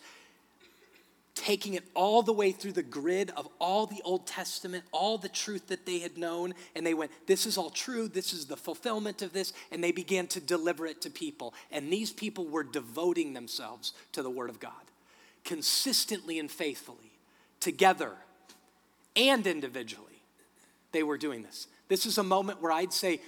taking 1.33 1.73
it 1.73 1.83
all 1.93 2.21
the 2.21 2.33
way 2.33 2.51
through 2.51 2.73
the 2.73 2.83
grid 2.83 3.31
of 3.37 3.47
all 3.59 3.85
the 3.85 4.01
Old 4.03 4.27
Testament, 4.27 4.83
all 4.91 5.17
the 5.17 5.29
truth 5.29 5.67
that 5.67 5.85
they 5.85 5.99
had 5.99 6.17
known, 6.17 6.53
and 6.75 6.85
they 6.85 6.93
went, 6.93 7.11
This 7.25 7.45
is 7.45 7.57
all 7.57 7.69
true, 7.69 8.07
this 8.07 8.33
is 8.33 8.45
the 8.45 8.57
fulfillment 8.57 9.21
of 9.21 9.33
this, 9.33 9.53
and 9.71 9.83
they 9.83 9.91
began 9.91 10.27
to 10.27 10.41
deliver 10.41 10.85
it 10.85 11.01
to 11.01 11.09
people. 11.09 11.53
And 11.71 11.91
these 11.91 12.11
people 12.11 12.47
were 12.47 12.63
devoting 12.63 13.33
themselves 13.33 13.93
to 14.11 14.21
the 14.21 14.29
Word 14.29 14.49
of 14.49 14.59
God, 14.59 14.73
consistently 15.45 16.37
and 16.37 16.51
faithfully, 16.51 17.13
together 17.61 18.11
and 19.15 19.45
individually. 19.47 20.23
They 20.91 21.03
were 21.03 21.17
doing 21.17 21.43
this. 21.43 21.67
This 21.87 22.05
is 22.05 22.17
a 22.17 22.23
moment 22.23 22.61
where 22.61 22.71
I'd 22.71 22.93
say, 22.93 23.21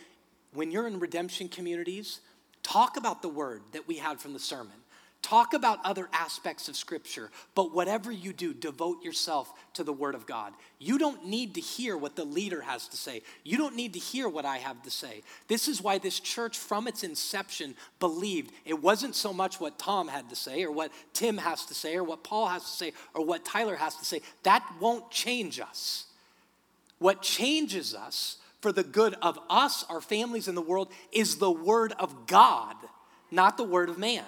when 0.54 0.72
you're 0.72 0.88
in 0.88 1.00
redemption 1.00 1.50
communities, 1.50 2.20
talk 2.62 2.98
about 2.98 3.22
the 3.22 3.30
word 3.30 3.62
that 3.72 3.88
we 3.88 3.98
had 3.98 4.20
from 4.20 4.34
the 4.34 4.40
sermon. 4.40 4.83
Talk 5.24 5.54
about 5.54 5.80
other 5.86 6.10
aspects 6.12 6.68
of 6.68 6.76
Scripture, 6.76 7.32
but 7.56 7.74
whatever 7.74 8.12
you 8.12 8.34
do, 8.34 8.54
devote 8.54 9.02
yourself 9.06 9.54
to 9.74 9.84
the 9.84 9.94
Word 9.94 10.16
of 10.16 10.28
God. 10.28 10.52
You 10.80 10.98
don't 10.98 11.26
need 11.26 11.56
to 11.56 11.62
hear 11.62 11.96
what 11.96 12.18
the 12.18 12.26
leader 12.26 12.60
has 12.60 12.90
to 12.90 12.98
say. 12.98 13.22
You 13.46 13.58
don't 13.58 13.78
need 13.78 13.94
to 13.94 14.00
hear 14.00 14.28
what 14.28 14.44
I 14.44 14.58
have 14.58 14.84
to 14.84 14.92
say. 14.92 15.24
This 15.48 15.70
is 15.70 15.82
why 15.82 15.98
this 15.98 16.20
church, 16.20 16.58
from 16.58 16.90
its 16.90 17.06
inception, 17.06 17.74
believed 18.02 18.52
it 18.66 18.84
wasn't 18.84 19.16
so 19.16 19.32
much 19.32 19.62
what 19.62 19.80
Tom 19.80 20.10
had 20.10 20.30
to 20.30 20.36
say, 20.36 20.62
or 20.66 20.72
what 20.72 20.92
Tim 21.14 21.38
has 21.38 21.66
to 21.68 21.74
say, 21.74 21.96
or 21.96 22.04
what 22.04 22.26
Paul 22.26 22.48
has 22.48 22.64
to 22.64 22.72
say, 22.72 22.92
or 23.14 23.26
what 23.26 23.46
Tyler 23.46 23.78
has 23.78 23.96
to 23.96 24.06
say. 24.06 24.22
That 24.44 24.70
won't 24.82 25.10
change 25.10 25.58
us. 25.58 26.06
What 27.00 27.22
changes 27.22 27.96
us 27.96 28.40
for 28.60 28.74
the 28.74 28.84
good 28.84 29.16
of 29.22 29.40
us, 29.50 29.86
our 29.90 30.02
families, 30.02 30.50
and 30.50 30.58
the 30.58 30.62
world 30.62 30.92
is 31.14 31.38
the 31.38 31.50
Word 31.50 31.94
of 31.98 32.28
God, 32.28 32.76
not 33.32 33.56
the 33.56 33.64
Word 33.64 33.88
of 33.88 33.98
man. 33.98 34.26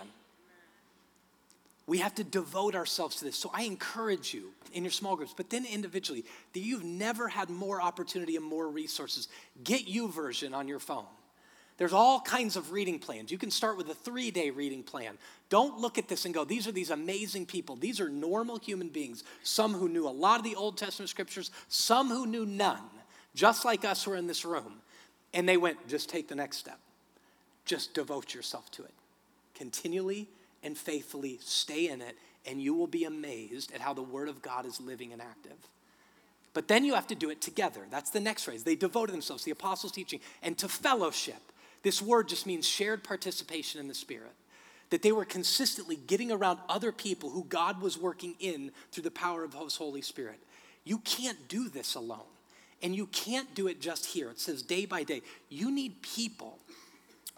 We 1.87 1.99
have 1.99 2.15
to 2.15 2.23
devote 2.23 2.73
ourselves 2.73 3.17
to 3.17 3.25
this. 3.25 3.35
So 3.35 3.51
I 3.53 3.63
encourage 3.63 4.33
you 4.33 4.51
in 4.73 4.83
your 4.83 4.91
small 4.91 5.15
groups, 5.15 5.33
but 5.35 5.49
then 5.49 5.65
individually, 5.65 6.25
that 6.53 6.59
you've 6.59 6.83
never 6.83 7.27
had 7.27 7.49
more 7.49 7.81
opportunity 7.81 8.35
and 8.35 8.45
more 8.45 8.67
resources. 8.67 9.27
Get 9.63 9.85
YouVersion 9.87 10.53
on 10.53 10.67
your 10.67 10.79
phone. 10.79 11.05
There's 11.77 11.93
all 11.93 12.21
kinds 12.21 12.55
of 12.55 12.71
reading 12.71 12.99
plans. 12.99 13.31
You 13.31 13.37
can 13.37 13.51
start 13.51 13.77
with 13.77 13.89
a 13.89 13.93
three 13.93 14.31
day 14.31 14.49
reading 14.49 14.81
plan. 14.81 15.17
Don't 15.49 15.77
look 15.77 15.97
at 15.97 16.07
this 16.07 16.25
and 16.25 16.33
go, 16.33 16.45
these 16.45 16.67
are 16.67 16.71
these 16.71 16.89
amazing 16.89 17.45
people. 17.45 17.75
These 17.75 17.99
are 17.99 18.09
normal 18.09 18.57
human 18.57 18.87
beings, 18.87 19.23
some 19.43 19.73
who 19.73 19.89
knew 19.89 20.07
a 20.07 20.09
lot 20.09 20.39
of 20.39 20.45
the 20.45 20.55
Old 20.55 20.77
Testament 20.77 21.09
scriptures, 21.09 21.51
some 21.67 22.07
who 22.07 22.25
knew 22.25 22.45
none, 22.45 22.79
just 23.35 23.65
like 23.65 23.83
us 23.83 24.03
who 24.03 24.11
are 24.11 24.15
in 24.15 24.25
this 24.25 24.45
room. 24.45 24.75
And 25.33 25.47
they 25.47 25.57
went, 25.57 25.87
just 25.87 26.09
take 26.09 26.29
the 26.29 26.35
next 26.35 26.57
step. 26.57 26.79
Just 27.65 27.93
devote 27.93 28.33
yourself 28.33 28.71
to 28.71 28.83
it. 28.83 28.93
Continually 29.53 30.29
and 30.65 30.77
faithfully 30.77 31.39
stay 31.41 31.87
in 31.87 32.01
it, 32.01 32.17
and 32.45 32.61
you 32.61 32.73
will 32.73 32.87
be 32.87 33.05
amazed 33.05 33.71
at 33.73 33.79
how 33.79 33.93
the 33.93 34.01
Word 34.01 34.27
of 34.27 34.41
God 34.41 34.65
is 34.65 34.81
living 34.81 35.13
and 35.13 35.21
active. 35.21 35.57
But 36.53 36.67
then 36.67 36.83
you 36.83 36.95
have 36.95 37.07
to 37.07 37.15
do 37.15 37.29
it 37.29 37.41
together. 37.41 37.81
That's 37.89 38.09
the 38.09 38.19
next 38.19 38.43
phrase. 38.43 38.63
They 38.63 38.75
devoted 38.75 39.13
themselves 39.13 39.43
to 39.43 39.45
the 39.45 39.51
apostles' 39.51 39.91
teaching 39.91 40.19
and 40.41 40.57
to 40.57 40.67
fellowship. 40.67 41.41
This 41.83 42.01
word 42.01 42.27
just 42.27 42.45
means 42.45 42.67
shared 42.67 43.03
participation 43.03 43.79
in 43.79 43.87
the 43.87 43.93
Spirit. 43.93 44.33
That 44.89 45.01
they 45.01 45.11
were 45.11 45.25
consistently 45.25 45.97
getting 46.07 46.31
around 46.31 46.59
other 46.69 46.91
people 46.91 47.29
who 47.29 47.43
God 47.43 47.81
was 47.81 47.97
working 47.97 48.35
in 48.39 48.71
through 48.91 49.03
the 49.03 49.11
power 49.11 49.43
of 49.43 49.53
His 49.53 49.75
Holy 49.75 50.01
Spirit. 50.01 50.39
You 50.83 50.99
can't 50.99 51.47
do 51.47 51.69
this 51.69 51.95
alone. 51.95 52.19
And 52.81 52.95
you 52.95 53.07
can't 53.07 53.53
do 53.55 53.67
it 53.67 53.81
just 53.81 54.05
here. 54.05 54.29
It 54.29 54.39
says 54.39 54.61
day 54.61 54.85
by 54.85 55.03
day. 55.03 55.21
You 55.49 55.71
need 55.71 56.01
people 56.01 56.59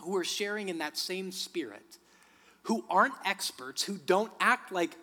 who 0.01 0.15
are 0.15 0.23
sharing 0.23 0.69
in 0.69 0.77
that 0.79 0.97
same 0.97 1.31
spirit, 1.31 1.97
who 2.67 2.85
aren't 2.89 3.13
experts, 3.25 3.83
who 3.83 3.97
don't 3.97 4.31
act 4.39 4.71
like 4.71 4.95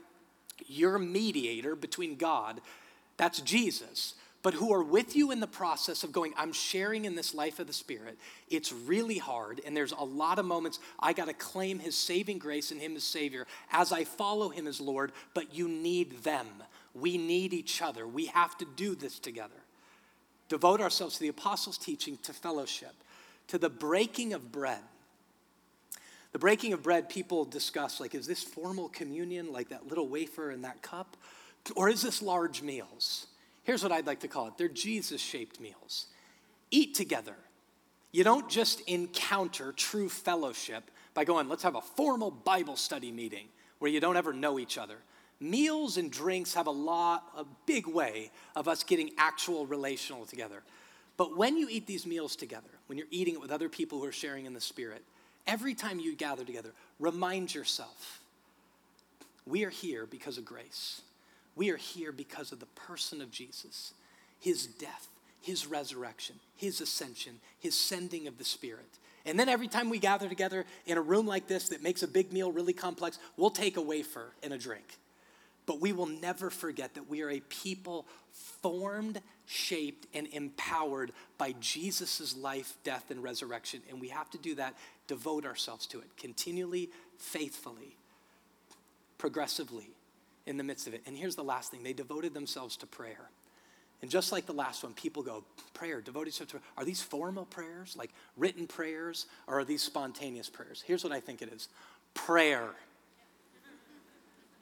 your 0.66 0.98
mediator 0.98 1.76
between 1.76 2.16
God 2.16 2.60
that's 3.16 3.40
Jesus. 3.40 4.14
But 4.42 4.54
who 4.54 4.74
are 4.74 4.82
with 4.82 5.16
you 5.16 5.30
in 5.30 5.40
the 5.40 5.46
process 5.46 6.04
of 6.04 6.12
going, 6.12 6.34
I'm 6.36 6.52
sharing 6.52 7.06
in 7.06 7.14
this 7.14 7.34
life 7.34 7.60
of 7.60 7.66
the 7.66 7.72
Spirit. 7.72 8.18
It's 8.50 8.72
really 8.72 9.16
hard, 9.16 9.62
and 9.64 9.74
there's 9.74 9.92
a 9.92 10.04
lot 10.04 10.38
of 10.38 10.44
moments 10.44 10.80
I 11.00 11.14
got 11.14 11.28
to 11.28 11.32
claim 11.32 11.78
His 11.78 11.96
saving 11.96 12.38
grace 12.38 12.70
and 12.70 12.78
Him 12.78 12.94
as 12.94 13.04
Savior 13.04 13.46
as 13.72 13.90
I 13.90 14.04
follow 14.04 14.50
Him 14.50 14.66
as 14.66 14.82
Lord, 14.82 15.12
but 15.32 15.54
you 15.54 15.66
need 15.66 16.24
them. 16.24 16.46
We 16.94 17.16
need 17.16 17.54
each 17.54 17.80
other. 17.80 18.06
We 18.06 18.26
have 18.26 18.58
to 18.58 18.66
do 18.76 18.94
this 18.94 19.18
together. 19.18 19.54
Devote 20.50 20.82
ourselves 20.82 21.14
to 21.14 21.20
the 21.22 21.28
apostles' 21.28 21.78
teaching, 21.78 22.18
to 22.24 22.34
fellowship, 22.34 22.94
to 23.48 23.56
the 23.56 23.70
breaking 23.70 24.34
of 24.34 24.52
bread. 24.52 24.80
The 26.34 26.40
breaking 26.40 26.72
of 26.72 26.82
bread, 26.82 27.08
people 27.08 27.44
discuss 27.44 28.00
like, 28.00 28.12
is 28.12 28.26
this 28.26 28.42
formal 28.42 28.88
communion, 28.88 29.52
like 29.52 29.68
that 29.68 29.86
little 29.86 30.08
wafer 30.08 30.50
and 30.50 30.64
that 30.64 30.82
cup? 30.82 31.16
Or 31.76 31.88
is 31.88 32.02
this 32.02 32.20
large 32.20 32.60
meals? 32.60 33.28
Here's 33.62 33.84
what 33.84 33.92
I'd 33.92 34.08
like 34.08 34.18
to 34.20 34.28
call 34.28 34.48
it 34.48 34.58
they're 34.58 34.66
Jesus 34.66 35.20
shaped 35.20 35.60
meals. 35.60 36.06
Eat 36.72 36.96
together. 36.96 37.36
You 38.10 38.24
don't 38.24 38.48
just 38.48 38.80
encounter 38.88 39.70
true 39.70 40.08
fellowship 40.08 40.90
by 41.14 41.24
going, 41.24 41.48
let's 41.48 41.62
have 41.62 41.76
a 41.76 41.80
formal 41.80 42.32
Bible 42.32 42.74
study 42.74 43.12
meeting 43.12 43.46
where 43.78 43.90
you 43.90 44.00
don't 44.00 44.16
ever 44.16 44.32
know 44.32 44.58
each 44.58 44.76
other. 44.76 44.96
Meals 45.38 45.98
and 45.98 46.10
drinks 46.10 46.54
have 46.54 46.66
a 46.66 46.72
lot, 46.72 47.28
a 47.36 47.44
big 47.64 47.86
way 47.86 48.32
of 48.56 48.66
us 48.66 48.82
getting 48.82 49.12
actual 49.18 49.66
relational 49.66 50.26
together. 50.26 50.64
But 51.16 51.36
when 51.36 51.56
you 51.56 51.68
eat 51.70 51.86
these 51.86 52.06
meals 52.06 52.34
together, 52.34 52.70
when 52.88 52.98
you're 52.98 53.06
eating 53.12 53.34
it 53.34 53.40
with 53.40 53.52
other 53.52 53.68
people 53.68 54.00
who 54.00 54.06
are 54.06 54.12
sharing 54.12 54.46
in 54.46 54.52
the 54.52 54.60
Spirit, 54.60 55.04
every 55.46 55.74
time 55.74 55.98
you 55.98 56.14
gather 56.14 56.44
together, 56.44 56.72
remind 56.98 57.54
yourself 57.54 58.20
we 59.46 59.64
are 59.64 59.70
here 59.70 60.06
because 60.06 60.38
of 60.38 60.44
grace. 60.44 61.02
We 61.56 61.70
are 61.70 61.76
here 61.76 62.12
because 62.12 62.52
of 62.52 62.60
the 62.60 62.66
person 62.66 63.20
of 63.20 63.30
Jesus, 63.30 63.92
his 64.40 64.66
death, 64.66 65.08
his 65.40 65.66
resurrection, 65.66 66.36
his 66.56 66.80
ascension, 66.80 67.40
his 67.58 67.74
sending 67.74 68.26
of 68.26 68.38
the 68.38 68.44
Spirit. 68.44 68.98
And 69.26 69.38
then 69.38 69.48
every 69.48 69.68
time 69.68 69.88
we 69.88 69.98
gather 69.98 70.28
together 70.28 70.64
in 70.86 70.98
a 70.98 71.02
room 71.02 71.26
like 71.26 71.46
this 71.46 71.68
that 71.70 71.82
makes 71.82 72.02
a 72.02 72.08
big 72.08 72.32
meal 72.32 72.50
really 72.50 72.72
complex, 72.72 73.18
we'll 73.36 73.50
take 73.50 73.76
a 73.76 73.82
wafer 73.82 74.32
and 74.42 74.52
a 74.52 74.58
drink. 74.58 74.98
But 75.66 75.80
we 75.80 75.92
will 75.92 76.06
never 76.06 76.50
forget 76.50 76.94
that 76.94 77.08
we 77.08 77.22
are 77.22 77.30
a 77.30 77.40
people 77.40 78.06
formed, 78.32 79.20
shaped, 79.46 80.06
and 80.12 80.26
empowered 80.32 81.12
by 81.38 81.54
Jesus' 81.60 82.36
life, 82.36 82.76
death, 82.84 83.10
and 83.10 83.22
resurrection. 83.22 83.80
And 83.88 84.00
we 84.00 84.08
have 84.08 84.28
to 84.30 84.38
do 84.38 84.56
that, 84.56 84.74
devote 85.06 85.44
ourselves 85.44 85.86
to 85.88 86.00
it 86.00 86.16
continually, 86.16 86.90
faithfully, 87.18 87.96
progressively, 89.18 89.90
in 90.46 90.56
the 90.56 90.64
midst 90.64 90.86
of 90.86 90.94
it. 90.94 91.02
And 91.06 91.16
here's 91.16 91.36
the 91.36 91.44
last 91.44 91.70
thing 91.70 91.82
they 91.82 91.92
devoted 91.92 92.34
themselves 92.34 92.76
to 92.78 92.86
prayer. 92.86 93.30
And 94.02 94.10
just 94.10 94.32
like 94.32 94.44
the 94.44 94.52
last 94.52 94.82
one, 94.82 94.92
people 94.92 95.22
go, 95.22 95.44
prayer, 95.72 96.00
devoted 96.02 96.34
to 96.34 96.46
prayer. 96.46 96.62
Are 96.76 96.84
these 96.84 97.00
formal 97.00 97.46
prayers, 97.46 97.96
like 97.96 98.10
written 98.36 98.66
prayers, 98.66 99.26
or 99.46 99.60
are 99.60 99.64
these 99.64 99.82
spontaneous 99.82 100.50
prayers? 100.50 100.82
Here's 100.86 101.02
what 101.02 101.12
I 101.12 101.20
think 101.20 101.40
it 101.40 101.50
is 101.52 101.68
prayer. 102.12 102.68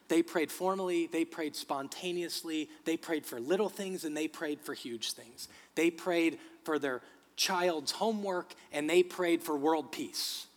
They 0.07 0.21
prayed 0.21 0.51
formally, 0.51 1.07
they 1.07 1.25
prayed 1.25 1.55
spontaneously, 1.55 2.69
they 2.85 2.97
prayed 2.97 3.25
for 3.25 3.39
little 3.39 3.69
things, 3.69 4.03
and 4.03 4.15
they 4.15 4.27
prayed 4.27 4.61
for 4.61 4.73
huge 4.73 5.13
things. 5.13 5.47
They 5.75 5.89
prayed 5.89 6.39
for 6.63 6.77
their 6.77 7.01
child's 7.35 7.91
homework, 7.91 8.53
and 8.71 8.89
they 8.89 9.03
prayed 9.03 9.41
for 9.43 9.55
world 9.55 9.91
peace. 9.91 10.47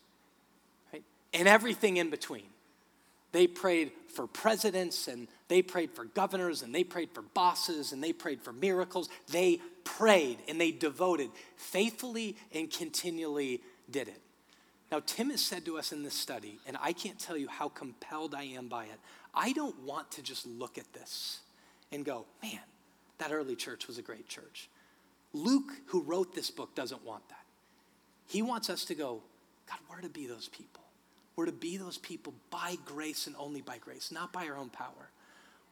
Right? 0.92 1.04
And 1.32 1.48
everything 1.48 1.96
in 1.96 2.10
between. 2.10 2.46
They 3.32 3.46
prayed 3.46 3.92
for 4.08 4.26
presidents 4.26 5.08
and 5.08 5.28
they 5.48 5.60
prayed 5.60 5.90
for 5.90 6.06
governors 6.06 6.62
and 6.62 6.74
they 6.74 6.84
prayed 6.84 7.10
for 7.12 7.20
bosses 7.20 7.92
and 7.92 8.02
they 8.02 8.12
prayed 8.14 8.40
for 8.40 8.52
miracles. 8.52 9.10
They 9.30 9.60
prayed 9.84 10.38
and 10.48 10.58
they 10.58 10.70
devoted 10.70 11.28
faithfully 11.56 12.36
and 12.54 12.70
continually 12.70 13.60
did 13.90 14.08
it. 14.08 14.20
Now, 14.90 15.02
Tim 15.04 15.30
has 15.30 15.42
said 15.42 15.64
to 15.66 15.78
us 15.78 15.92
in 15.92 16.02
this 16.02 16.14
study, 16.14 16.58
and 16.66 16.76
I 16.80 16.92
can't 16.92 17.18
tell 17.18 17.36
you 17.36 17.48
how 17.48 17.68
compelled 17.68 18.34
I 18.34 18.44
am 18.44 18.68
by 18.68 18.84
it. 18.84 18.98
I 19.34 19.52
don't 19.52 19.78
want 19.80 20.10
to 20.12 20.22
just 20.22 20.46
look 20.46 20.78
at 20.78 20.90
this 20.92 21.40
and 21.92 22.04
go, 22.04 22.24
man, 22.42 22.60
that 23.18 23.32
early 23.32 23.56
church 23.56 23.86
was 23.86 23.98
a 23.98 24.02
great 24.02 24.28
church. 24.28 24.70
Luke, 25.36 25.70
who 25.86 26.02
wrote 26.02 26.34
this 26.34 26.50
book, 26.50 26.74
doesn't 26.74 27.04
want 27.04 27.28
that. 27.28 27.44
He 28.26 28.42
wants 28.42 28.70
us 28.70 28.84
to 28.86 28.94
go, 28.94 29.22
God, 29.68 29.78
we're 29.90 30.00
to 30.00 30.08
be 30.08 30.26
those 30.26 30.48
people? 30.48 30.82
We're 31.36 31.46
to 31.46 31.52
be 31.52 31.76
those 31.76 31.98
people 31.98 32.32
by 32.50 32.76
grace 32.86 33.26
and 33.26 33.36
only 33.38 33.60
by 33.60 33.78
grace, 33.78 34.10
not 34.10 34.32
by 34.32 34.46
our 34.48 34.56
own 34.56 34.70
power. 34.70 35.10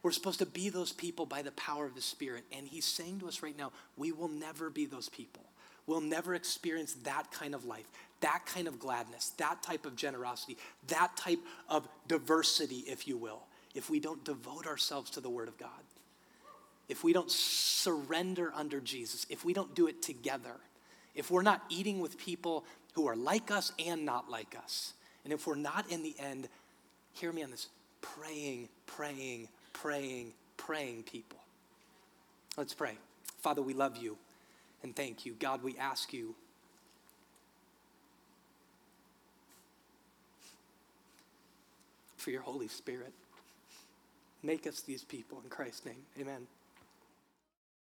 We're 0.03 0.11
supposed 0.11 0.39
to 0.39 0.45
be 0.45 0.69
those 0.69 0.91
people 0.91 1.25
by 1.25 1.41
the 1.41 1.51
power 1.53 1.85
of 1.85 1.95
the 1.95 2.01
Spirit. 2.01 2.43
And 2.55 2.67
He's 2.67 2.85
saying 2.85 3.19
to 3.21 3.27
us 3.27 3.41
right 3.41 3.57
now, 3.57 3.71
we 3.97 4.11
will 4.11 4.27
never 4.27 4.69
be 4.69 4.85
those 4.85 5.09
people. 5.09 5.41
We'll 5.87 6.01
never 6.01 6.35
experience 6.35 6.93
that 7.03 7.31
kind 7.31 7.55
of 7.55 7.65
life, 7.65 7.87
that 8.21 8.45
kind 8.45 8.67
of 8.67 8.79
gladness, 8.79 9.29
that 9.37 9.63
type 9.63 9.85
of 9.85 9.95
generosity, 9.95 10.57
that 10.87 11.17
type 11.17 11.39
of 11.69 11.87
diversity, 12.07 12.83
if 12.87 13.07
you 13.07 13.17
will, 13.17 13.43
if 13.73 13.89
we 13.89 13.99
don't 13.99 14.23
devote 14.23 14.67
ourselves 14.67 15.09
to 15.11 15.21
the 15.21 15.29
Word 15.29 15.47
of 15.47 15.57
God. 15.57 15.69
If 16.87 17.03
we 17.03 17.13
don't 17.13 17.31
surrender 17.31 18.51
under 18.55 18.79
Jesus, 18.79 19.25
if 19.29 19.43
we 19.43 19.53
don't 19.53 19.73
do 19.73 19.87
it 19.87 20.01
together, 20.01 20.55
if 21.15 21.31
we're 21.31 21.41
not 21.41 21.63
eating 21.69 21.99
with 21.99 22.17
people 22.17 22.65
who 22.93 23.07
are 23.07 23.15
like 23.15 23.51
us 23.51 23.71
and 23.83 24.05
not 24.05 24.29
like 24.29 24.55
us, 24.61 24.93
and 25.23 25.33
if 25.33 25.47
we're 25.47 25.55
not 25.55 25.89
in 25.89 26.03
the 26.03 26.15
end, 26.19 26.47
hear 27.13 27.31
me 27.31 27.43
on 27.43 27.51
this 27.51 27.67
praying, 28.01 28.69
praying, 28.85 29.47
praying, 29.73 30.33
praying 30.57 31.03
people. 31.03 31.39
Let's 32.57 32.73
pray. 32.73 32.97
Father, 33.41 33.61
we 33.61 33.73
love 33.73 33.97
you 33.97 34.17
and 34.83 34.95
thank 34.95 35.25
you. 35.25 35.33
God, 35.39 35.63
we 35.63 35.77
ask 35.77 36.13
you. 36.13 36.35
For 42.17 42.31
your 42.31 42.41
Holy 42.41 42.67
Spirit. 42.67 43.13
Make 44.41 44.65
us 44.65 44.81
these 44.81 45.03
people 45.03 45.41
in 45.43 45.49
Christ's 45.49 45.85
name. 45.85 46.03
Amen. 46.19 46.47